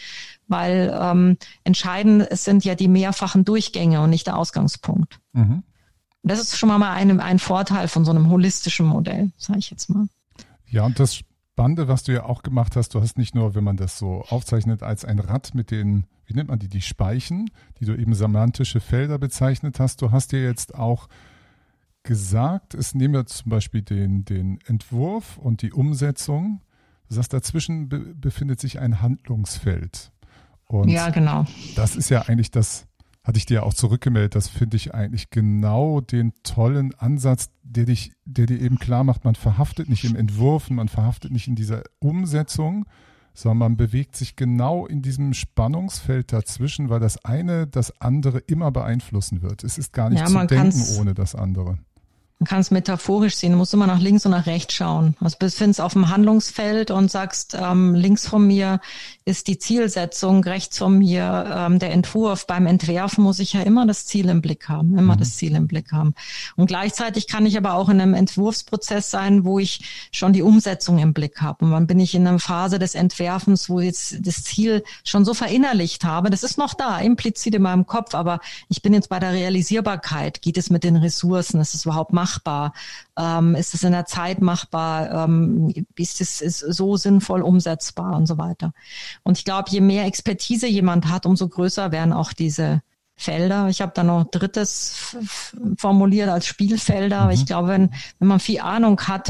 weil 0.49 0.97
ähm, 1.01 1.39
entscheidend 1.65 2.29
sind 2.31 2.65
ja 2.65 2.75
die 2.75 2.89
mehrfachen 2.89 3.45
Durchgänge 3.45 4.01
und 4.01 4.11
nicht 4.11 4.27
der 4.27 4.37
Ausgangspunkt. 4.37 5.19
Mhm. 5.33 5.63
Das 6.23 6.41
ist 6.41 6.59
schon 6.59 6.69
mal 6.69 6.93
ein, 6.93 7.21
ein 7.21 7.39
Vorteil 7.39 7.89
von 7.89 8.05
so 8.05 8.11
einem 8.11 8.29
holistischen 8.31 8.87
Modell, 8.87 9.31
sage 9.39 9.59
ich 9.59 9.71
jetzt 9.71 9.89
mal. 9.89 10.07
Ja, 10.69 10.85
und 10.85 11.01
das 11.01 11.21
Spannende, 11.61 11.89
was 11.89 12.05
du 12.05 12.13
ja 12.15 12.25
auch 12.25 12.43
gemacht 12.43 12.75
hast, 12.75 12.95
du 12.95 13.03
hast 13.03 13.19
nicht 13.19 13.35
nur, 13.35 13.55
wenn 13.55 13.65
man 13.65 13.77
das 13.77 13.99
so 13.99 14.23
aufzeichnet, 14.31 14.83
als 14.83 15.05
ein 15.05 15.19
Rad 15.19 15.55
mit 15.55 15.71
den, 15.71 16.07
wie 16.25 16.33
nennt 16.33 16.49
man 16.49 16.59
die, 16.59 16.69
die 16.69 16.81
Speichen, 16.81 17.51
die 17.79 17.85
du 17.85 17.95
eben 17.95 18.15
semantische 18.15 18.81
Felder 18.81 19.19
bezeichnet 19.19 19.79
hast, 19.79 20.01
du 20.01 20.11
hast 20.11 20.33
dir 20.33 20.43
jetzt 20.43 20.75
auch 20.75 21.07
gesagt, 22.03 22.73
es 22.73 22.95
nehme 22.95 23.27
zum 23.27 23.51
Beispiel 23.51 23.83
den, 23.83 24.25
den 24.25 24.59
Entwurf 24.65 25.37
und 25.37 25.61
die 25.61 25.71
Umsetzung. 25.75 26.63
Du 27.11 27.17
sagst, 27.17 27.35
dazwischen 27.35 27.91
be 27.91 28.15
befindet 28.15 28.59
sich 28.59 28.79
ein 28.79 29.03
Handlungsfeld. 29.03 30.13
Und 30.65 30.89
ja, 30.89 31.11
genau. 31.11 31.45
Das 31.77 31.95
ist 31.95 32.09
ja 32.09 32.23
eigentlich 32.23 32.51
das, 32.51 32.87
hatte 33.23 33.39
ich 33.39 33.47
dir 33.47 33.65
auch 33.65 33.75
zurückgemeldet, 33.75 34.35
das 34.35 34.49
finde 34.49 34.77
ich 34.77 34.95
eigentlich 34.95 35.31
genau 35.31 36.01
den 36.01 36.33
tollen 36.43 36.95
Ansatz, 36.95 37.51
der 37.63 37.85
dich, 37.85 38.13
der 38.25 38.47
dir 38.47 38.61
eben 38.61 38.79
klar 38.79 39.05
macht, 39.05 39.25
man 39.25 39.35
verhaftet 39.35 39.89
nicht 39.89 40.05
im 40.05 40.17
Entwurf, 40.17 40.71
man 40.71 40.89
verhaftet 40.89 41.31
nicht 41.31 41.47
in 41.47 41.55
dieser 41.55 41.83
Umsetzung, 41.99 42.87
sondern 43.35 43.59
man 43.59 43.77
bewegt 43.77 44.17
sich 44.17 44.37
genau 44.37 44.87
in 44.87 45.03
diesem 45.03 45.35
Spannungsfeld 45.35 46.33
dazwischen, 46.33 46.89
weil 46.89 47.01
das 47.01 47.25
eine 47.25 47.67
das 47.67 48.01
andere 48.01 48.39
immer 48.39 48.71
beeinflussen 48.71 49.43
wird. 49.43 49.65
Es 49.65 49.79
ist 49.79 49.93
gar 49.93 50.11
nicht 50.11 50.21
ja, 50.21 50.27
zu 50.27 50.47
denken 50.47 50.83
ohne 50.99 51.15
das 51.15 51.35
andere. 51.35 51.79
Man 52.41 52.47
kann 52.47 52.61
es 52.63 52.71
metaphorisch 52.71 53.37
sehen, 53.37 53.53
du 53.53 53.59
musst 53.59 53.75
immer 53.75 53.87
nach 53.87 54.01
links 54.01 54.25
und 54.25 54.33
nach 54.33 54.47
rechts 54.47 54.73
schauen. 54.73 55.15
Also 55.21 55.37
du 55.39 55.45
befindest 55.45 55.79
auf 55.83 55.93
dem 55.93 56.09
Handlungsfeld 56.09 56.91
und 56.91 57.11
sagst, 57.11 57.55
ähm, 57.55 57.95
links 57.95 58.27
von 58.27 58.47
mir 58.47 58.81
ist 59.27 59.47
die 59.47 59.59
Zielsetzung, 59.59 60.43
rechts 60.45 60.79
von 60.79 60.97
mir 60.99 61.53
ähm, 61.55 61.79
der 61.79 61.93
Entwurf. 61.93 62.47
Beim 62.47 62.67
Entwerfen 62.67 63.23
muss 63.23 63.41
ich 63.41 63.53
ja 63.53 63.61
immer 63.61 63.87
das 63.87 64.07
Ziel 64.07 64.31
im 64.31 64.41
Blick 64.41 64.71
haben, 64.71 64.97
immer 64.97 65.17
mhm. 65.17 65.19
das 65.19 65.37
Ziel 65.37 65.55
im 65.55 65.67
Blick 65.67 65.93
haben. 65.93 66.15
Und 66.57 66.69
gleichzeitig 66.69 67.27
kann 67.27 67.45
ich 67.45 67.59
aber 67.59 67.75
auch 67.75 67.91
in 67.91 68.01
einem 68.01 68.15
Entwurfsprozess 68.15 69.11
sein, 69.11 69.45
wo 69.45 69.59
ich 69.59 70.09
schon 70.11 70.33
die 70.33 70.41
Umsetzung 70.41 70.99
im 70.99 71.13
Blick 71.13 71.43
habe. 71.43 71.67
Und 71.67 71.73
dann 71.73 71.87
bin 71.87 72.01
ich 72.01 72.15
in 72.15 72.27
einer 72.27 72.39
Phase 72.39 72.79
des 72.79 72.95
Entwerfens, 72.95 73.69
wo 73.69 73.81
ich 73.81 73.87
jetzt 73.87 74.27
das 74.27 74.45
Ziel 74.45 74.83
schon 75.05 75.27
so 75.27 75.35
verinnerlicht 75.35 76.05
habe. 76.05 76.31
Das 76.31 76.43
ist 76.43 76.57
noch 76.57 76.73
da, 76.73 77.01
implizit 77.01 77.55
in 77.55 77.61
meinem 77.61 77.85
Kopf, 77.85 78.15
aber 78.15 78.41
ich 78.71 78.81
bin 78.81 78.95
jetzt 78.95 79.11
bei 79.11 79.19
der 79.19 79.33
Realisierbarkeit. 79.33 80.41
Geht 80.41 80.57
es 80.57 80.71
mit 80.71 80.85
den 80.85 80.97
Ressourcen? 80.97 81.61
Ist 81.61 81.75
es 81.75 81.85
überhaupt 81.85 82.15
machbar? 82.15 82.30
Machbar? 82.31 82.73
Ähm, 83.19 83.55
ist 83.55 83.75
es 83.75 83.83
in 83.83 83.93
der 83.93 84.07
Zeit 84.07 84.41
machbar? 84.41 85.25
Ähm, 85.25 85.73
ist 85.97 86.21
es 86.21 86.41
ist 86.41 86.61
so 86.61 86.97
sinnvoll 86.97 87.43
umsetzbar 87.43 88.17
und 88.17 88.27
so 88.27 88.39
weiter? 88.39 88.73
Und 89.23 89.39
ich 89.39 89.45
glaube, 89.45 89.71
je 89.71 89.81
mehr 89.81 90.05
Expertise 90.05 90.67
jemand 90.67 91.09
hat, 91.09 91.27
umso 91.27 91.49
größer 91.49 91.93
werden 91.93 92.13
auch 92.13 92.33
diese 92.33 92.83
Felder. 93.17 93.69
Ich 93.69 93.83
habe 93.83 93.93
da 93.95 94.03
noch 94.03 94.25
drittes 94.31 95.17
formuliert 95.77 96.31
als 96.31 96.47
Spielfelder. 96.47 97.27
Mhm. 97.27 97.31
Ich 97.33 97.45
glaube, 97.45 97.69
wenn, 97.69 97.91
wenn 98.19 98.29
man 98.29 98.41
viel 98.41 98.61
Ahnung 98.61 98.99
hat, 99.03 99.29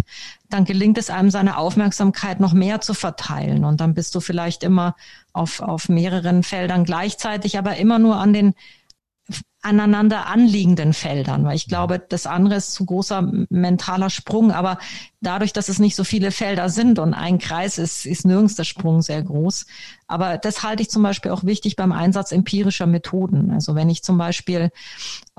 dann 0.49 0.65
gelingt 0.65 0.97
es 0.97 1.11
einem, 1.11 1.31
seine 1.31 1.57
Aufmerksamkeit 1.57 2.39
noch 2.39 2.53
mehr 2.53 2.81
zu 2.81 2.95
verteilen. 2.95 3.65
Und 3.65 3.81
dann 3.81 3.95
bist 3.95 4.15
du 4.15 4.21
vielleicht 4.21 4.63
immer 4.63 4.95
auf, 5.33 5.61
auf 5.61 5.89
mehreren 5.89 6.45
Feldern 6.45 6.85
gleichzeitig, 6.85 7.59
aber 7.59 7.77
immer 7.77 7.99
nur 7.99 8.17
an 8.17 8.33
den 8.33 8.55
aneinander 9.63 10.27
anliegenden 10.27 10.95
Feldern, 10.95 11.45
weil 11.45 11.57
ich 11.57 11.69
glaube, 11.69 11.99
das 11.99 12.27
andere 12.27 12.57
ist 12.57 12.73
zu 12.73 12.87
großer 12.87 13.31
mentaler 13.51 14.09
Sprung, 14.09 14.53
aber 14.53 14.79
dadurch, 15.21 15.53
dass 15.53 15.69
es 15.69 15.79
nicht 15.79 15.97
so 15.97 16.05
viele 16.05 16.31
Felder 16.31 16.71
sind 16.71 16.99
und 16.99 17.13
ein 17.13 17.39
Kreis 17.39 17.77
ist, 17.77 18.07
ist 18.07 18.25
nirgends 18.25 18.55
der 18.55 18.65
Sprung 18.65 19.03
sehr 19.03 19.23
groß. 19.23 19.67
Aber 20.07 20.39
das 20.39 20.63
halte 20.63 20.83
ich 20.83 20.91
zum 20.91 21.03
Beispiel 21.03 21.31
auch 21.31 21.45
wichtig 21.45 21.77
beim 21.77 21.93
Einsatz 21.93 22.33
empirischer 22.33 22.87
Methoden. 22.87 23.51
Also 23.51 23.75
wenn 23.75 23.91
ich 23.91 24.03
zum 24.03 24.17
Beispiel 24.17 24.71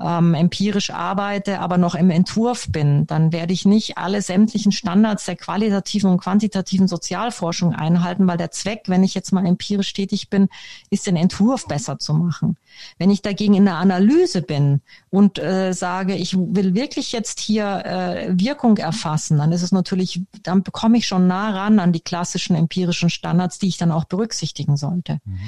ähm, 0.00 0.34
empirisch 0.34 0.90
arbeite, 0.90 1.60
aber 1.60 1.78
noch 1.78 1.94
im 1.94 2.10
Entwurf 2.10 2.66
bin, 2.70 3.06
dann 3.06 3.32
werde 3.32 3.52
ich 3.52 3.64
nicht 3.64 3.98
alle 3.98 4.22
sämtlichen 4.22 4.72
Standards 4.72 5.26
der 5.26 5.36
qualitativen 5.36 6.10
und 6.10 6.20
quantitativen 6.20 6.88
Sozialforschung 6.88 7.74
einhalten, 7.74 8.26
weil 8.26 8.38
der 8.38 8.50
Zweck, 8.50 8.84
wenn 8.86 9.04
ich 9.04 9.14
jetzt 9.14 9.32
mal 9.32 9.46
empirisch 9.46 9.92
tätig 9.92 10.30
bin, 10.30 10.48
ist 10.90 11.06
den 11.06 11.16
Entwurf 11.16 11.66
besser 11.66 11.98
zu 11.98 12.14
machen. 12.14 12.56
Wenn 12.98 13.10
ich 13.10 13.22
dagegen 13.22 13.54
in 13.54 13.64
der 13.64 13.76
Analyse 13.76 14.42
bin 14.42 14.80
und 15.10 15.38
äh, 15.38 15.72
sage, 15.72 16.14
ich 16.14 16.36
will 16.36 16.74
wirklich 16.74 17.12
jetzt 17.12 17.38
hier 17.38 17.84
äh, 17.84 18.28
Wirkung 18.32 18.78
erfassen, 18.78 19.38
dann 19.38 19.52
ist 19.52 19.62
es 19.62 19.72
natürlich, 19.72 20.22
dann 20.42 20.62
bekomme 20.62 20.98
ich 20.98 21.06
schon 21.06 21.26
nah 21.26 21.50
ran 21.50 21.78
an 21.78 21.92
die 21.92 22.00
klassischen 22.00 22.56
empirischen 22.56 23.10
Standards, 23.10 23.58
die 23.58 23.68
ich 23.68 23.76
dann 23.76 23.92
auch 23.92 24.04
berücksichtigen 24.04 24.76
sollte. 24.76 25.18
Mhm. 25.24 25.38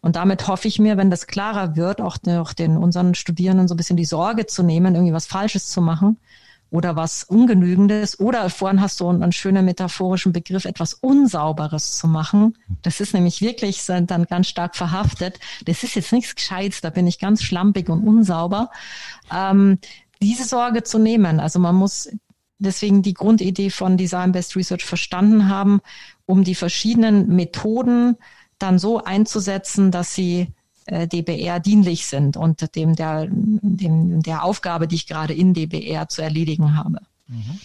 Und 0.00 0.16
damit 0.16 0.48
hoffe 0.48 0.68
ich 0.68 0.78
mir, 0.78 0.96
wenn 0.96 1.10
das 1.10 1.26
klarer 1.26 1.76
wird, 1.76 2.00
auch, 2.00 2.16
auch 2.38 2.52
den 2.54 2.76
unseren 2.78 3.14
Studierenden 3.14 3.68
so 3.68 3.74
ein 3.74 3.76
bisschen 3.76 3.89
die 3.96 4.04
Sorge 4.04 4.46
zu 4.46 4.62
nehmen, 4.62 4.94
irgendwie 4.94 5.12
was 5.12 5.26
Falsches 5.26 5.68
zu 5.68 5.80
machen 5.80 6.18
oder 6.70 6.94
was 6.96 7.24
Ungenügendes 7.24 8.20
oder 8.20 8.48
vorhin 8.48 8.80
hast 8.80 9.00
du 9.00 9.08
einen, 9.08 9.32
schönen 9.32 9.64
metaphorischen 9.64 10.32
Begriff, 10.32 10.64
etwas 10.64 10.94
Unsauberes 10.94 11.96
zu 11.96 12.06
machen. 12.06 12.56
Das 12.82 13.00
ist 13.00 13.12
nämlich 13.12 13.40
wirklich 13.40 13.84
dann 13.86 14.06
ganz 14.06 14.46
stark 14.46 14.76
verhaftet. 14.76 15.40
Das 15.64 15.82
ist 15.82 15.96
jetzt 15.96 16.12
nichts 16.12 16.34
Gescheites, 16.34 16.80
da 16.80 16.90
bin 16.90 17.06
ich 17.06 17.18
ganz 17.18 17.42
schlampig 17.42 17.88
und 17.88 18.06
unsauber. 18.06 18.70
Ähm, 19.32 19.78
diese 20.22 20.44
Sorge 20.44 20.82
zu 20.84 20.98
nehmen. 20.98 21.40
Also 21.40 21.58
man 21.58 21.74
muss 21.74 22.08
deswegen 22.58 23.02
die 23.02 23.14
Grundidee 23.14 23.70
von 23.70 23.96
Design-Based 23.96 24.54
Research 24.54 24.84
verstanden 24.84 25.48
haben, 25.48 25.80
um 26.26 26.44
die 26.44 26.54
verschiedenen 26.54 27.34
Methoden 27.34 28.16
dann 28.58 28.78
so 28.78 29.02
einzusetzen, 29.02 29.90
dass 29.90 30.14
sie 30.14 30.52
DBR 30.90 31.60
dienlich 31.60 32.06
sind 32.06 32.36
und 32.36 32.74
dem 32.74 32.96
der, 32.96 33.28
dem, 33.30 34.22
der 34.22 34.44
Aufgabe, 34.44 34.88
die 34.88 34.96
ich 34.96 35.06
gerade 35.06 35.34
in 35.34 35.54
DBR 35.54 36.08
zu 36.08 36.22
erledigen 36.22 36.76
habe. 36.76 37.00
Mhm. 37.28 37.58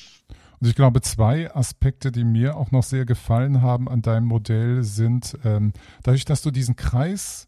Und 0.60 0.68
ich 0.70 0.76
glaube, 0.76 1.02
zwei 1.02 1.54
Aspekte, 1.54 2.12
die 2.12 2.24
mir 2.24 2.56
auch 2.56 2.72
noch 2.72 2.84
sehr 2.84 3.06
gefallen 3.06 3.62
haben 3.62 3.90
an 3.90 4.02
deinem 4.02 4.26
Modell, 4.26 4.84
sind 4.84 5.38
ähm, 5.44 5.74
dadurch, 6.04 6.26
dass 6.26 6.42
du 6.42 6.52
diesen 6.52 6.76
Kreis, 6.76 7.48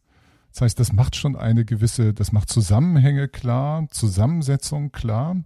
das 0.51 0.61
heißt, 0.61 0.80
das 0.80 0.91
macht 0.91 1.15
schon 1.15 1.36
eine 1.36 1.63
gewisse, 1.63 2.13
das 2.13 2.32
macht 2.32 2.49
Zusammenhänge 2.49 3.28
klar, 3.28 3.88
Zusammensetzung 3.89 4.91
klar 4.91 5.38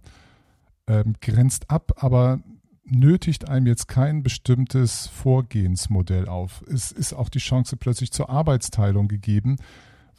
ähm, 0.86 1.14
grenzt 1.20 1.70
ab, 1.70 1.92
aber 2.02 2.40
nötigt 2.84 3.48
einem 3.48 3.66
jetzt 3.66 3.88
kein 3.88 4.22
bestimmtes 4.22 5.06
Vorgehensmodell 5.06 6.28
auf. 6.28 6.62
Es 6.70 6.92
ist 6.92 7.12
auch 7.12 7.28
die 7.28 7.38
Chance 7.38 7.76
plötzlich 7.76 8.10
zur 8.10 8.28
Arbeitsteilung 8.28 9.08
gegeben, 9.08 9.56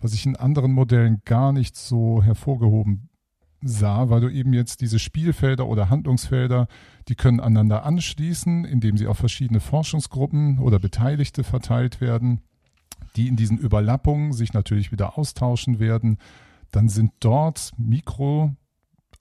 was 0.04 0.14
ich 0.14 0.26
in 0.26 0.36
anderen 0.36 0.74
Modellen 0.74 1.22
gar 1.24 1.54
nicht 1.54 1.78
so 1.78 2.22
hervorgehoben 2.22 3.10
sah, 3.62 4.10
weil 4.10 4.20
du 4.20 4.30
eben 4.30 4.52
jetzt 4.54 4.82
diese 4.82 5.00
Spielfelder 5.00 5.66
oder 5.66 5.90
Handlungsfelder, 5.90 6.68
die 7.08 7.16
können 7.16 7.40
aneinander 7.40 7.86
anschließen, 7.86 8.66
indem 8.66 8.98
sie 8.98 9.08
auf 9.08 9.18
verschiedene 9.18 9.62
Forschungsgruppen 9.62 10.60
oder 10.60 10.80
Beteiligte 10.80 11.46
verteilt 11.46 12.02
werden, 12.02 12.42
die 13.16 13.30
in 13.30 13.38
diesen 13.38 13.58
Überlappungen 13.58 14.34
sich 14.34 14.52
natürlich 14.52 14.92
wieder 14.92 15.18
austauschen 15.18 15.80
werden. 15.80 16.18
Dann 16.72 16.90
sind 16.90 17.14
dort 17.22 17.72
Mikro 17.78 18.54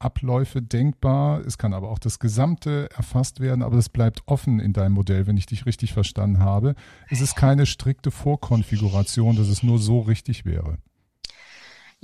Abläufe 0.05 0.62
denkbar. 0.62 1.40
Es 1.46 1.59
kann 1.59 1.74
aber 1.74 1.90
auch 1.90 1.98
das 1.98 2.18
Gesamte 2.18 2.88
erfasst 2.96 3.40
werden, 3.40 3.62
aber 3.62 3.76
es 3.76 3.88
bleibt 3.88 4.22
offen 4.26 4.61
in 4.61 4.72
deinem 4.72 4.92
Modell, 4.92 5.26
wenn 5.26 5.36
ich 5.36 5.46
dich 5.46 5.66
richtig 5.66 5.92
verstanden 5.92 6.40
habe. 6.40 6.74
Es 7.11 7.20
ist 7.20 7.36
keine 7.36 7.66
strikte 7.66 8.11
Vorkonfiguration, 8.11 9.36
dass 9.36 9.48
es 9.48 9.62
nur 9.62 9.78
so 9.78 10.00
richtig 10.00 10.44
wäre. 10.44 10.78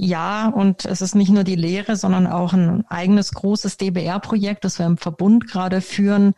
Ja, 0.00 0.48
und 0.48 0.84
es 0.84 1.02
ist 1.02 1.16
nicht 1.16 1.30
nur 1.30 1.42
die 1.42 1.56
Lehre, 1.56 1.96
sondern 1.96 2.28
auch 2.28 2.52
ein 2.52 2.84
eigenes 2.88 3.32
großes 3.32 3.78
DBR-Projekt, 3.78 4.64
das 4.64 4.78
wir 4.78 4.86
im 4.86 4.96
Verbund 4.96 5.48
gerade 5.48 5.80
führen, 5.80 6.34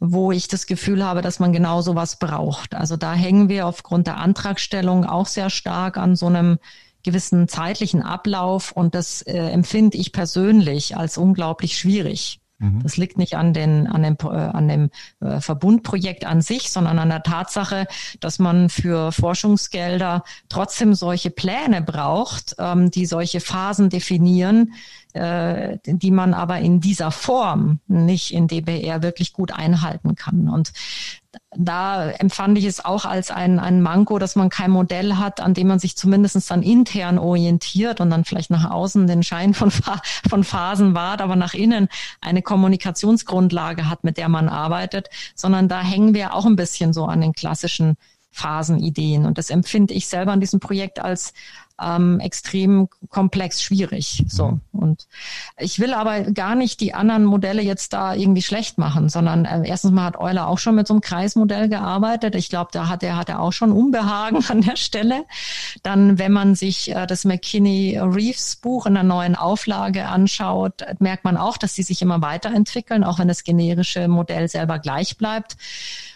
wo 0.00 0.32
ich 0.32 0.48
das 0.48 0.66
Gefühl 0.66 1.04
habe, 1.04 1.22
dass 1.22 1.38
man 1.38 1.52
genau 1.52 1.82
sowas 1.82 2.18
braucht. 2.18 2.74
Also 2.74 2.96
da 2.96 3.14
hängen 3.14 3.48
wir 3.48 3.68
aufgrund 3.68 4.08
der 4.08 4.16
Antragstellung 4.16 5.04
auch 5.04 5.26
sehr 5.26 5.50
stark 5.50 5.98
an 5.98 6.16
so 6.16 6.26
einem 6.26 6.58
gewissen 7.06 7.48
zeitlichen 7.48 8.02
Ablauf 8.02 8.72
und 8.72 8.94
das 8.94 9.22
äh, 9.22 9.38
empfinde 9.38 9.96
ich 9.96 10.12
persönlich 10.12 10.96
als 10.96 11.16
unglaublich 11.16 11.78
schwierig. 11.78 12.40
Mhm. 12.58 12.82
Das 12.82 12.96
liegt 12.96 13.16
nicht 13.16 13.36
an, 13.36 13.52
den, 13.52 13.86
an 13.86 14.02
dem, 14.02 14.16
äh, 14.22 14.26
an 14.28 14.68
dem 14.68 14.90
äh, 15.20 15.40
Verbundprojekt 15.40 16.24
an 16.24 16.40
sich, 16.40 16.70
sondern 16.70 16.98
an 16.98 17.10
der 17.10 17.22
Tatsache, 17.22 17.86
dass 18.20 18.38
man 18.38 18.68
für 18.68 19.12
Forschungsgelder 19.12 20.24
trotzdem 20.48 20.94
solche 20.94 21.30
Pläne 21.30 21.82
braucht, 21.82 22.56
ähm, 22.58 22.90
die 22.90 23.06
solche 23.06 23.40
Phasen 23.40 23.90
definieren, 23.90 24.72
äh, 25.12 25.78
die 25.84 26.10
man 26.10 26.34
aber 26.34 26.58
in 26.58 26.80
dieser 26.80 27.10
Form 27.10 27.80
nicht 27.86 28.32
in 28.32 28.48
DBR 28.48 29.02
wirklich 29.02 29.32
gut 29.32 29.52
einhalten 29.52 30.14
kann. 30.14 30.48
Und 30.48 30.72
da 31.56 32.10
empfand 32.10 32.58
ich 32.58 32.64
es 32.64 32.84
auch 32.84 33.04
als 33.04 33.30
ein, 33.30 33.58
ein 33.58 33.82
Manko, 33.82 34.18
dass 34.18 34.36
man 34.36 34.50
kein 34.50 34.70
Modell 34.70 35.16
hat, 35.16 35.40
an 35.40 35.54
dem 35.54 35.68
man 35.68 35.78
sich 35.78 35.96
zumindest 35.96 36.50
dann 36.50 36.62
intern 36.62 37.18
orientiert 37.18 38.00
und 38.00 38.10
dann 38.10 38.24
vielleicht 38.24 38.50
nach 38.50 38.70
außen 38.70 39.06
den 39.06 39.22
Schein 39.22 39.54
von, 39.54 39.70
von 39.70 40.44
Phasen 40.44 40.94
wahrt, 40.94 41.20
aber 41.20 41.36
nach 41.36 41.54
innen 41.54 41.88
eine 42.20 42.42
Kommunikationsgrundlage 42.42 43.88
hat, 43.88 44.04
mit 44.04 44.18
der 44.18 44.28
man 44.28 44.48
arbeitet, 44.48 45.08
sondern 45.34 45.68
da 45.68 45.80
hängen 45.80 46.14
wir 46.14 46.34
auch 46.34 46.46
ein 46.46 46.56
bisschen 46.56 46.92
so 46.92 47.06
an 47.06 47.20
den 47.20 47.32
klassischen 47.32 47.96
Phasenideen. 48.30 49.24
Und 49.24 49.38
das 49.38 49.48
empfinde 49.48 49.94
ich 49.94 50.08
selber 50.08 50.34
in 50.34 50.40
diesem 50.40 50.60
Projekt 50.60 51.00
als 51.00 51.32
ähm, 51.80 52.20
extrem 52.20 52.88
komplex, 53.08 53.62
schwierig. 53.62 54.24
So. 54.28 54.48
Mhm. 54.48 54.60
Und 54.72 55.06
ich 55.58 55.78
will 55.78 55.94
aber 55.94 56.22
gar 56.32 56.54
nicht 56.54 56.80
die 56.80 56.94
anderen 56.94 57.24
Modelle 57.24 57.62
jetzt 57.62 57.92
da 57.92 58.14
irgendwie 58.14 58.42
schlecht 58.42 58.78
machen, 58.78 59.08
sondern 59.08 59.44
äh, 59.44 59.62
erstens 59.68 59.92
mal 59.92 60.04
hat 60.04 60.18
Euler 60.18 60.48
auch 60.48 60.58
schon 60.58 60.74
mit 60.74 60.86
so 60.86 60.94
einem 60.94 61.00
Kreismodell 61.00 61.68
gearbeitet. 61.68 62.34
Ich 62.34 62.48
glaube, 62.48 62.70
da 62.72 62.88
hat 62.88 63.02
er, 63.02 63.16
hat 63.16 63.28
er 63.28 63.40
auch 63.40 63.52
schon 63.52 63.72
Unbehagen 63.72 64.44
an 64.48 64.62
der 64.62 64.76
Stelle. 64.76 65.24
Dann, 65.82 66.18
wenn 66.18 66.32
man 66.32 66.54
sich 66.54 66.94
äh, 66.94 67.06
das 67.06 67.24
McKinney 67.24 67.98
Reeves 67.98 68.56
Buch 68.56 68.86
in 68.86 68.94
der 68.94 69.02
neuen 69.02 69.34
Auflage 69.36 70.06
anschaut, 70.06 70.82
merkt 70.98 71.24
man 71.24 71.36
auch, 71.36 71.56
dass 71.58 71.74
sie 71.74 71.82
sich 71.82 72.00
immer 72.02 72.22
weiterentwickeln, 72.22 73.04
auch 73.04 73.18
wenn 73.18 73.28
das 73.28 73.44
generische 73.44 74.08
Modell 74.08 74.48
selber 74.48 74.78
gleich 74.78 75.16
bleibt. 75.16 75.56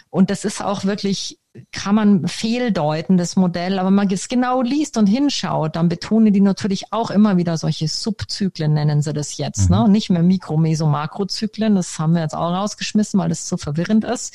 Und 0.09 0.29
das 0.29 0.43
ist 0.43 0.61
auch 0.61 0.83
wirklich, 0.83 1.39
kann 1.71 1.95
man 1.95 2.27
fehldeuten, 2.27 3.17
das 3.17 3.35
Modell, 3.35 3.77
aber 3.77 3.87
wenn 3.87 3.95
man 3.95 4.09
es 4.09 4.29
genau 4.29 4.61
liest 4.61 4.97
und 4.97 5.07
hinschaut, 5.07 5.75
dann 5.75 5.89
betonen 5.89 6.31
die 6.31 6.41
natürlich 6.41 6.93
auch 6.93 7.11
immer 7.11 7.35
wieder 7.37 7.57
solche 7.57 7.87
Subzyklen, 7.87 8.73
nennen 8.73 9.01
sie 9.01 9.11
das 9.11 9.37
jetzt. 9.37 9.69
Ne? 9.69 9.77
Mhm. 9.77 9.83
Ne? 9.83 9.89
Nicht 9.89 10.09
mehr 10.09 10.23
Mikro-, 10.23 10.57
Meso-, 10.57 10.87
Makrozyklen, 10.87 11.75
das 11.75 11.99
haben 11.99 12.13
wir 12.13 12.21
jetzt 12.21 12.35
auch 12.35 12.53
rausgeschmissen, 12.53 13.19
weil 13.19 13.29
das 13.29 13.45
zu 13.45 13.57
verwirrend 13.57 14.05
ist. 14.05 14.33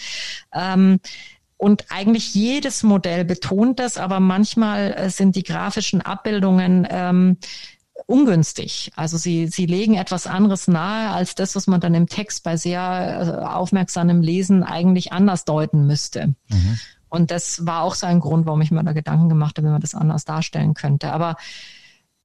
Ähm, 0.52 1.00
und 1.58 1.86
eigentlich 1.88 2.34
jedes 2.34 2.82
Modell 2.82 3.24
betont 3.24 3.78
das, 3.78 3.96
aber 3.96 4.20
manchmal 4.20 4.92
äh, 4.92 5.08
sind 5.08 5.36
die 5.36 5.42
grafischen 5.42 6.02
Abbildungen 6.02 6.86
ähm, 6.90 7.38
ungünstig. 8.04 8.92
Also 8.94 9.16
sie, 9.16 9.46
sie 9.46 9.64
legen 9.64 9.94
etwas 9.94 10.26
anderes 10.26 10.68
nahe 10.68 11.10
als 11.10 11.34
das, 11.34 11.56
was 11.56 11.66
man 11.66 11.80
dann 11.80 11.94
im 11.94 12.08
Text 12.08 12.44
bei 12.44 12.58
sehr 12.58 13.40
äh, 13.42 13.46
aufmerksamem 13.46 14.20
Lesen 14.20 14.62
eigentlich 14.62 15.12
anders 15.12 15.46
deuten 15.46 15.86
müsste. 15.86 16.34
Mhm. 16.48 16.78
Und 17.16 17.30
das 17.30 17.66
war 17.66 17.82
auch 17.82 17.94
so 17.94 18.06
ein 18.06 18.20
Grund, 18.20 18.46
warum 18.46 18.60
ich 18.60 18.70
mir 18.70 18.84
da 18.84 18.92
Gedanken 18.92 19.28
gemacht 19.28 19.56
habe, 19.58 19.66
wie 19.66 19.72
man 19.72 19.80
das 19.80 19.94
anders 19.94 20.24
darstellen 20.24 20.74
könnte. 20.74 21.12
Aber 21.12 21.36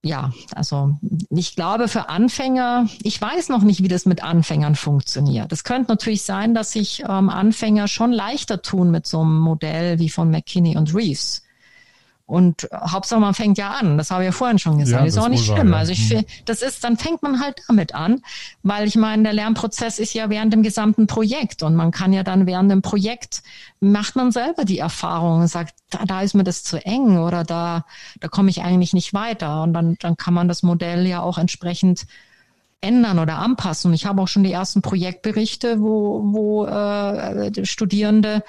ja, 0.03 0.31
also 0.55 0.97
ich 1.29 1.55
glaube 1.55 1.87
für 1.87 2.09
Anfänger, 2.09 2.87
ich 3.03 3.21
weiß 3.21 3.49
noch 3.49 3.61
nicht, 3.61 3.83
wie 3.83 3.87
das 3.87 4.05
mit 4.05 4.23
Anfängern 4.23 4.75
funktioniert. 4.75 5.51
Es 5.51 5.63
könnte 5.63 5.91
natürlich 5.91 6.23
sein, 6.23 6.53
dass 6.53 6.71
sich 6.71 7.03
ähm, 7.07 7.29
Anfänger 7.29 7.87
schon 7.87 8.11
leichter 8.11 8.61
tun 8.61 8.91
mit 8.91 9.05
so 9.07 9.21
einem 9.21 9.37
Modell 9.39 9.99
wie 9.99 10.09
von 10.09 10.29
McKinney 10.29 10.75
und 10.75 10.93
Reeves 10.93 11.43
und 12.31 12.69
Hauptsache 12.73 13.19
man 13.19 13.33
fängt 13.33 13.57
ja 13.57 13.71
an. 13.71 13.97
Das 13.97 14.09
habe 14.09 14.23
ich 14.23 14.27
ja 14.27 14.31
vorhin 14.31 14.57
schon 14.57 14.77
gesagt. 14.77 15.01
Ja, 15.01 15.05
ist 15.05 15.17
auch 15.17 15.27
nicht 15.27 15.43
schlimm. 15.43 15.67
Wahr, 15.67 15.73
ja. 15.73 15.77
Also 15.79 15.91
ich 15.91 16.07
finde, 16.07 16.25
das 16.45 16.61
ist, 16.61 16.81
dann 16.81 16.95
fängt 16.95 17.21
man 17.21 17.41
halt 17.41 17.61
damit 17.67 17.93
an, 17.93 18.21
weil 18.63 18.87
ich 18.87 18.95
meine, 18.95 19.23
der 19.23 19.33
Lernprozess 19.33 19.99
ist 19.99 20.13
ja 20.13 20.29
während 20.29 20.53
dem 20.53 20.63
gesamten 20.63 21.07
Projekt 21.07 21.61
und 21.61 21.75
man 21.75 21.91
kann 21.91 22.13
ja 22.13 22.23
dann 22.23 22.47
während 22.47 22.71
dem 22.71 22.81
Projekt 22.81 23.43
macht 23.81 24.15
man 24.15 24.31
selber 24.31 24.63
die 24.63 24.77
Erfahrung 24.77 25.41
und 25.41 25.47
sagt, 25.49 25.75
da, 25.89 26.05
da 26.05 26.21
ist 26.21 26.33
mir 26.33 26.45
das 26.45 26.63
zu 26.63 26.77
eng 26.85 27.17
oder 27.17 27.43
da, 27.43 27.83
da 28.21 28.29
komme 28.29 28.49
ich 28.49 28.61
eigentlich 28.61 28.93
nicht 28.93 29.13
weiter. 29.13 29.63
Und 29.63 29.73
dann, 29.73 29.97
dann 29.99 30.15
kann 30.15 30.33
man 30.33 30.47
das 30.47 30.63
Modell 30.63 31.05
ja 31.05 31.21
auch 31.21 31.37
entsprechend 31.37 32.05
ändern 32.79 33.19
oder 33.19 33.39
anpassen. 33.39 33.93
Ich 33.93 34.05
habe 34.05 34.21
auch 34.21 34.29
schon 34.29 34.43
die 34.43 34.53
ersten 34.53 34.81
Projektberichte, 34.81 35.81
wo, 35.81 36.21
wo 36.31 36.65
äh, 36.65 37.65
Studierende 37.65 38.41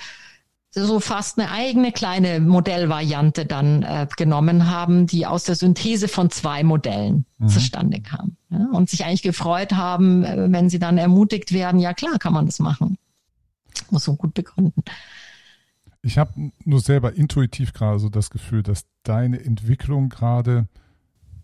so 0.74 1.00
fast 1.00 1.38
eine 1.38 1.50
eigene 1.50 1.92
kleine 1.92 2.40
Modellvariante 2.40 3.44
dann 3.44 3.82
äh, 3.82 4.06
genommen 4.16 4.70
haben, 4.70 5.06
die 5.06 5.26
aus 5.26 5.44
der 5.44 5.54
Synthese 5.54 6.08
von 6.08 6.30
zwei 6.30 6.64
Modellen 6.64 7.26
mhm. 7.38 7.48
zustande 7.48 8.00
kam. 8.00 8.36
Ja, 8.48 8.68
und 8.72 8.88
sich 8.88 9.04
eigentlich 9.04 9.22
gefreut 9.22 9.72
haben, 9.72 10.24
äh, 10.24 10.50
wenn 10.50 10.70
sie 10.70 10.78
dann 10.78 10.96
ermutigt 10.96 11.52
werden, 11.52 11.78
ja 11.78 11.92
klar, 11.92 12.18
kann 12.18 12.32
man 12.32 12.46
das 12.46 12.58
machen. 12.58 12.96
Muss 13.90 14.04
so 14.04 14.16
gut 14.16 14.32
begründen. 14.34 14.82
Ich 16.00 16.18
habe 16.18 16.50
nur 16.64 16.80
selber 16.80 17.14
intuitiv 17.14 17.74
gerade 17.74 17.98
so 17.98 18.08
das 18.08 18.30
Gefühl, 18.30 18.62
dass 18.62 18.86
deine 19.02 19.44
Entwicklung 19.44 20.08
gerade, 20.08 20.66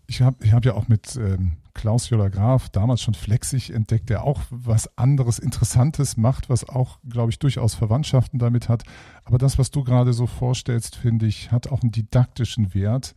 ich 0.07 0.21
habe 0.21 0.43
ich 0.43 0.53
hab 0.53 0.65
ja 0.65 0.73
auch 0.73 0.87
mit 0.87 1.15
ähm, 1.15 1.53
Klaus 1.73 2.09
Joller 2.09 2.29
Graf 2.29 2.69
damals 2.69 3.01
schon 3.01 3.13
Flexig 3.13 3.71
entdeckt, 3.71 4.09
der 4.09 4.23
auch 4.23 4.41
was 4.49 4.97
anderes 4.97 5.39
Interessantes 5.39 6.17
macht, 6.17 6.49
was 6.49 6.67
auch, 6.67 6.99
glaube 7.07 7.31
ich, 7.31 7.39
durchaus 7.39 7.75
Verwandtschaften 7.75 8.39
damit 8.39 8.69
hat. 8.69 8.83
Aber 9.23 9.37
das, 9.37 9.57
was 9.57 9.71
du 9.71 9.83
gerade 9.83 10.13
so 10.13 10.27
vorstellst, 10.27 10.95
finde 10.95 11.25
ich, 11.25 11.51
hat 11.51 11.67
auch 11.67 11.81
einen 11.81 11.91
didaktischen 11.91 12.73
Wert, 12.73 13.15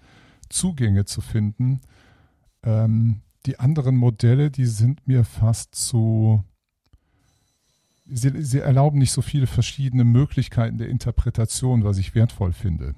Zugänge 0.48 1.04
zu 1.04 1.20
finden. 1.20 1.80
Ähm, 2.62 3.22
die 3.46 3.58
anderen 3.58 3.96
Modelle, 3.96 4.50
die 4.50 4.66
sind 4.66 5.06
mir 5.08 5.24
fast 5.24 5.74
zu, 5.74 6.44
sie, 8.06 8.42
sie 8.42 8.60
erlauben 8.60 8.98
nicht 8.98 9.12
so 9.12 9.22
viele 9.22 9.46
verschiedene 9.46 10.04
Möglichkeiten 10.04 10.78
der 10.78 10.88
Interpretation, 10.88 11.84
was 11.84 11.98
ich 11.98 12.14
wertvoll 12.14 12.52
finde 12.52 12.94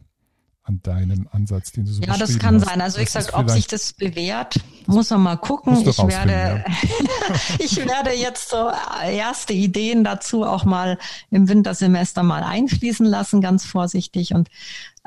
an 0.66 0.80
deinem 0.82 1.28
Ansatz, 1.30 1.72
den 1.72 1.84
du 1.84 1.92
so 1.92 2.02
Ja, 2.02 2.16
das 2.16 2.38
kann 2.38 2.54
hast. 2.56 2.64
sein. 2.64 2.80
Also 2.80 2.98
wie 2.98 3.04
gesagt, 3.04 3.34
ob 3.34 3.50
sich 3.50 3.66
das 3.66 3.92
bewährt, 3.92 4.56
muss 4.86 5.10
man 5.10 5.20
mal 5.22 5.36
gucken. 5.36 5.76
Ich 5.86 5.98
werde, 5.98 6.64
ja. 6.66 7.34
ich 7.58 7.76
werde 7.76 8.12
jetzt 8.12 8.48
so 8.48 8.70
erste 9.06 9.52
Ideen 9.52 10.04
dazu 10.04 10.42
auch 10.42 10.64
mal 10.64 10.98
im 11.30 11.48
Wintersemester 11.48 12.22
mal 12.22 12.42
einfließen 12.42 13.04
lassen, 13.04 13.42
ganz 13.42 13.66
vorsichtig. 13.66 14.32
Und 14.32 14.48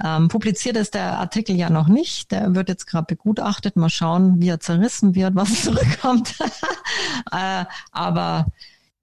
ähm, 0.03 0.27
publiziert 0.27 0.77
ist 0.77 0.93
der 0.93 1.17
Artikel 1.17 1.55
ja 1.55 1.71
noch 1.71 1.87
nicht. 1.87 2.31
Der 2.31 2.53
wird 2.53 2.69
jetzt 2.69 2.85
gerade 2.85 3.07
begutachtet. 3.07 3.77
Mal 3.77 3.89
schauen, 3.89 4.39
wie 4.39 4.49
er 4.49 4.59
zerrissen 4.59 5.15
wird, 5.15 5.33
was 5.33 5.63
zurückkommt. 5.63 6.35
äh, 7.31 7.65
aber 7.91 8.45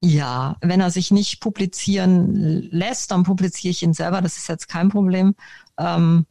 ja, 0.00 0.56
wenn 0.60 0.80
er 0.80 0.92
sich 0.92 1.10
nicht 1.10 1.40
publizieren 1.40 2.68
lässt, 2.70 3.10
dann 3.10 3.24
publiziere 3.24 3.72
ich 3.72 3.82
ihn 3.82 3.94
selber. 3.94 4.20
Das 4.20 4.36
ist 4.36 4.48
jetzt 4.48 4.68
kein 4.68 4.88
Problem. 4.90 5.34
Ähm, 5.78 6.26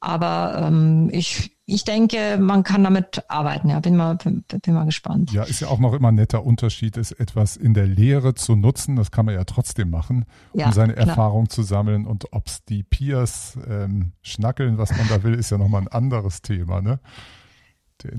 aber 0.00 0.66
ähm, 0.66 1.10
ich, 1.12 1.54
ich 1.66 1.84
denke, 1.84 2.38
man 2.40 2.62
kann 2.62 2.82
damit 2.82 3.22
arbeiten. 3.28 3.68
Ja, 3.68 3.80
bin 3.80 3.96
mal, 3.96 4.16
bin, 4.16 4.44
bin 4.48 4.74
mal 4.74 4.86
gespannt. 4.86 5.30
Ja, 5.30 5.42
ist 5.42 5.60
ja 5.60 5.68
auch 5.68 5.78
noch 5.78 5.92
immer 5.92 6.08
ein 6.08 6.14
netter 6.14 6.44
Unterschied, 6.44 6.96
ist 6.96 7.12
etwas 7.12 7.56
in 7.58 7.74
der 7.74 7.86
Lehre 7.86 8.34
zu 8.34 8.56
nutzen. 8.56 8.96
Das 8.96 9.10
kann 9.10 9.26
man 9.26 9.34
ja 9.34 9.44
trotzdem 9.44 9.90
machen, 9.90 10.24
um 10.52 10.60
ja, 10.60 10.72
seine 10.72 10.94
klar. 10.94 11.08
Erfahrung 11.08 11.50
zu 11.50 11.62
sammeln. 11.62 12.06
Und 12.06 12.32
ob's 12.32 12.64
die 12.64 12.82
Peers 12.82 13.58
ähm, 13.68 14.12
schnackeln, 14.22 14.78
was 14.78 14.90
man 14.96 15.06
da 15.08 15.22
will, 15.22 15.34
ist 15.34 15.50
ja 15.50 15.58
nochmal 15.58 15.82
ein 15.82 15.88
anderes 15.88 16.40
Thema. 16.40 16.80
Ne? 16.80 16.98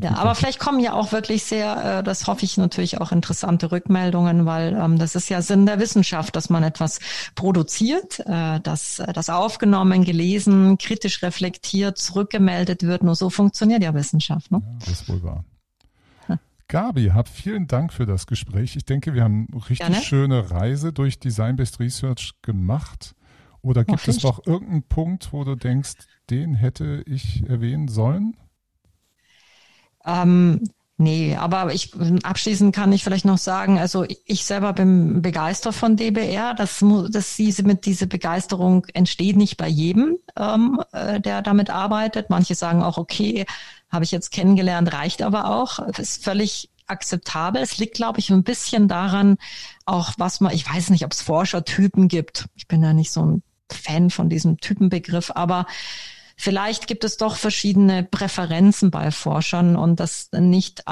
Ja, 0.01 0.15
aber 0.15 0.35
vielleicht 0.35 0.59
kommen 0.59 0.79
ja 0.79 0.93
auch 0.93 1.11
wirklich 1.11 1.43
sehr, 1.43 1.99
äh, 1.99 2.03
das 2.03 2.27
hoffe 2.27 2.45
ich 2.45 2.57
natürlich 2.57 2.99
auch 2.99 3.11
interessante 3.11 3.71
Rückmeldungen, 3.71 4.45
weil 4.45 4.73
ähm, 4.73 4.97
das 4.97 5.15
ist 5.15 5.29
ja 5.29 5.41
Sinn 5.41 5.65
der 5.65 5.79
Wissenschaft, 5.79 6.35
dass 6.35 6.49
man 6.49 6.63
etwas 6.63 6.99
produziert, 7.35 8.19
äh, 8.25 8.59
dass 8.59 8.99
äh, 8.99 9.13
das 9.13 9.29
aufgenommen, 9.29 10.03
gelesen, 10.03 10.77
kritisch 10.77 11.23
reflektiert, 11.23 11.97
zurückgemeldet 11.97 12.83
wird. 12.83 13.03
Nur 13.03 13.15
so 13.15 13.29
funktioniert 13.29 13.83
ja 13.83 13.93
Wissenschaft. 13.93 14.51
Ne? 14.51 14.61
Ja, 14.63 14.73
das 14.79 15.01
ist 15.01 15.09
wohl 15.09 15.23
wahr. 15.23 15.45
Gabi, 16.71 17.07
hab 17.07 17.27
vielen 17.27 17.67
Dank 17.67 17.91
für 17.91 18.05
das 18.05 18.27
Gespräch. 18.27 18.77
Ich 18.77 18.85
denke, 18.85 19.13
wir 19.13 19.25
haben 19.25 19.45
eine 19.51 19.57
richtig 19.61 19.79
Gerne. 19.79 19.97
schöne 19.97 20.51
Reise 20.51 20.93
durch 20.93 21.19
Design-Based 21.19 21.81
Research 21.81 22.31
gemacht. 22.41 23.13
Oder 23.61 23.83
gibt 23.83 24.07
es 24.07 24.23
noch 24.23 24.47
irgendeinen 24.47 24.83
Punkt, 24.83 25.33
wo 25.33 25.43
du 25.43 25.55
denkst, 25.55 25.95
den 26.29 26.55
hätte 26.55 27.03
ich 27.05 27.43
erwähnen 27.47 27.89
sollen? 27.89 28.37
Ähm, 30.05 30.69
nee, 30.97 31.35
aber 31.35 31.73
ich 31.73 31.91
abschließend 32.23 32.75
kann 32.75 32.91
ich 32.91 33.03
vielleicht 33.03 33.25
noch 33.25 33.37
sagen, 33.37 33.79
also 33.79 34.05
ich 34.25 34.45
selber 34.45 34.73
bin 34.73 35.21
begeistert 35.21 35.75
von 35.75 35.97
DBR. 35.97 36.53
Das, 36.53 36.83
das 37.09 37.35
diese 37.35 37.63
mit 37.63 37.85
diese 37.85 38.07
Begeisterung 38.07 38.85
entsteht 38.93 39.37
nicht 39.37 39.57
bei 39.57 39.67
jedem, 39.67 40.17
ähm, 40.37 40.81
äh, 40.91 41.19
der 41.19 41.41
damit 41.41 41.69
arbeitet. 41.69 42.29
Manche 42.29 42.55
sagen 42.55 42.83
auch, 42.83 42.97
okay, 42.97 43.45
habe 43.89 44.03
ich 44.05 44.11
jetzt 44.11 44.31
kennengelernt, 44.31 44.93
reicht 44.93 45.21
aber 45.21 45.45
auch. 45.45 45.79
Ist 45.79 46.23
völlig 46.23 46.69
akzeptabel. 46.87 47.61
Es 47.61 47.77
liegt, 47.77 47.95
glaube 47.95 48.19
ich, 48.19 48.29
ein 48.29 48.43
bisschen 48.43 48.87
daran, 48.87 49.37
auch 49.85 50.13
was 50.17 50.41
man, 50.41 50.53
ich 50.53 50.71
weiß 50.71 50.89
nicht, 50.89 51.05
ob 51.05 51.13
es 51.13 51.21
Forschertypen 51.21 52.07
gibt. 52.07 52.47
Ich 52.55 52.67
bin 52.67 52.83
ja 52.83 52.93
nicht 52.93 53.11
so 53.11 53.25
ein 53.25 53.43
Fan 53.71 54.09
von 54.09 54.29
diesem 54.29 54.57
Typenbegriff, 54.57 55.31
aber 55.33 55.65
Vielleicht 56.41 56.87
gibt 56.87 57.03
es 57.03 57.17
doch 57.17 57.35
verschiedene 57.35 58.01
Präferenzen 58.01 58.89
bei 58.89 59.11
Forschern 59.11 59.75
und 59.75 59.99
das 59.99 60.29
nicht 60.33 60.83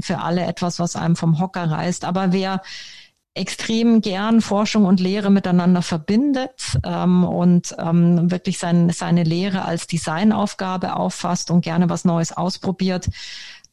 für 0.00 0.18
alle 0.20 0.46
etwas, 0.46 0.78
was 0.78 0.96
einem 0.96 1.14
vom 1.14 1.38
Hocker 1.38 1.70
reißt. 1.70 2.06
Aber 2.06 2.32
wer 2.32 2.62
extrem 3.34 4.00
gern 4.00 4.40
Forschung 4.40 4.86
und 4.86 5.00
Lehre 5.00 5.28
miteinander 5.28 5.82
verbindet 5.82 6.78
ähm, 6.86 7.24
und 7.24 7.76
ähm, 7.78 8.30
wirklich 8.30 8.58
sein, 8.58 8.88
seine 8.88 9.24
Lehre 9.24 9.66
als 9.66 9.86
Designaufgabe 9.88 10.96
auffasst 10.96 11.50
und 11.50 11.60
gerne 11.60 11.90
was 11.90 12.06
Neues 12.06 12.32
ausprobiert, 12.32 13.10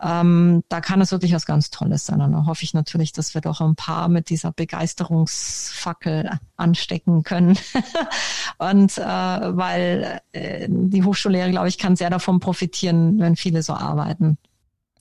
ähm, 0.02 0.64
da 0.70 0.82
kann 0.82 1.02
es 1.02 1.12
wirklich 1.12 1.34
was 1.34 1.46
ganz 1.46 1.70
Tolles 1.70 2.06
sein. 2.06 2.22
Und 2.22 2.32
da 2.32 2.46
hoffe 2.46 2.64
ich 2.64 2.74
natürlich, 2.74 3.12
dass 3.12 3.34
wir 3.34 3.42
doch 3.42 3.62
ein 3.62 3.76
paar 3.76 4.08
mit 4.08 4.30
dieser 4.30 4.52
Begeisterungsfackel 4.52 6.30
anstecken 6.58 7.24
können. 7.24 7.58
und 8.58 8.98
äh, 8.98 9.02
weil 9.04 10.22
äh, 10.32 10.68
die 10.70 11.04
Hochschullehre, 11.04 11.52
glaube 11.52 11.68
ich, 11.68 11.78
kann 11.78 11.96
sehr 11.96 12.10
davon 12.10 12.40
profitieren, 12.40 13.20
wenn 13.20 13.36
viele 13.36 13.62
so 13.62 13.74
arbeiten. 13.74 14.38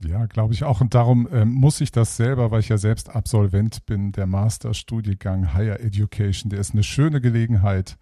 Ja, 0.07 0.26
glaube 0.26 0.55
ich 0.55 0.64
auch. 0.64 0.80
Und 0.80 0.94
darum 0.94 1.26
äh, 1.28 1.44
muss 1.44 1.80
ich 1.80 1.92
das 1.92 2.16
selber, 2.16 2.51
weil 2.51 2.61
ich 2.61 2.68
ja 2.68 2.78
selbst 2.78 3.11
Absolvent 3.11 3.84
bin, 3.86 4.12
der 4.12 4.26
Masterstudiengang 4.26 5.53
Higher 5.53 5.80
Education, 5.80 6.51
der 6.51 6.61
ist 6.61 6.72
eine 6.72 6.82
schöne 6.82 7.20
Gelegenheit, 7.20 7.98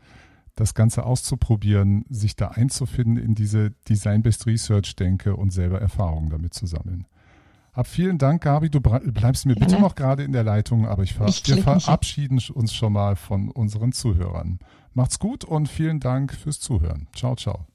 das 0.59 0.75
Ganze 0.75 1.05
auszuprobieren, 1.05 2.05
sich 2.09 2.37
da 2.37 2.49
einzufinden 2.49 3.17
in 3.17 3.35
diese 3.35 3.71
Design-Based 3.89 4.47
Research-Denke 4.47 5.37
und 5.37 5.53
selber 5.53 5.81
Erfahrungen 5.81 6.31
damit 6.31 6.55
zu 6.55 6.67
sammeln. 6.67 7.07
Hab 7.73 7.87
vielen 7.87 8.19
Dank, 8.19 8.43
Gabi. 8.43 8.71
Du 8.71 8.81
bleibst 8.81 9.47
mir 9.47 9.55
bitte 9.55 9.79
noch 9.79 9.95
gerade 9.95 10.25
in 10.25 10.33
der 10.33 10.43
Leitung, 10.43 10.87
aber 10.89 11.05
ich, 11.05 11.15
ver 11.15 11.29
ich 11.29 11.47
wir 11.47 11.63
verabschieden 11.63 12.41
uns 12.53 12.75
schon 12.75 12.93
mal 12.93 13.15
von 13.15 13.51
unseren 13.51 13.93
Zuhörern. 13.93 14.59
Macht's 14.95 15.21
gut 15.21 15.45
und 15.45 15.69
vielen 15.69 16.01
Dank 16.01 16.35
fürs 16.35 16.59
Zuhören. 16.59 17.07
Ciao, 17.15 17.37
ciao. 17.37 17.67